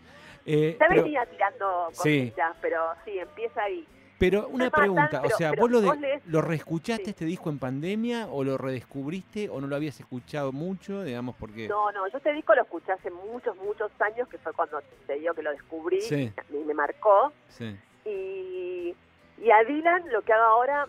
Eh, 0.44 0.76
ya 0.78 0.88
venía 0.88 1.26
tirando 1.26 1.86
cositas, 1.86 2.56
pero 2.60 2.78
sí, 3.04 3.18
empieza 3.18 3.62
ahí. 3.62 3.86
Pero 4.18 4.46
una 4.48 4.70
pregunta, 4.70 5.20
o 5.24 5.30
sea, 5.30 5.50
¿vos, 5.58 5.68
lo, 5.68 5.80
lo 6.26 6.40
reescuchaste 6.42 7.10
este 7.10 7.24
disco 7.24 7.50
en 7.50 7.58
pandemia 7.58 8.28
o 8.28 8.44
lo 8.44 8.56
redescubriste 8.56 9.48
o 9.48 9.60
no 9.60 9.66
lo 9.66 9.74
habías 9.74 9.98
escuchado 9.98 10.52
mucho, 10.52 11.02
digamos, 11.02 11.34
porque... 11.34 11.66
No, 11.66 11.90
no, 11.90 12.06
yo 12.06 12.18
este 12.18 12.32
disco 12.32 12.54
lo 12.54 12.62
escuché 12.62 12.92
hace 12.92 13.10
muchos, 13.10 13.56
muchos 13.56 13.90
años, 14.00 14.28
que 14.28 14.38
fue 14.38 14.52
cuando 14.52 14.80
te 15.08 15.14
digo 15.14 15.34
que 15.34 15.42
lo 15.42 15.50
descubrí 15.50 15.98
y 16.08 16.56
me 16.64 16.72
marcó. 16.72 17.32
Sí. 17.48 17.76
Y, 18.04 18.94
y 19.38 19.50
a 19.50 19.64
Dylan 19.64 20.04
lo 20.12 20.22
que 20.22 20.32
hago 20.32 20.44
ahora 20.44 20.86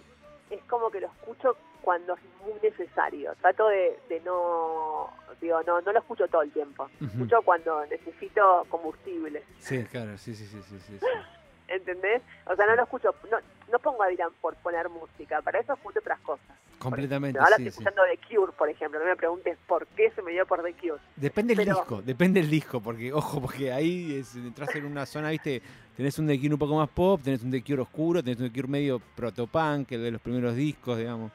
es 0.51 0.61
como 0.65 0.91
que 0.91 0.99
lo 0.99 1.07
escucho 1.07 1.57
cuando 1.83 2.13
es 2.13 2.21
muy 2.41 2.53
necesario. 2.61 3.35
Trato 3.41 3.67
de, 3.67 3.99
no, 4.25 5.09
digo, 5.41 5.61
no, 5.63 5.81
no 5.81 5.91
lo 5.91 5.99
escucho 5.99 6.27
todo 6.27 6.41
el 6.41 6.51
tiempo. 6.51 6.89
Escucho 7.01 7.41
cuando 7.43 7.85
necesito 7.87 8.65
combustible. 8.69 9.43
Sí, 9.59 9.83
claro, 9.91 10.17
sí, 10.17 10.33
sí, 10.33 10.45
sí, 10.45 10.61
sí. 10.61 10.79
sí, 10.79 11.05
¿Entendés? 11.67 12.21
O 12.45 12.55
sea, 12.55 12.65
no 12.65 12.75
lo 12.75 12.83
escucho, 12.83 13.13
no, 13.29 13.37
no 13.71 13.79
pongo 13.79 14.03
a 14.03 14.07
Dylan 14.07 14.31
por 14.41 14.55
poner 14.57 14.89
música, 14.89 15.41
para 15.41 15.59
eso 15.59 15.73
escucho 15.73 15.99
otras 15.99 16.19
cosas. 16.19 16.45
Completamente. 16.77 17.39
Ahora 17.39 17.51
estoy 17.51 17.67
escuchando 17.67 18.01
The 18.03 18.35
Cure, 18.35 18.51
por 18.51 18.69
ejemplo. 18.69 18.99
No 18.99 19.05
me 19.05 19.15
preguntes 19.15 19.57
por 19.67 19.87
qué 19.87 20.11
se 20.11 20.21
me 20.21 20.31
dio 20.31 20.45
por 20.45 20.61
The 20.61 20.73
Cure. 20.73 21.01
Depende 21.15 21.55
del 21.55 21.65
disco, 21.65 22.01
depende 22.01 22.41
del 22.41 22.49
disco, 22.49 22.81
porque, 22.81 23.13
ojo, 23.13 23.41
porque 23.41 23.71
ahí 23.71 24.17
es, 24.19 24.35
entras 24.35 24.75
en 24.75 24.85
una 24.85 25.05
zona, 25.05 25.29
viste, 25.29 25.61
tenés 25.95 26.17
un 26.19 26.27
The 26.27 26.37
Cure 26.37 26.53
un 26.53 26.59
poco 26.59 26.75
más 26.75 26.89
pop, 26.89 27.21
tenés 27.23 27.41
un 27.41 27.51
The 27.51 27.63
Cure 27.63 27.81
oscuro, 27.81 28.21
tenés 28.21 28.39
un 28.39 28.49
The 28.49 28.53
Cure 28.53 28.67
medio 28.67 28.99
protopunk, 29.15 29.93
el 29.93 30.03
de 30.03 30.11
los 30.11 30.21
primeros 30.21 30.55
discos, 30.55 30.97
digamos 30.97 31.31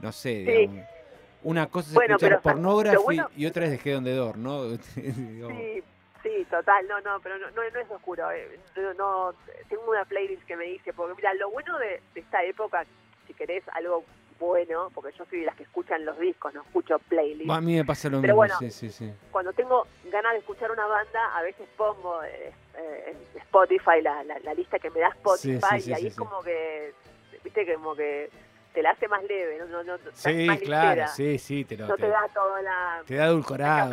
no 0.00 0.12
sé, 0.12 0.30
digamos. 0.30 0.86
Una 1.42 1.66
cosa 1.68 1.90
es 1.90 2.10
escuchar 2.10 2.42
pornografía 2.42 3.28
y 3.36 3.46
otra 3.46 3.66
es 3.66 3.70
de 3.70 3.90
Head 3.90 3.98
on 3.98 4.04
the 4.04 4.14
Door, 4.14 4.38
¿no? 4.38 4.70
sí, 4.94 5.82
sí, 6.22 6.46
total, 6.50 6.86
no, 6.88 7.00
no, 7.00 7.20
pero 7.20 7.38
no, 7.38 7.50
no, 7.50 7.62
es 7.62 7.90
oscuro. 7.90 8.30
Eh. 8.32 8.58
No, 8.96 9.32
tengo 9.68 9.88
una 9.88 10.04
playlist 10.04 10.44
que 10.44 10.56
me 10.56 10.64
dice, 10.64 10.92
porque 10.92 11.14
mira, 11.14 11.32
lo 11.34 11.50
bueno 11.50 11.78
de, 11.78 12.02
esta 12.14 12.42
época, 12.42 12.84
si 13.26 13.34
querés 13.34 13.62
algo 13.74 14.04
bueno, 14.40 14.90
porque 14.94 15.16
yo 15.16 15.24
soy 15.26 15.40
de 15.40 15.46
las 15.46 15.56
que 15.56 15.64
escuchan 15.64 16.04
los 16.04 16.18
discos, 16.18 16.54
no 16.54 16.62
escucho 16.62 16.98
playlists. 17.08 17.50
A 17.50 17.60
mí 17.60 17.76
me 17.76 17.84
pasa 17.84 18.08
lo 18.08 18.20
mismo, 18.20 18.46
sí, 18.58 18.70
sí, 18.70 18.90
sí. 18.90 19.12
Cuando 19.30 19.52
tengo 19.52 19.86
ganas 20.12 20.32
de 20.32 20.38
escuchar 20.38 20.70
una 20.70 20.86
banda, 20.86 21.36
a 21.36 21.42
veces 21.42 21.68
pongo 21.76 22.22
eh, 22.22 22.52
eh, 22.76 23.14
en 23.34 23.40
Spotify 23.40 24.00
la, 24.02 24.22
la, 24.24 24.54
lista 24.54 24.78
que 24.78 24.90
me 24.90 25.00
da 25.00 25.08
Spotify 25.08 25.88
y 25.88 25.92
ahí 25.92 26.06
es 26.06 26.16
como 26.16 26.40
que, 26.42 26.94
viste, 27.42 27.74
como 27.74 27.96
que 27.96 28.30
te 28.72 28.82
la 28.82 28.90
hace 28.90 29.08
más 29.08 29.22
leve, 29.24 29.58
no, 29.70 29.82
no, 29.82 29.96
sí, 30.12 30.46
claro, 30.64 31.06
sí, 31.08 31.38
sí, 31.38 31.64
te 31.64 31.76
lo, 31.76 31.86
no 31.86 31.96
te, 31.96 32.08
da 32.08 32.28
toda 32.32 32.62
la 32.62 33.02
te 33.06 33.16
da 33.16 33.26
edulcorado, 33.26 33.90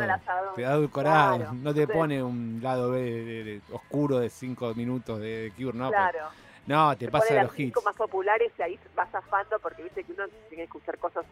te 0.54 0.62
da 0.62 0.72
edulcorado, 0.74 1.52
no 1.54 1.74
te 1.74 1.88
pone 1.88 2.22
un 2.22 2.60
lado 2.62 2.90
B 2.90 3.60
oscuro 3.72 4.18
de 4.18 4.30
cinco 4.30 4.74
minutos 4.74 5.20
de 5.20 5.52
Cure, 5.56 5.76
no, 5.76 5.88
claro. 5.88 6.28
no, 6.66 6.96
te, 6.96 7.08
pasa 7.08 7.34
de 7.34 7.42
los 7.42 7.58
hits. 7.58 7.84
más 7.84 7.96
populares 7.96 8.52
y 8.58 8.62
ahí 8.62 8.78
vas 8.94 9.10
zafando 9.10 9.58
porque 9.58 9.82
viste 9.82 10.04
que 10.04 10.12
uno 10.12 10.24
tiene 10.48 10.56
que 10.56 10.62
escuchar 10.64 10.98
cosas 10.98 11.24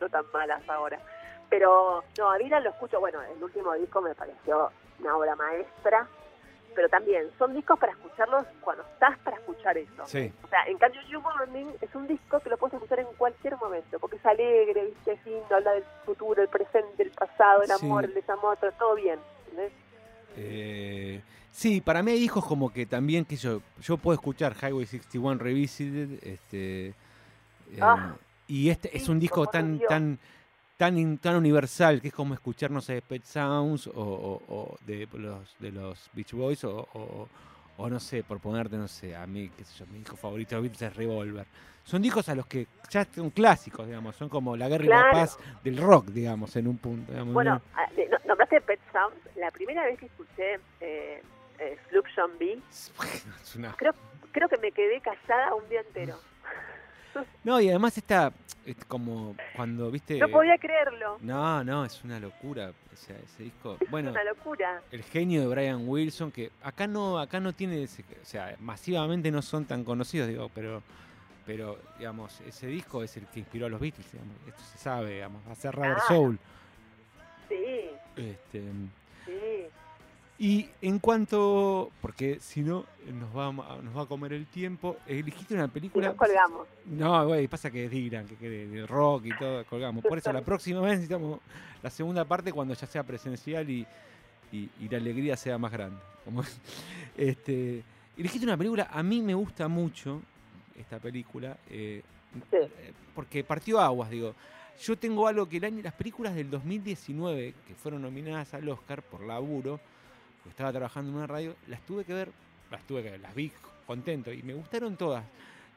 no, 0.00 0.08
tan 0.08 0.24
malas 0.32 0.62
ahora. 0.68 0.98
Pero 1.48 2.02
no, 2.18 2.30
a 2.30 2.38
Dylan 2.38 2.64
lo 2.64 2.70
escucho, 2.70 3.00
bueno, 3.00 3.20
el 3.22 3.42
último 3.42 3.74
disco 3.74 4.00
me 4.00 4.14
pareció 4.14 4.70
una 4.98 5.16
obra 5.16 5.36
maestra 5.36 6.08
pero 6.74 6.88
también 6.88 7.28
son 7.38 7.54
discos 7.54 7.78
para 7.78 7.92
escucharlos 7.92 8.46
cuando 8.60 8.82
estás 8.82 9.18
para 9.18 9.36
escuchar 9.36 9.78
eso. 9.78 10.02
O 10.02 10.06
sea, 10.06 10.64
en 10.66 10.78
cambio 10.78 11.00
You 11.08 11.20
Morning 11.20 11.66
es 11.80 11.94
un 11.94 12.06
disco 12.06 12.40
que 12.40 12.50
lo 12.50 12.56
puedes 12.56 12.74
escuchar 12.74 13.00
en 13.00 13.06
cualquier 13.16 13.56
momento, 13.56 13.98
porque 13.98 14.16
es 14.16 14.26
alegre, 14.26 14.86
¿viste? 14.86 15.12
es 15.12 15.26
lindo, 15.26 15.54
habla 15.54 15.72
del 15.72 15.84
futuro, 16.04 16.42
el 16.42 16.48
presente, 16.48 17.02
el 17.02 17.10
pasado, 17.10 17.62
el 17.62 17.70
amor, 17.70 18.04
el 18.04 18.14
desamor, 18.14 18.58
todo 18.78 18.94
bien. 18.94 19.18
Eh, 20.36 21.20
sí, 21.52 21.80
para 21.80 22.02
mí 22.02 22.12
hay 22.12 22.18
discos 22.18 22.44
como 22.44 22.72
que 22.72 22.86
también 22.86 23.24
que 23.24 23.36
yo, 23.36 23.60
yo 23.80 23.96
puedo 23.96 24.14
escuchar 24.14 24.54
Highway 24.60 24.86
61 24.86 25.38
Revisited, 25.40 26.24
este, 26.24 26.88
eh, 26.88 27.78
ah, 27.80 28.14
y 28.46 28.70
este 28.70 28.96
es 28.96 29.08
un 29.08 29.18
disco 29.18 29.46
tan, 29.46 29.78
tan 29.88 30.18
tan, 30.76 31.18
tan 31.18 31.36
universal 31.36 32.00
que 32.00 32.08
es 32.08 32.14
como 32.14 32.34
escuchar, 32.34 32.70
no 32.70 32.80
sé, 32.80 33.02
Pet 33.02 33.24
Sounds 33.24 33.88
o, 33.94 34.76
de, 34.86 35.08
los, 35.12 35.56
de 35.58 35.72
los 35.72 36.10
Beach 36.12 36.32
Boys 36.32 36.64
o, 36.64 37.28
o, 37.76 37.88
no 37.88 38.00
sé, 38.00 38.22
por 38.22 38.40
ponerte, 38.40 38.76
no 38.76 38.88
sé, 38.88 39.14
a 39.14 39.26
mí, 39.26 39.50
qué 39.56 39.64
sé 39.64 39.78
yo, 39.78 39.86
mi 39.86 40.00
hijo 40.00 40.16
favorito 40.16 40.60
de 40.60 40.68
es 40.68 40.96
Revolver. 40.96 41.46
Son 41.84 42.00
discos 42.00 42.28
a 42.30 42.34
los 42.34 42.46
que 42.46 42.66
ya 42.88 43.04
son 43.04 43.30
clásicos, 43.30 43.86
digamos, 43.86 44.16
son 44.16 44.28
como 44.28 44.56
la 44.56 44.68
guerra 44.68 44.84
y 44.84 44.88
la 44.88 45.10
paz 45.10 45.38
del 45.62 45.76
rock, 45.76 46.06
digamos, 46.06 46.56
en 46.56 46.66
un 46.66 46.78
punto. 46.78 47.12
bueno, 47.26 47.60
ah, 47.74 47.86
nombraste 48.26 48.60
Pet 48.62 48.80
Sounds, 48.92 49.16
la 49.36 49.50
primera 49.50 49.84
vez 49.84 49.98
que 49.98 50.06
escuché 50.06 50.54
eh, 50.80 51.22
eh, 51.58 51.78
Sloop 51.88 52.06
John 52.16 52.32
B, 52.38 52.58
creo, 53.76 53.92
creo 54.32 54.48
que 54.48 54.56
me 54.58 54.72
quedé 54.72 55.00
callada 55.00 55.54
un 55.54 55.68
día 55.68 55.80
entero. 55.80 56.18
No, 57.42 57.60
y 57.60 57.68
además 57.68 57.96
está 57.96 58.32
como 58.88 59.36
cuando, 59.54 59.90
viste... 59.90 60.18
No 60.18 60.28
podía 60.28 60.56
creerlo. 60.58 61.18
No, 61.20 61.62
no, 61.62 61.84
es 61.84 62.02
una 62.04 62.18
locura. 62.18 62.72
O 62.92 62.96
sea, 62.96 63.16
ese 63.16 63.44
disco... 63.44 63.76
Bueno, 63.90 64.10
es 64.10 64.14
una 64.14 64.24
locura. 64.24 64.82
El 64.90 65.02
genio 65.02 65.42
de 65.42 65.46
Brian 65.48 65.86
Wilson, 65.86 66.30
que 66.30 66.50
acá 66.62 66.86
no, 66.86 67.18
acá 67.18 67.40
no 67.40 67.52
tiene... 67.52 67.84
o 67.84 68.24
sea, 68.24 68.56
masivamente 68.60 69.30
no 69.30 69.42
son 69.42 69.64
tan 69.64 69.84
conocidos, 69.84 70.28
digo, 70.28 70.50
pero... 70.54 70.82
Pero, 71.46 71.78
digamos, 71.98 72.40
ese 72.40 72.66
disco 72.68 73.02
es 73.02 73.18
el 73.18 73.26
que 73.26 73.40
inspiró 73.40 73.66
a 73.66 73.68
los 73.68 73.78
Beatles, 73.78 74.10
digamos. 74.10 74.34
Esto 74.48 74.62
se 74.62 74.78
sabe, 74.78 75.16
digamos. 75.16 75.42
Va 75.46 75.52
a 75.52 75.54
ser 75.54 75.74
Rubber 75.74 76.00
Soul. 76.08 76.38
Sí. 77.50 77.90
Este, 78.16 78.62
sí. 79.26 79.63
Y 80.38 80.68
en 80.82 80.98
cuanto, 80.98 81.92
porque 82.02 82.38
si 82.40 82.62
no 82.62 82.84
nos 83.12 83.36
va, 83.36 83.52
nos 83.52 83.96
va 83.96 84.02
a 84.02 84.06
comer 84.06 84.32
el 84.32 84.46
tiempo, 84.46 84.96
elegiste 85.06 85.54
una 85.54 85.68
película... 85.68 86.08
nos 86.08 86.16
colgamos. 86.16 86.66
No, 86.86 87.28
güey, 87.28 87.46
pasa 87.46 87.70
que 87.70 87.84
es 87.84 87.90
Dylan, 87.90 88.26
que 88.26 88.48
de 88.48 88.86
rock 88.86 89.26
y 89.26 89.38
todo, 89.38 89.64
colgamos. 89.66 90.02
Por 90.02 90.18
eso 90.18 90.32
la 90.32 90.42
próxima 90.44 90.80
vez 90.80 90.92
necesitamos 90.94 91.38
la 91.82 91.90
segunda 91.90 92.24
parte 92.24 92.52
cuando 92.52 92.74
ya 92.74 92.86
sea 92.86 93.04
presencial 93.04 93.68
y, 93.70 93.86
la 94.90 94.96
alegría 94.96 95.36
sea 95.36 95.56
más 95.56 95.70
grande. 95.70 95.98
Como, 96.24 96.42
este, 97.16 97.84
elegiste 98.16 98.44
una 98.44 98.56
película, 98.56 98.88
a 98.90 99.02
mí 99.04 99.22
me 99.22 99.34
gusta 99.34 99.68
mucho 99.68 100.20
esta 100.76 100.98
película, 100.98 101.56
eh, 101.70 102.02
eh, 102.50 102.92
porque 103.14 103.44
partió 103.44 103.80
aguas, 103.80 104.10
digo. 104.10 104.34
Yo 104.82 104.98
tengo 104.98 105.28
algo 105.28 105.48
que 105.48 105.58
el 105.58 105.64
año, 105.64 105.82
las 105.82 105.94
películas 105.94 106.34
del 106.34 106.50
2019, 106.50 107.54
que 107.66 107.74
fueron 107.76 108.02
nominadas 108.02 108.54
al 108.54 108.68
Oscar 108.68 109.02
por 109.02 109.22
laburo, 109.22 109.78
estaba 110.50 110.72
trabajando 110.72 111.10
en 111.10 111.16
una 111.16 111.26
radio, 111.26 111.56
las 111.68 111.80
tuve 111.82 112.04
que 112.04 112.12
ver, 112.12 112.30
las 112.70 112.82
tuve 112.84 113.02
que 113.02 113.10
ver, 113.10 113.20
las 113.20 113.34
vi 113.34 113.52
contento 113.86 114.32
y 114.32 114.42
me 114.42 114.54
gustaron 114.54 114.96
todas, 114.96 115.24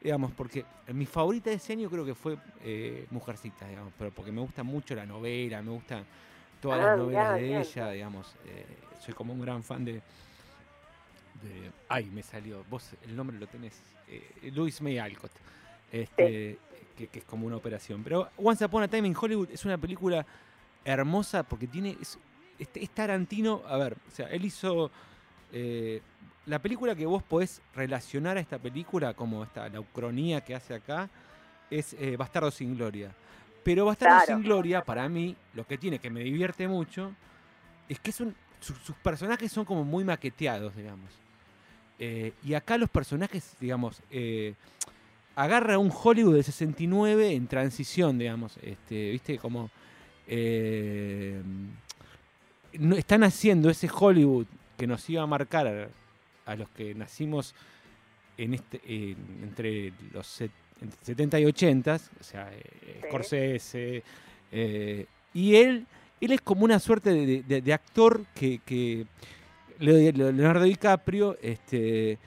digamos, 0.02 0.32
porque 0.32 0.66
mi 0.94 1.06
favorita 1.06 1.50
de 1.50 1.58
ese 1.58 1.74
año 1.74 1.90
creo 1.90 2.06
que 2.06 2.16
fue 2.16 2.38
eh, 2.64 3.06
Mujercita, 3.12 3.68
digamos, 3.68 3.94
pero 3.98 4.12
porque 4.12 4.32
me 4.32 4.42
gusta 4.42 4.64
mucho 4.64 4.96
la 4.96 5.06
novela, 5.06 5.62
me 5.62 5.72
gustan 5.72 6.06
todas 6.62 6.80
las 6.80 6.88
ah, 6.88 6.96
novelas 6.96 7.36
de 7.36 7.60
ella, 7.60 7.90
digamos, 7.92 8.36
eh, 8.46 8.66
soy 9.04 9.14
como 9.14 9.34
un 9.34 9.42
gran 9.42 9.64
fan 9.64 9.86
de, 9.86 9.94
de, 9.94 11.72
ay, 11.90 12.06
me 12.06 12.24
salió, 12.24 12.64
vos 12.70 12.92
el 13.04 13.16
nombre 13.16 13.38
lo 13.38 13.48
tenés, 13.48 13.80
eh, 14.08 14.52
Louis 14.54 14.82
May 14.82 14.98
Alcott, 14.98 15.32
este, 15.92 16.58
que, 16.96 17.10
es 17.14 17.24
como 17.26 17.46
una 17.46 17.58
operación, 17.58 18.04
pero 18.04 18.30
Once 18.38 18.64
Upon 18.64 18.84
a 18.84 18.88
Time 18.88 19.08
in 19.08 19.16
Hollywood 19.16 19.50
es 19.52 19.64
una 19.66 19.78
película 19.78 20.26
hermosa 20.84 21.44
porque 21.44 21.68
tiene, 21.68 21.98
este, 22.60 22.84
es 22.84 22.90
Tarantino, 22.90 23.62
a 23.68 23.78
ver, 23.78 23.98
o 24.08 24.12
sea, 24.12 24.28
él 24.28 24.46
hizo 24.46 24.92
eh, 25.52 26.02
la 26.46 26.60
película 26.60 26.96
que 26.96 27.06
vos 27.06 27.24
podés 27.24 27.62
relacionar 27.76 28.38
a 28.38 28.40
esta 28.40 28.58
película, 28.58 29.14
como 29.14 29.44
esta, 29.44 29.70
la 29.70 29.80
ucronía 29.80 30.42
que 30.42 30.56
hace 30.56 30.74
acá, 30.74 31.10
es 31.70 31.94
eh, 31.94 32.16
Bastardo 32.18 32.52
sin 32.52 32.76
Gloria. 32.76 33.12
Pero 33.64 33.86
Bastardo 33.86 34.26
sin 34.26 34.42
Gloria, 34.42 34.84
para 34.84 35.08
mí, 35.10 35.36
lo 35.54 35.68
que 35.68 35.78
tiene, 35.78 36.00
que 36.00 36.10
me 36.10 36.22
divierte 36.22 36.68
mucho, 36.68 37.14
es 37.90 38.00
que 38.00 38.12
sus 38.12 38.34
personajes 39.04 39.52
son 39.52 39.66
como 39.66 39.84
muy 39.84 40.04
maqueteados, 40.04 40.76
digamos. 40.76 41.12
Eh, 42.00 42.34
y 42.44 42.54
acá 42.54 42.78
los 42.78 42.90
personajes, 42.90 43.56
digamos, 43.60 44.02
agarra 45.36 45.78
un 45.78 45.92
Hollywood 45.94 46.36
de 46.36 46.44
69 46.44 47.34
en 47.34 47.48
transición, 47.48 48.18
digamos, 48.18 48.58
este, 48.62 49.12
viste, 49.12 49.38
como 49.38 49.70
están 52.74 53.24
haciendo 53.24 53.70
ese 53.70 53.90
Hollywood 53.92 54.46
que 54.78 54.88
nos 54.88 55.10
iba 55.10 55.24
a 55.24 55.28
marcar 55.28 55.90
a, 56.46 56.56
los 56.56 56.70
que 56.70 56.94
nacimos 56.94 57.56
en 58.38 58.54
este 58.54 58.80
entre 59.44 59.92
los 60.14 60.42
70 61.02 61.40
y 61.40 61.46
80, 61.46 61.96
o 61.96 62.24
sea, 62.24 62.50
eh, 62.54 63.02
Scorsese, 63.08 64.04
eh, 64.52 65.06
y 65.34 65.56
él, 65.56 65.86
él 66.22 66.32
es 66.32 66.42
como 66.42 66.64
una 66.66 66.80
suerte 66.80 67.44
de, 67.44 67.74
actor 67.74 68.26
que, 68.34 69.06
Leonardo 69.80 70.64
DiCaprio, 70.64 71.38
este, 71.42 72.18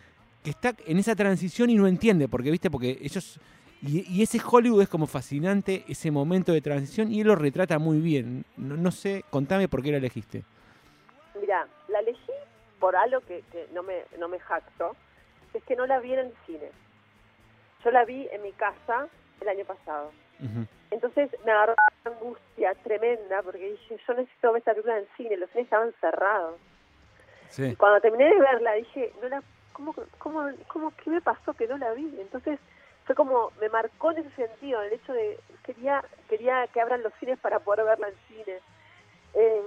que 0.42 0.50
está 0.50 0.74
en 0.86 0.98
esa 0.98 1.14
transición 1.14 1.70
y 1.70 1.74
no 1.74 1.86
entiende, 1.86 2.28
porque 2.28 2.50
viste, 2.50 2.70
porque 2.70 2.98
ellos 3.00 3.38
y, 3.82 4.22
ese 4.22 4.38
Hollywood 4.44 4.82
es 4.82 4.88
como 4.88 5.06
fascinante, 5.06 5.84
ese 5.88 6.10
momento 6.10 6.52
de 6.52 6.60
transición, 6.60 7.10
y 7.10 7.20
él 7.20 7.28
lo 7.28 7.36
retrata 7.36 7.78
muy 7.78 7.98
bien. 7.98 8.44
No, 8.56 8.90
sé, 8.90 9.24
contame 9.30 9.68
por 9.68 9.82
qué 9.82 9.90
la 9.90 9.96
elegiste. 9.96 10.44
Mira, 11.40 11.66
la 11.88 12.00
elegí 12.00 12.32
por 12.78 12.94
algo 12.94 13.20
que, 13.20 13.42
no, 13.72 13.82
me, 13.82 14.04
no 14.18 14.28
me 14.28 14.38
jacto, 14.38 14.94
es 15.54 15.64
que 15.64 15.76
no 15.76 15.86
la 15.86 15.98
vi 15.98 16.12
en 16.12 16.18
el 16.20 16.34
cine. 16.46 16.70
Yo 17.82 17.90
la 17.90 18.04
vi 18.04 18.28
en 18.32 18.42
mi 18.42 18.52
casa 18.52 19.08
el 19.40 19.48
año 19.48 19.64
pasado. 19.64 20.12
Entonces 20.90 21.30
me 21.44 21.52
agarró 21.52 21.74
una 22.04 22.16
angustia 22.16 22.74
tremenda 22.82 23.42
porque 23.42 23.72
dije, 23.72 23.98
yo 24.06 24.14
necesito 24.14 24.52
ver 24.52 24.60
esta 24.60 24.72
película 24.72 24.96
en 24.96 25.02
el 25.02 25.08
cine, 25.16 25.36
los 25.36 25.50
cines 25.50 25.64
estaban 25.64 25.92
cerrados. 26.00 26.58
Y 27.58 27.76
cuando 27.76 28.00
terminé 28.00 28.24
de 28.24 28.38
verla 28.38 28.72
dije, 28.74 29.12
no 29.22 29.28
la, 29.28 29.42
¿cómo, 29.72 29.94
cómo, 30.18 30.50
cómo, 30.68 30.92
¿qué 30.96 31.10
me 31.10 31.20
pasó 31.20 31.52
que 31.54 31.66
no 31.66 31.76
la 31.78 31.92
vi? 31.92 32.14
Entonces 32.20 32.58
fue 33.10 33.16
como, 33.16 33.50
me 33.60 33.68
marcó 33.68 34.12
en 34.12 34.18
ese 34.18 34.30
sentido, 34.36 34.80
el 34.82 34.92
hecho 34.92 35.12
de, 35.12 35.36
quería 35.64 36.04
quería 36.28 36.68
que 36.68 36.80
abran 36.80 37.02
los 37.02 37.12
cines 37.14 37.40
para 37.40 37.58
poder 37.58 37.84
verla 37.84 38.06
en 38.06 38.14
cine. 38.28 38.58
Eh, 39.34 39.62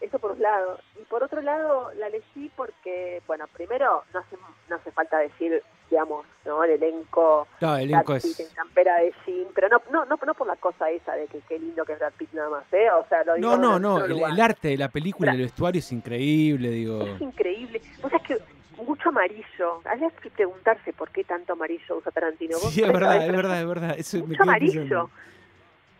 eso 0.00 0.18
por 0.18 0.30
un 0.30 0.40
lado. 0.40 0.78
Y 0.98 1.04
por 1.04 1.22
otro 1.22 1.42
lado, 1.42 1.92
la 1.98 2.06
elegí 2.06 2.50
porque, 2.56 3.20
bueno, 3.26 3.44
primero 3.52 4.02
no 4.14 4.20
hace, 4.20 4.34
no 4.70 4.76
hace 4.76 4.90
falta 4.92 5.18
decir, 5.18 5.62
digamos, 5.90 6.24
¿no? 6.46 6.64
El 6.64 6.70
elenco. 6.70 7.46
No, 7.60 7.76
el 7.76 7.90
elenco 7.90 8.14
es. 8.14 8.40
En 8.40 8.48
campera 8.54 8.96
de 8.96 9.12
jean, 9.26 9.48
pero 9.54 9.68
no, 9.68 9.82
no, 9.90 10.06
no, 10.06 10.18
no 10.24 10.34
por 10.34 10.46
la 10.46 10.56
cosa 10.56 10.88
esa 10.88 11.12
de 11.16 11.26
que 11.26 11.40
qué 11.40 11.58
lindo 11.58 11.84
que 11.84 11.92
es 11.92 11.98
Brad 11.98 12.14
Pitt 12.14 12.32
nada 12.32 12.48
más, 12.48 12.64
¿eh? 12.72 12.90
O 12.92 13.06
sea, 13.10 13.22
lo 13.24 13.34
digo 13.34 13.58
No, 13.58 13.58
no, 13.58 13.78
no. 13.78 14.02
El, 14.06 14.40
arte 14.40 14.68
de 14.68 14.78
la 14.78 14.88
película, 14.88 15.32
el 15.32 15.42
vestuario 15.42 15.80
es 15.80 15.92
increíble, 15.92 16.70
digo. 16.70 17.02
Es 17.02 17.20
increíble. 17.20 17.82
O 18.02 18.08
sea, 18.08 18.16
es 18.16 18.26
que 18.26 18.59
mucho 18.84 19.08
amarillo. 19.08 19.80
Hay 19.84 20.00
que 20.22 20.30
preguntarse 20.30 20.92
por 20.92 21.10
qué 21.10 21.24
tanto 21.24 21.52
amarillo 21.52 21.96
usa 21.96 22.12
Tarantino. 22.12 22.56
Sí, 22.58 22.82
es 22.82 22.92
verdad, 22.92 23.24
es 23.24 23.32
verdad, 23.32 23.60
es 23.60 23.66
verdad, 23.66 23.96
mucho 24.26 24.42
amarillo. 24.42 25.10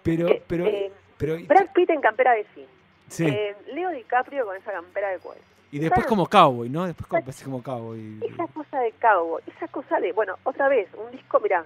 Pero, 0.02 0.28
eh, 0.28 0.42
pero, 0.46 0.66
eh, 0.66 0.92
pero... 1.18 1.38
Brad 1.46 1.72
Pitt 1.74 1.90
en 1.90 2.00
campera 2.00 2.32
de 2.32 2.46
cine. 2.54 2.66
Sí. 3.08 3.26
Eh, 3.26 3.54
Leo 3.74 3.90
DiCaprio 3.90 4.46
con 4.46 4.56
esa 4.56 4.72
campera 4.72 5.10
de 5.10 5.18
cuero. 5.18 5.40
Y 5.72 5.78
después 5.78 6.06
como 6.06 6.26
cowboy, 6.26 6.68
¿no? 6.68 6.86
Después 6.86 7.06
como, 7.06 7.22
como 7.44 7.62
cowboy. 7.62 8.20
Esa 8.22 8.46
cosa 8.48 8.80
de 8.80 8.92
cowboy, 8.92 9.42
esa 9.46 9.68
cosa 9.68 10.00
de, 10.00 10.12
bueno, 10.12 10.36
otra 10.44 10.68
vez, 10.68 10.88
un 10.94 11.10
disco, 11.12 11.38
mirá, 11.40 11.64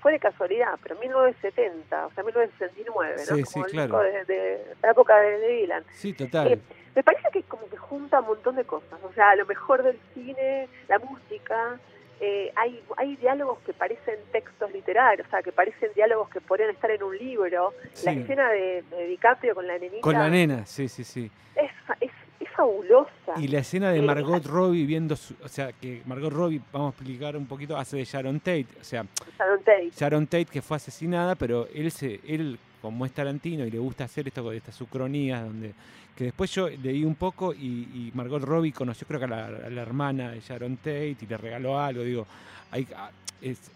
fue 0.00 0.12
de 0.12 0.18
casualidad, 0.18 0.78
pero 0.82 0.96
1970, 0.96 2.06
o 2.06 2.12
sea, 2.12 2.24
1969, 2.24 3.14
¿no? 3.28 3.36
Sí, 3.36 3.44
sí, 3.44 3.62
claro. 3.64 3.98
de, 3.98 4.64
la 4.82 4.90
época 4.90 5.18
de, 5.18 5.48
Dylan. 5.48 5.84
Sí, 5.92 6.14
total. 6.14 6.60
me 6.94 7.02
parece 7.02 7.28
que 7.30 7.42
como 7.42 7.68
que 7.68 7.76
junta 7.76 8.20
un 8.20 8.26
montón 8.26 8.56
de 8.56 8.64
cosas, 8.64 8.98
o 9.02 9.12
sea, 9.12 9.36
lo 9.36 9.44
mejor 9.44 9.82
del 9.82 9.98
cine, 10.14 10.68
la 10.88 10.98
música, 10.98 11.78
eh, 12.18 12.50
hay, 12.56 12.82
hay 12.96 13.16
diálogos 13.16 13.58
que 13.66 13.74
parecen 13.74 14.16
textos 14.32 14.72
literarios, 14.72 15.26
o 15.26 15.30
sea, 15.30 15.42
que 15.42 15.52
parecen 15.52 15.90
diálogos 15.94 16.30
que 16.30 16.40
podrían 16.40 16.70
estar 16.70 16.90
en 16.90 17.02
un 17.02 17.16
libro. 17.16 17.74
La 18.04 18.12
escena 18.12 18.48
de, 18.50 18.82
DiCaprio 19.08 19.54
con 19.54 19.66
la 19.66 19.78
nenita. 19.78 20.00
Con 20.00 20.14
la 20.14 20.30
nena, 20.30 20.64
sí, 20.64 20.88
sí, 20.88 21.04
sí. 21.04 21.30
Es, 21.54 21.70
es, 22.00 22.10
fabulosa. 22.56 23.34
Y 23.36 23.48
la 23.48 23.60
escena 23.60 23.90
de 23.90 24.02
Margot 24.02 24.44
Robbie 24.44 24.86
viendo, 24.86 25.14
o 25.14 25.48
sea, 25.48 25.72
que 25.72 26.02
Margot 26.06 26.32
Robbie, 26.32 26.60
vamos 26.72 26.94
a 26.94 26.96
explicar 26.96 27.36
un 27.36 27.46
poquito, 27.46 27.76
hace 27.76 27.98
de 27.98 28.04
Sharon 28.04 28.40
Tate, 28.40 28.66
o 28.80 28.84
sea, 28.84 29.04
Sharon 29.38 29.58
Tate, 29.60 29.90
Sharon 29.96 30.26
Tate 30.26 30.46
que 30.46 30.62
fue 30.62 30.76
asesinada, 30.76 31.34
pero 31.34 31.68
él 31.74 31.90
se, 31.90 32.20
él 32.26 32.58
como 32.80 33.04
es 33.04 33.12
Tarantino 33.12 33.66
y 33.66 33.70
le 33.70 33.78
gusta 33.78 34.04
hacer 34.04 34.28
esto, 34.28 34.52
estas 34.52 34.80
ucronías, 34.80 35.44
donde 35.44 35.74
que 36.16 36.24
después 36.24 36.50
yo 36.50 36.68
leí 36.68 37.04
un 37.04 37.14
poco 37.14 37.52
y, 37.52 38.10
Margot 38.14 38.42
Robbie 38.42 38.72
conoció 38.72 39.06
creo 39.06 39.20
que 39.20 39.26
a 39.26 39.28
la, 39.28 39.82
hermana 39.82 40.30
de 40.30 40.40
Sharon 40.40 40.78
Tate 40.78 41.16
y 41.20 41.26
le 41.26 41.36
regaló 41.36 41.78
algo, 41.78 42.02
digo, 42.02 42.26
hay, 42.70 42.88
ah, 42.96 43.10
es, 43.42 43.70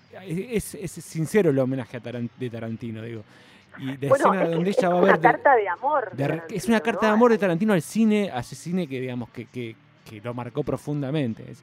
es, 0.75 0.91
sincero 0.91 1.51
el 1.51 1.59
homenaje 1.59 1.99
a 1.99 2.01
de 2.01 2.51
Tarantino, 2.51 3.03
digo. 3.03 3.23
Y 3.79 3.97
de 3.97 4.09
escena 4.09 4.47
donde 4.47 4.71
ella 4.71 4.89
va 4.89 4.99
a 4.99 5.01
ver... 5.01 5.11
Es 5.11 5.19
una 5.19 5.33
carta 5.33 5.57
de 5.57 5.69
amor. 5.69 6.13
es 6.49 6.69
una 6.69 6.81
carta 6.81 7.07
de 7.07 7.13
amor 7.13 7.31
de 7.31 7.39
Tarantino 7.39 7.73
al 7.73 7.83
cine, 7.83 8.31
a 8.33 8.41
ese 8.41 8.55
cine 8.55 8.87
que 8.87 9.01
digamos 9.01 9.31
que, 9.31 9.47
que, 9.47 9.77
lo 10.23 10.35
marcó 10.35 10.65
profundamente. 10.65 11.45
Eh, 11.45 11.55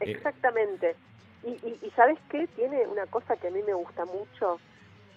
Exactamente. 0.00 0.94
y, 1.42 1.50
y, 1.50 1.78
y, 1.82 1.90
¿sabes 1.96 2.18
qué? 2.28 2.46
Tiene 2.48 2.86
una 2.86 3.06
cosa 3.06 3.36
que 3.36 3.48
a 3.48 3.50
mí 3.50 3.60
me 3.66 3.72
gusta 3.72 4.04
mucho, 4.04 4.60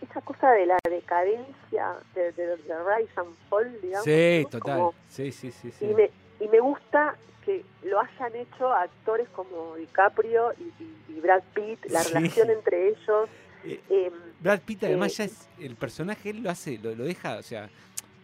esa 0.01 0.21
cosa 0.21 0.51
de 0.51 0.65
la 0.65 0.77
decadencia 0.89 1.95
de, 2.13 2.31
de, 2.31 2.55
Rise 2.55 3.11
and 3.17 3.35
Fall, 3.49 3.81
digamos. 3.81 4.05
Sí, 4.05 4.45
total. 4.49 4.91
sí, 5.09 5.31
sí, 5.31 5.51
sí, 5.51 5.71
Y, 5.81 5.93
me, 5.93 6.09
y 6.39 6.47
me 6.47 6.59
gusta 6.59 7.15
que 7.43 7.63
lo 7.83 7.99
hayan 7.99 8.35
hecho 8.35 8.71
actores 8.71 9.27
como 9.29 9.75
DiCaprio 9.75 10.53
y, 10.59 11.19
Brad 11.19 11.41
Pitt, 11.55 11.85
la 11.89 12.03
relación 12.03 12.49
entre 12.51 12.89
ellos. 12.89 13.29
Eh, 13.65 13.79
em, 13.89 14.13
Brad 14.39 14.59
Pitt 14.61 14.83
además 14.83 15.11
eh, 15.13 15.15
ya 15.17 15.23
es 15.25 15.47
el 15.59 15.75
personaje, 15.75 16.29
él 16.29 16.43
lo 16.43 16.49
hace, 16.49 16.77
lo, 16.77 16.93
lo, 16.95 17.03
deja, 17.03 17.37
o 17.37 17.43
sea, 17.43 17.69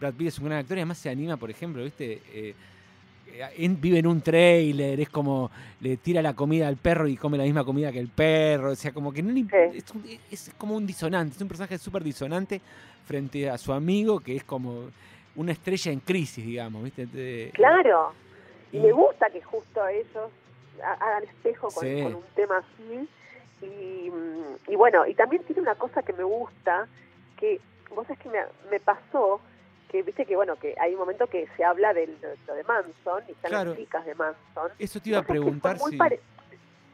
Brad 0.00 0.14
Pitt 0.14 0.28
es 0.28 0.38
un 0.38 0.46
gran 0.46 0.58
actor 0.58 0.76
y 0.76 0.80
además 0.80 0.98
se 0.98 1.10
anima, 1.10 1.36
por 1.36 1.50
ejemplo, 1.50 1.82
¿viste? 1.82 2.20
Eh, 2.32 2.54
vive 3.80 3.98
en 3.98 4.06
un 4.06 4.20
trailer, 4.20 5.00
es 5.00 5.08
como 5.08 5.50
le 5.80 5.96
tira 5.96 6.22
la 6.22 6.34
comida 6.34 6.68
al 6.68 6.76
perro 6.76 7.08
y 7.08 7.16
come 7.16 7.36
la 7.36 7.44
misma 7.44 7.64
comida 7.64 7.90
que 7.90 7.98
el 7.98 8.08
perro, 8.08 8.70
o 8.70 8.74
sea, 8.76 8.92
como 8.92 9.12
que 9.12 9.22
no 9.22 9.34
es, 9.72 9.84
es, 10.30 10.52
como 10.56 10.76
un 10.76 10.86
disonante, 10.86 11.34
es 11.34 11.42
un 11.42 11.48
personaje 11.48 11.78
súper 11.78 12.04
disonante 12.04 12.60
frente 13.04 13.50
a 13.50 13.58
su 13.58 13.72
amigo 13.72 14.20
que 14.20 14.36
es 14.36 14.44
como 14.44 14.90
una 15.36 15.52
estrella 15.52 15.92
en 15.92 16.00
crisis, 16.00 16.44
digamos, 16.44 16.84
¿viste? 16.84 17.50
Claro, 17.54 18.12
y, 18.72 18.78
me 18.78 18.92
gusta 18.92 19.30
que 19.30 19.42
justo 19.42 19.86
ellos 19.88 20.30
hagan 20.82 21.24
espejo 21.24 21.68
con, 21.68 21.86
un 21.86 22.24
tema 22.34 22.58
así, 22.58 23.08
y, 23.62 24.10
y, 24.68 24.76
bueno, 24.76 25.06
y 25.06 25.14
también 25.14 25.42
tiene 25.44 25.62
una 25.62 25.74
cosa 25.74 26.02
que 26.02 26.12
me 26.12 26.24
gusta, 26.24 26.88
que 27.36 27.60
vos 27.94 28.08
es 28.10 28.18
que 28.18 28.28
me, 28.28 28.38
me 28.70 28.80
pasó, 28.80 29.40
que 29.90 30.02
viste 30.02 30.26
que 30.26 30.34
bueno 30.34 30.56
que 30.56 30.74
hay 30.80 30.92
un 30.92 30.98
momento 30.98 31.26
que 31.28 31.46
se 31.56 31.64
habla 31.64 31.92
de, 31.94 32.08
lo 32.46 32.54
de 32.54 32.64
Manson 32.64 33.22
y 33.28 33.32
están 33.32 33.52
las 33.52 33.76
chicas 33.76 34.04
de 34.04 34.14
Manson. 34.14 34.72
Eso 34.78 35.00
te 35.00 35.10
iba 35.10 35.20
a 35.20 35.22
preguntar 35.22 35.78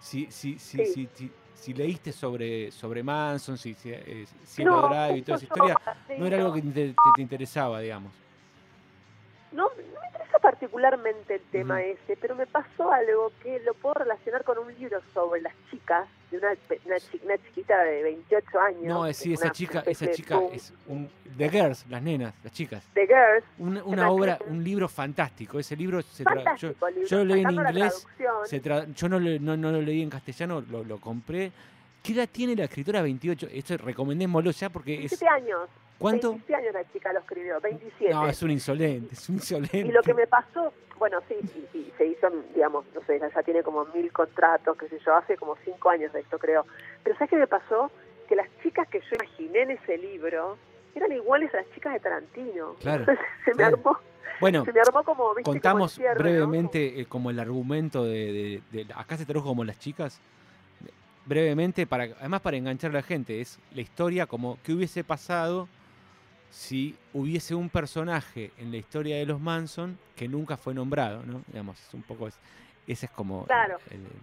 si, 0.01 0.31
si, 0.31 0.59
si, 0.59 1.09
si, 1.55 1.75
leíste 1.75 2.13
sobre, 2.13 2.71
sobre 2.71 3.03
Manson, 3.03 3.59
si, 3.59 3.75
si, 3.75 3.91
eh, 3.93 4.27
si 4.45 4.65
no, 4.65 4.89
Drive 4.89 5.19
y 5.19 5.23
toda 5.23 5.37
esa 5.37 5.45
historia, 5.45 5.77
no 6.19 6.27
era 6.27 6.39
algo 6.39 6.55
que 6.55 6.63
te, 6.63 6.95
te, 7.15 7.23
interesaba, 7.23 7.81
digamos. 7.81 8.13
No, 9.53 9.65
no 9.65 10.01
me 10.01 10.07
interesa 10.07 10.39
particularmente 10.39 11.35
el 11.35 11.41
tema 11.51 11.83
ese, 11.83 12.17
pero 12.17 12.35
me 12.37 12.47
pasó 12.47 12.93
algo 12.93 13.33
que 13.43 13.61
lo 13.61 13.75
puedo 13.75 13.95
relacionar 13.95 14.45
con 14.45 14.59
un 14.59 14.73
libro 14.75 15.01
sobre 15.13 15.41
las 15.43 15.55
chicas 15.71 16.09
de 16.31 16.39
una, 16.39 16.51
una, 17.25 17.39
chiquita 17.39 17.83
de 17.83 18.03
28 18.05 18.61
años. 18.61 18.85
No, 18.85 19.07
es, 19.07 19.17
sí, 19.17 19.33
esa 19.33 19.51
chica, 19.51 19.83
esa 19.87 20.11
chica 20.13 20.39
es 20.53 20.73
un, 20.87 21.11
The 21.37 21.49
Girls, 21.49 21.85
las 21.89 22.03
nenas, 22.03 22.35
las 22.45 22.53
chicas. 22.53 22.85
The 22.95 23.07
Girls. 23.07 23.45
Una, 23.59 24.11
obra, 24.11 24.39
un 24.47 24.63
libro 24.63 24.89
fantástico. 24.89 25.59
Ese 25.59 25.75
libro, 25.75 26.01
se 26.03 26.25
yo, 26.57 26.75
yo, 27.09 27.19
lo 27.19 27.25
leí 27.25 27.43
en 27.43 27.51
inglés, 27.51 28.07
se 28.45 28.61
yo 28.61 29.09
no, 29.09 29.19
no, 29.19 29.57
no, 29.57 29.73
lo 29.73 29.81
leí 29.81 30.03
en 30.03 30.11
castellano, 30.11 30.63
lo, 30.71 30.85
lo 30.85 30.99
compré. 30.99 31.51
¿Qué 32.03 32.13
edad 32.13 32.29
tiene 32.31 32.55
la 32.55 32.65
escritora 32.65 33.03
28? 33.03 33.49
Esto 33.53 33.77
recomendémoslo 33.77 34.53
ya 34.53 34.71
porque 34.71 34.97
27 34.99 35.25
es... 35.25 35.31
años. 35.31 35.69
¿Cuánto? 36.01 36.31
27 36.31 36.55
años 36.55 36.73
la 36.73 36.93
chica 36.93 37.13
lo 37.13 37.19
escribió, 37.19 37.61
27. 37.61 38.15
No, 38.15 38.27
es 38.27 38.43
un 38.43 38.51
insolente, 38.51 39.13
es 39.13 39.29
un 39.29 39.35
insolente. 39.35 39.79
Y 39.81 39.93
lo 39.93 40.01
que 40.01 40.15
me 40.15 40.27
pasó, 40.27 40.73
bueno, 40.99 41.19
sí, 41.29 41.35
sí, 41.53 41.69
sí, 41.71 41.93
se 41.99 42.07
hizo, 42.07 42.31
digamos, 42.55 42.87
no 42.95 43.03
sé, 43.03 43.21
ya 43.21 43.43
tiene 43.43 43.63
como 43.63 43.85
mil 43.85 44.11
contratos, 44.11 44.79
qué 44.79 44.89
sé 44.89 44.99
yo, 45.05 45.15
hace 45.15 45.37
como 45.37 45.57
cinco 45.63 45.91
años 45.91 46.11
de 46.15 46.21
esto 46.21 46.39
creo. 46.39 46.65
Pero 47.05 47.17
¿sabes 47.17 47.29
qué 47.29 47.37
me 47.37 47.47
pasó? 47.47 47.91
Que 48.31 48.35
las 48.35 48.49
chicas 48.63 48.89
que 48.89 49.01
yo 49.01 49.09
imaginé 49.13 49.61
en 49.61 49.71
ese 49.73 49.99
libro 49.99 50.57
eran 50.95 51.13
iguales 51.13 51.53
a 51.53 51.59
las 51.59 51.71
chicas 51.75 51.93
de 51.93 52.01
Tarantino. 52.01 52.77
Claro. 52.81 53.05
se 53.45 53.55
me 53.55 53.65
armó. 53.65 53.99
Bueno, 54.41 54.65
se 54.65 54.73
me 54.73 54.81
armó 54.81 55.05
como, 55.05 55.35
contamos 55.45 56.01
brevemente 56.17 56.99
eh, 56.99 57.05
como 57.05 57.29
el 57.29 57.39
argumento 57.39 58.07
de, 58.07 58.63
de, 58.73 58.85
de, 58.85 58.95
Acá 58.95 59.19
se 59.19 59.27
tradujo 59.27 59.49
como 59.49 59.65
las 59.65 59.79
chicas. 59.79 60.19
Brevemente, 61.27 61.87
para 61.87 62.05
además 62.05 62.41
para 62.41 62.57
enganchar 62.57 62.91
a 62.93 62.95
la 62.95 63.03
gente, 63.03 63.43
es 63.43 63.59
la 63.75 63.83
historia 63.83 64.25
como 64.25 64.59
que 64.63 64.73
hubiese 64.73 65.05
pasado 65.05 65.69
si 66.51 66.97
hubiese 67.13 67.55
un 67.55 67.69
personaje 67.69 68.51
en 68.59 68.71
la 68.71 68.77
historia 68.77 69.17
de 69.17 69.27
los 69.27 69.41
Manson 69.41 69.99
que 70.17 70.29
nunca 70.29 70.57
fue 70.57 70.75
nombrado, 70.75 71.23
¿no? 71.25 71.43
Digamos, 71.47 71.81
es 71.81 71.95
un 71.95 72.03
poco 72.03 72.29
ese 72.87 73.07
es 73.07 73.13
como 73.13 73.45
Claro. 73.47 73.79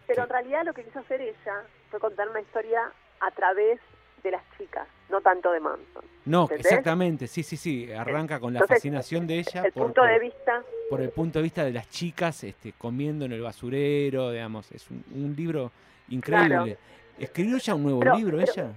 pero 0.05 0.23
en 0.23 0.29
realidad 0.29 0.65
lo 0.65 0.73
que 0.73 0.83
quiso 0.83 0.99
hacer 0.99 1.21
ella 1.21 1.63
fue 1.89 1.99
contar 1.99 2.29
una 2.29 2.41
historia 2.41 2.91
a 3.21 3.31
través 3.31 3.79
de 4.23 4.31
las 4.31 4.43
chicas, 4.57 4.87
no 5.09 5.21
tanto 5.21 5.51
de 5.51 5.59
Manson. 5.59 6.03
No, 6.25 6.49
exactamente, 6.51 7.27
sí, 7.27 7.43
sí, 7.43 7.55
sí, 7.55 7.91
arranca 7.93 8.39
con 8.39 8.53
la 8.53 8.65
fascinación 8.67 9.25
de 9.25 9.39
ella 9.39 9.63
el 9.65 9.71
por, 9.71 9.83
punto 9.83 10.03
de 10.03 10.19
vista 10.19 10.63
por 10.89 11.01
el 11.01 11.11
punto 11.11 11.39
de 11.39 11.43
vista 11.43 11.63
de 11.63 11.71
las 11.71 11.89
chicas 11.89 12.43
este, 12.43 12.73
comiendo 12.73 13.25
en 13.25 13.31
el 13.31 13.41
basurero, 13.41 14.31
digamos, 14.31 14.69
es 14.71 14.89
un, 14.89 15.33
libro 15.37 15.71
increíble. 16.09 16.77
¿Escribió 17.17 17.57
ya 17.57 17.75
un 17.75 17.83
nuevo 17.83 18.03
libro 18.17 18.39
ella? 18.39 18.73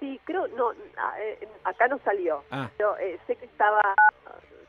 Sí, 0.00 0.20
creo, 0.24 0.46
no, 0.48 0.72
eh, 1.18 1.48
acá 1.64 1.88
no 1.88 1.98
salió. 2.04 2.42
Ah. 2.50 2.70
Pero 2.76 2.96
eh, 2.98 3.18
sé 3.26 3.36
que 3.36 3.46
estaba, 3.46 3.80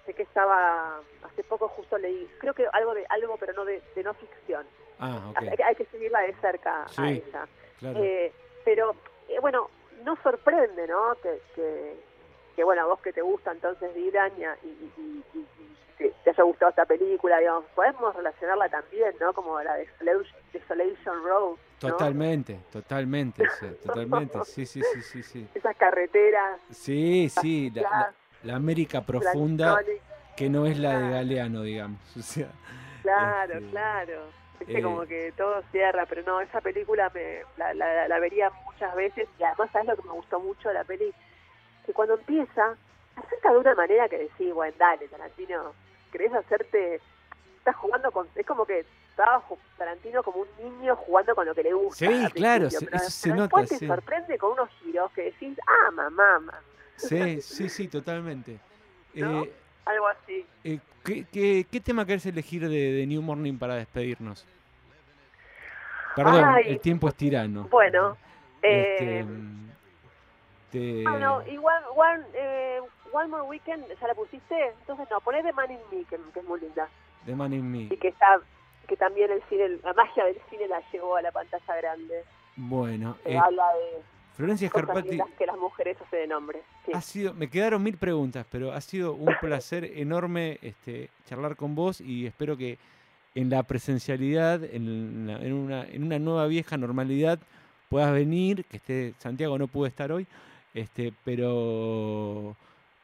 sé 0.05 0.13
que 0.13 0.23
estaba, 0.23 1.01
hace 1.23 1.43
poco 1.43 1.67
justo 1.67 1.97
leí, 1.97 2.27
creo 2.39 2.53
que 2.53 2.65
algo 2.71 2.93
de 2.93 3.05
algo, 3.09 3.35
pero 3.37 3.53
no 3.53 3.65
de, 3.65 3.81
no 4.03 4.13
ficción. 4.13 4.65
Ah, 4.99 5.33
hay, 5.35 5.75
que 5.75 5.85
seguirla 5.85 6.21
de 6.21 6.33
cerca 6.35 6.85
a 6.97 7.09
ella. 7.09 7.47
Claro. 7.79 7.99
Eh, 8.01 8.33
pero, 8.65 8.95
bueno, 9.41 9.69
no 10.03 10.15
sorprende, 10.23 10.87
¿no? 10.87 11.15
Que, 11.21 11.41
que, 12.55 12.63
bueno, 12.63 12.83
a 12.83 12.85
vos 12.85 13.01
que 13.01 13.13
te 13.13 13.21
gusta 13.21 13.51
entonces 13.51 13.93
de 13.93 13.99
Iraña 13.99 14.57
y, 14.63 14.67
y, 14.97 15.23
te, 15.97 16.29
haya 16.29 16.43
gustado 16.43 16.69
esta 16.69 16.85
película, 16.85 17.39
digamos, 17.39 17.65
podemos 17.75 18.15
relacionarla 18.15 18.69
también, 18.69 19.15
¿no? 19.19 19.33
Como 19.33 19.61
la 19.61 19.75
de 19.75 19.87
Desolation 20.53 21.23
Road. 21.23 21.57
Totalmente, 21.79 22.59
totalmente, 22.71 23.43
sí, 23.59 23.67
totalmente, 23.85 24.43
sí, 24.45 24.65
sí, 24.65 24.81
sí, 24.81 25.01
sí, 25.01 25.23
sí. 25.23 25.47
Esas 25.53 25.75
carreteras. 25.75 26.59
Sí, 26.71 27.29
sí, 27.29 27.71
la, 28.43 28.55
América 28.55 29.01
profunda 29.01 29.79
que 30.35 30.49
no 30.49 30.65
es 30.65 30.79
la 30.79 30.99
de 30.99 31.09
Galeano, 31.11 31.61
digamos. 31.61 31.99
O 32.17 32.21
sea, 32.21 32.49
claro, 33.03 33.53
este, 33.53 33.69
claro. 33.69 34.21
Viste, 34.59 34.81
como 34.81 35.05
que 35.05 35.31
todo 35.37 35.61
cierra, 35.71 36.05
pero 36.07 36.23
no, 36.23 36.41
esa 36.41 36.61
película 36.61 37.11
me 37.13 37.41
la, 37.57 38.07
la, 38.07 38.19
vería 38.19 38.49
muchas 38.65 38.95
veces 38.95 39.27
y 39.37 39.43
además, 39.43 39.69
¿sabes 39.71 39.87
lo 39.87 39.95
que 39.97 40.07
me 40.07 40.13
gustó 40.13 40.39
mucho 40.39 40.69
de 40.69 40.73
la 40.73 40.83
peli? 40.83 41.13
Que 41.85 41.93
cuando 41.93 42.15
empieza, 42.15 42.75
acerca 43.15 43.51
de 43.51 43.57
una 43.57 43.75
manera 43.75 44.09
que 44.09 44.17
decís, 44.17 44.51
bueno, 44.53 44.75
dale, 44.79 45.07
Tarantino, 45.09 45.73
querés 46.11 46.33
hacerte, 46.33 46.99
estás 47.57 47.75
jugando 47.75 48.11
con, 48.11 48.27
es 48.35 48.45
como 48.47 48.65
que 48.65 48.83
estaba 49.17 49.43
Tarantino 49.77 50.21
como 50.21 50.41
un 50.41 50.79
niño 50.79 50.95
jugando 50.95 51.33
con 51.33 51.45
lo 51.45 51.55
que 51.55 51.63
le 51.63 51.73
gusta. 51.73 52.05
Sí, 52.05 52.31
claro, 52.33 52.67
eso 52.67 52.85
se 53.09 53.29
nota. 53.29 53.65
te 53.65 53.87
sorprende 53.87 54.37
con 54.37 54.51
unos 54.51 54.69
giros 54.79 55.11
que 55.11 55.23
decís, 55.23 55.57
ah, 55.65 55.91
mamá. 55.91 56.39
Sí, 56.95 57.41
sí, 57.41 57.69
sí, 57.69 57.87
totalmente. 57.87 58.59
Eh, 59.19 59.23
Algo 59.85 60.07
así. 60.09 60.45
Eh, 60.63 60.79
¿qué, 61.03 61.65
qué, 61.71 61.79
tema 61.79 62.05
querés 62.05 62.27
elegir 62.27 62.69
de, 62.69 63.03
New 63.07 63.23
Morning 63.23 63.57
para 63.57 63.73
despedirnos? 63.73 64.45
Perdón, 66.15 66.57
el 66.63 66.79
tiempo 66.79 67.07
es 67.07 67.15
tirano. 67.15 67.67
Bueno, 67.71 68.15
este, 68.61 69.25
eh, 70.73 71.03
Bueno, 71.03 71.41
igual, 71.47 71.83
one, 71.95 72.23
eh, 72.35 72.79
One 73.11 73.27
More 73.29 73.43
Weekend, 73.43 73.87
¿ya 73.99 74.07
la 74.07 74.13
pusiste? 74.13 74.67
Entonces 74.81 75.07
no, 75.09 75.19
poné 75.21 75.41
The 75.41 75.53
Man 75.53 75.71
in 75.71 75.79
Me, 75.89 76.03
que, 76.05 76.15
es 76.15 76.45
muy 76.45 76.59
linda. 76.59 76.87
The 77.25 77.33
Man 77.33 77.53
in 77.53 77.71
Me. 77.71 77.87
Y 77.91 77.97
que 77.97 78.09
está, 78.09 78.39
que 78.87 78.95
también 78.95 79.31
el 79.31 79.41
cine, 79.49 79.77
la 79.83 79.93
magia 79.93 80.25
del 80.25 80.37
cine 80.49 80.67
la 80.67 80.81
llevó 80.91 81.15
a 81.15 81.21
la 81.21 81.31
pantalla 81.31 81.75
grande. 81.75 82.23
Bueno. 82.55 83.17
eh, 83.25 83.37
habla 83.37 83.65
de 83.73 84.01
Florencia 84.35 84.69
Scarpati. 84.69 85.19
que 85.37 85.45
las 85.45 85.57
mujeres 85.57 85.97
hacen 86.01 86.19
de 86.19 86.27
nombre. 86.27 86.61
Ha 86.93 87.01
sido, 87.01 87.33
me 87.33 87.49
quedaron 87.49 87.83
mil 87.83 87.97
preguntas, 87.97 88.45
pero 88.51 88.71
ha 88.71 88.81
sido 88.81 89.13
un 89.13 89.33
placer 89.41 89.83
enorme 89.83 90.59
este, 90.61 91.09
charlar 91.25 91.55
con 91.55 91.75
vos 91.75 92.01
y 92.01 92.25
espero 92.25 92.55
que 92.55 92.77
en 93.35 93.49
la 93.49 93.63
presencialidad, 93.63 94.63
en, 94.63 95.29
en, 95.29 95.53
una, 95.53 95.85
en 95.85 96.03
una 96.03 96.17
nueva 96.17 96.47
vieja 96.47 96.77
normalidad, 96.77 97.39
puedas 97.89 98.11
venir, 98.11 98.65
que 98.65 98.77
esté 98.77 99.13
Santiago 99.19 99.57
no 99.57 99.67
pudo 99.67 99.85
estar 99.85 100.11
hoy, 100.11 100.25
este, 100.73 101.13
pero 101.23 102.55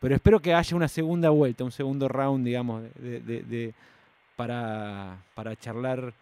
pero 0.03 0.15
espero 0.15 0.41
que 0.41 0.53
haya 0.53 0.75
una 0.75 0.89
segunda 0.89 1.29
vuelta, 1.29 1.63
un 1.63 1.71
segundo 1.71 2.09
round, 2.09 2.45
digamos, 2.45 2.84
de, 2.95 3.21
de, 3.21 3.73
para, 4.36 5.17
para 5.36 5.55
charlar 5.55 6.13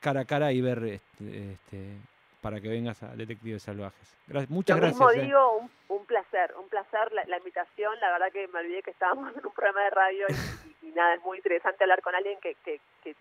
cara 0.00 0.20
a 0.20 0.24
cara 0.24 0.52
y 0.52 0.60
ver 0.60 0.82
este, 0.84 1.52
este 1.52 1.96
para 2.40 2.60
que 2.60 2.68
vengas 2.68 3.00
a 3.04 3.14
Detectives 3.14 3.62
Salvajes. 3.62 4.16
muchas 4.48 4.76
gracias. 4.76 4.98
Mismo 4.98 5.10
eh. 5.12 5.24
digo, 5.24 5.68
un, 5.88 6.06
placer, 6.06 6.52
un 6.60 6.68
placer 6.68 7.12
la, 7.12 7.36
invitación. 7.38 7.98
La 8.00 8.10
verdad 8.10 8.32
que 8.32 8.48
me 8.48 8.58
olvidé 8.58 8.82
que 8.82 8.90
estábamos 8.90 9.34
en 9.36 9.46
un 9.46 9.52
programa 9.52 9.84
de 9.84 9.90
radio 9.90 10.26
y, 10.82 10.86
nada, 10.88 11.14
es 11.14 11.22
muy 11.22 11.38
interesante 11.38 11.84
hablar 11.84 12.02
con 12.02 12.14
alguien 12.16 12.38
que, 12.40 12.56
que, 12.64 12.80
que 13.04 13.14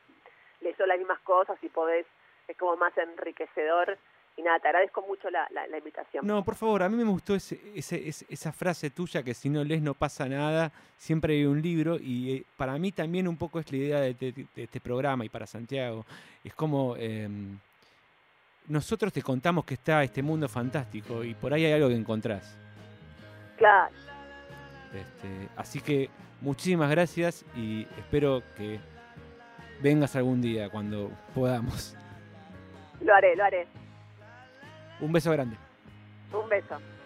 leyó 0.62 0.86
las 0.88 0.98
mismas 0.98 1.20
cosas 1.20 1.58
y 1.62 1.70
podés, 1.70 2.08
es 2.48 2.58
como 2.58 2.76
más 2.78 2.98
enriquecedor 2.98 3.98
y 4.42 4.44
nada, 4.44 4.60
te 4.60 4.68
agradezco 4.68 5.04
mucho 5.04 5.30
la, 5.30 5.48
la, 5.52 5.78
invitación. 5.78 6.26
No, 6.26 6.44
por 6.44 6.56
favor, 6.56 6.82
a 6.84 6.90
mí 6.90 6.98
me 6.98 7.04
gustó 7.04 7.36
ese, 7.36 7.60
ese, 7.76 8.26
esa 8.28 8.52
frase 8.52 8.90
tuya 8.90 9.22
que 9.22 9.34
si 9.34 9.50
no 9.50 9.64
lees 9.64 9.82
no 9.82 9.94
pasa 9.94 10.28
nada, 10.28 10.72
siempre 10.98 11.36
hay 11.36 11.46
un 11.46 11.62
libro 11.62 11.98
y 12.00 12.38
eh, 12.38 12.44
para 12.58 12.78
mí 12.80 12.92
también 12.92 13.28
un 13.28 13.38
poco 13.38 13.60
es 13.60 13.72
la 13.72 13.78
idea 13.78 14.00
de, 14.00 14.48
este 14.56 14.82
programa 14.82 15.24
y 15.26 15.30
para 15.30 15.46
Santiago. 15.46 16.06
Es 16.44 16.56
como 16.56 16.96
em, 16.98 17.58
nosotros 18.68 19.14
te 19.14 19.22
contamos 19.22 19.64
que 19.64 19.76
está 19.76 20.04
este 20.04 20.24
mundo 20.24 20.50
fantástico 20.50 21.24
y 21.24 21.36
por 21.36 21.54
ahí 21.54 21.66
hay 21.66 21.74
algo 21.74 21.90
que 21.90 21.96
encontrás. 21.96 22.58
Claro. 23.58 23.94
Este, 24.94 25.50
así 25.56 25.82
que 25.82 26.10
muchísimas 26.42 26.90
gracias 26.90 27.46
y 27.56 27.84
espero 27.98 28.42
que 28.58 28.80
vengas 29.82 30.16
algún 30.16 30.42
día 30.42 30.70
cuando 30.70 31.12
podamos. 31.36 31.96
Lo 33.02 33.14
haré, 33.14 33.36
lo 33.36 33.44
haré. 33.44 33.81
Un 35.02 35.12
beso 35.12 35.32
grande. 35.32 35.58
Un 36.32 36.48
beso. 36.48 37.01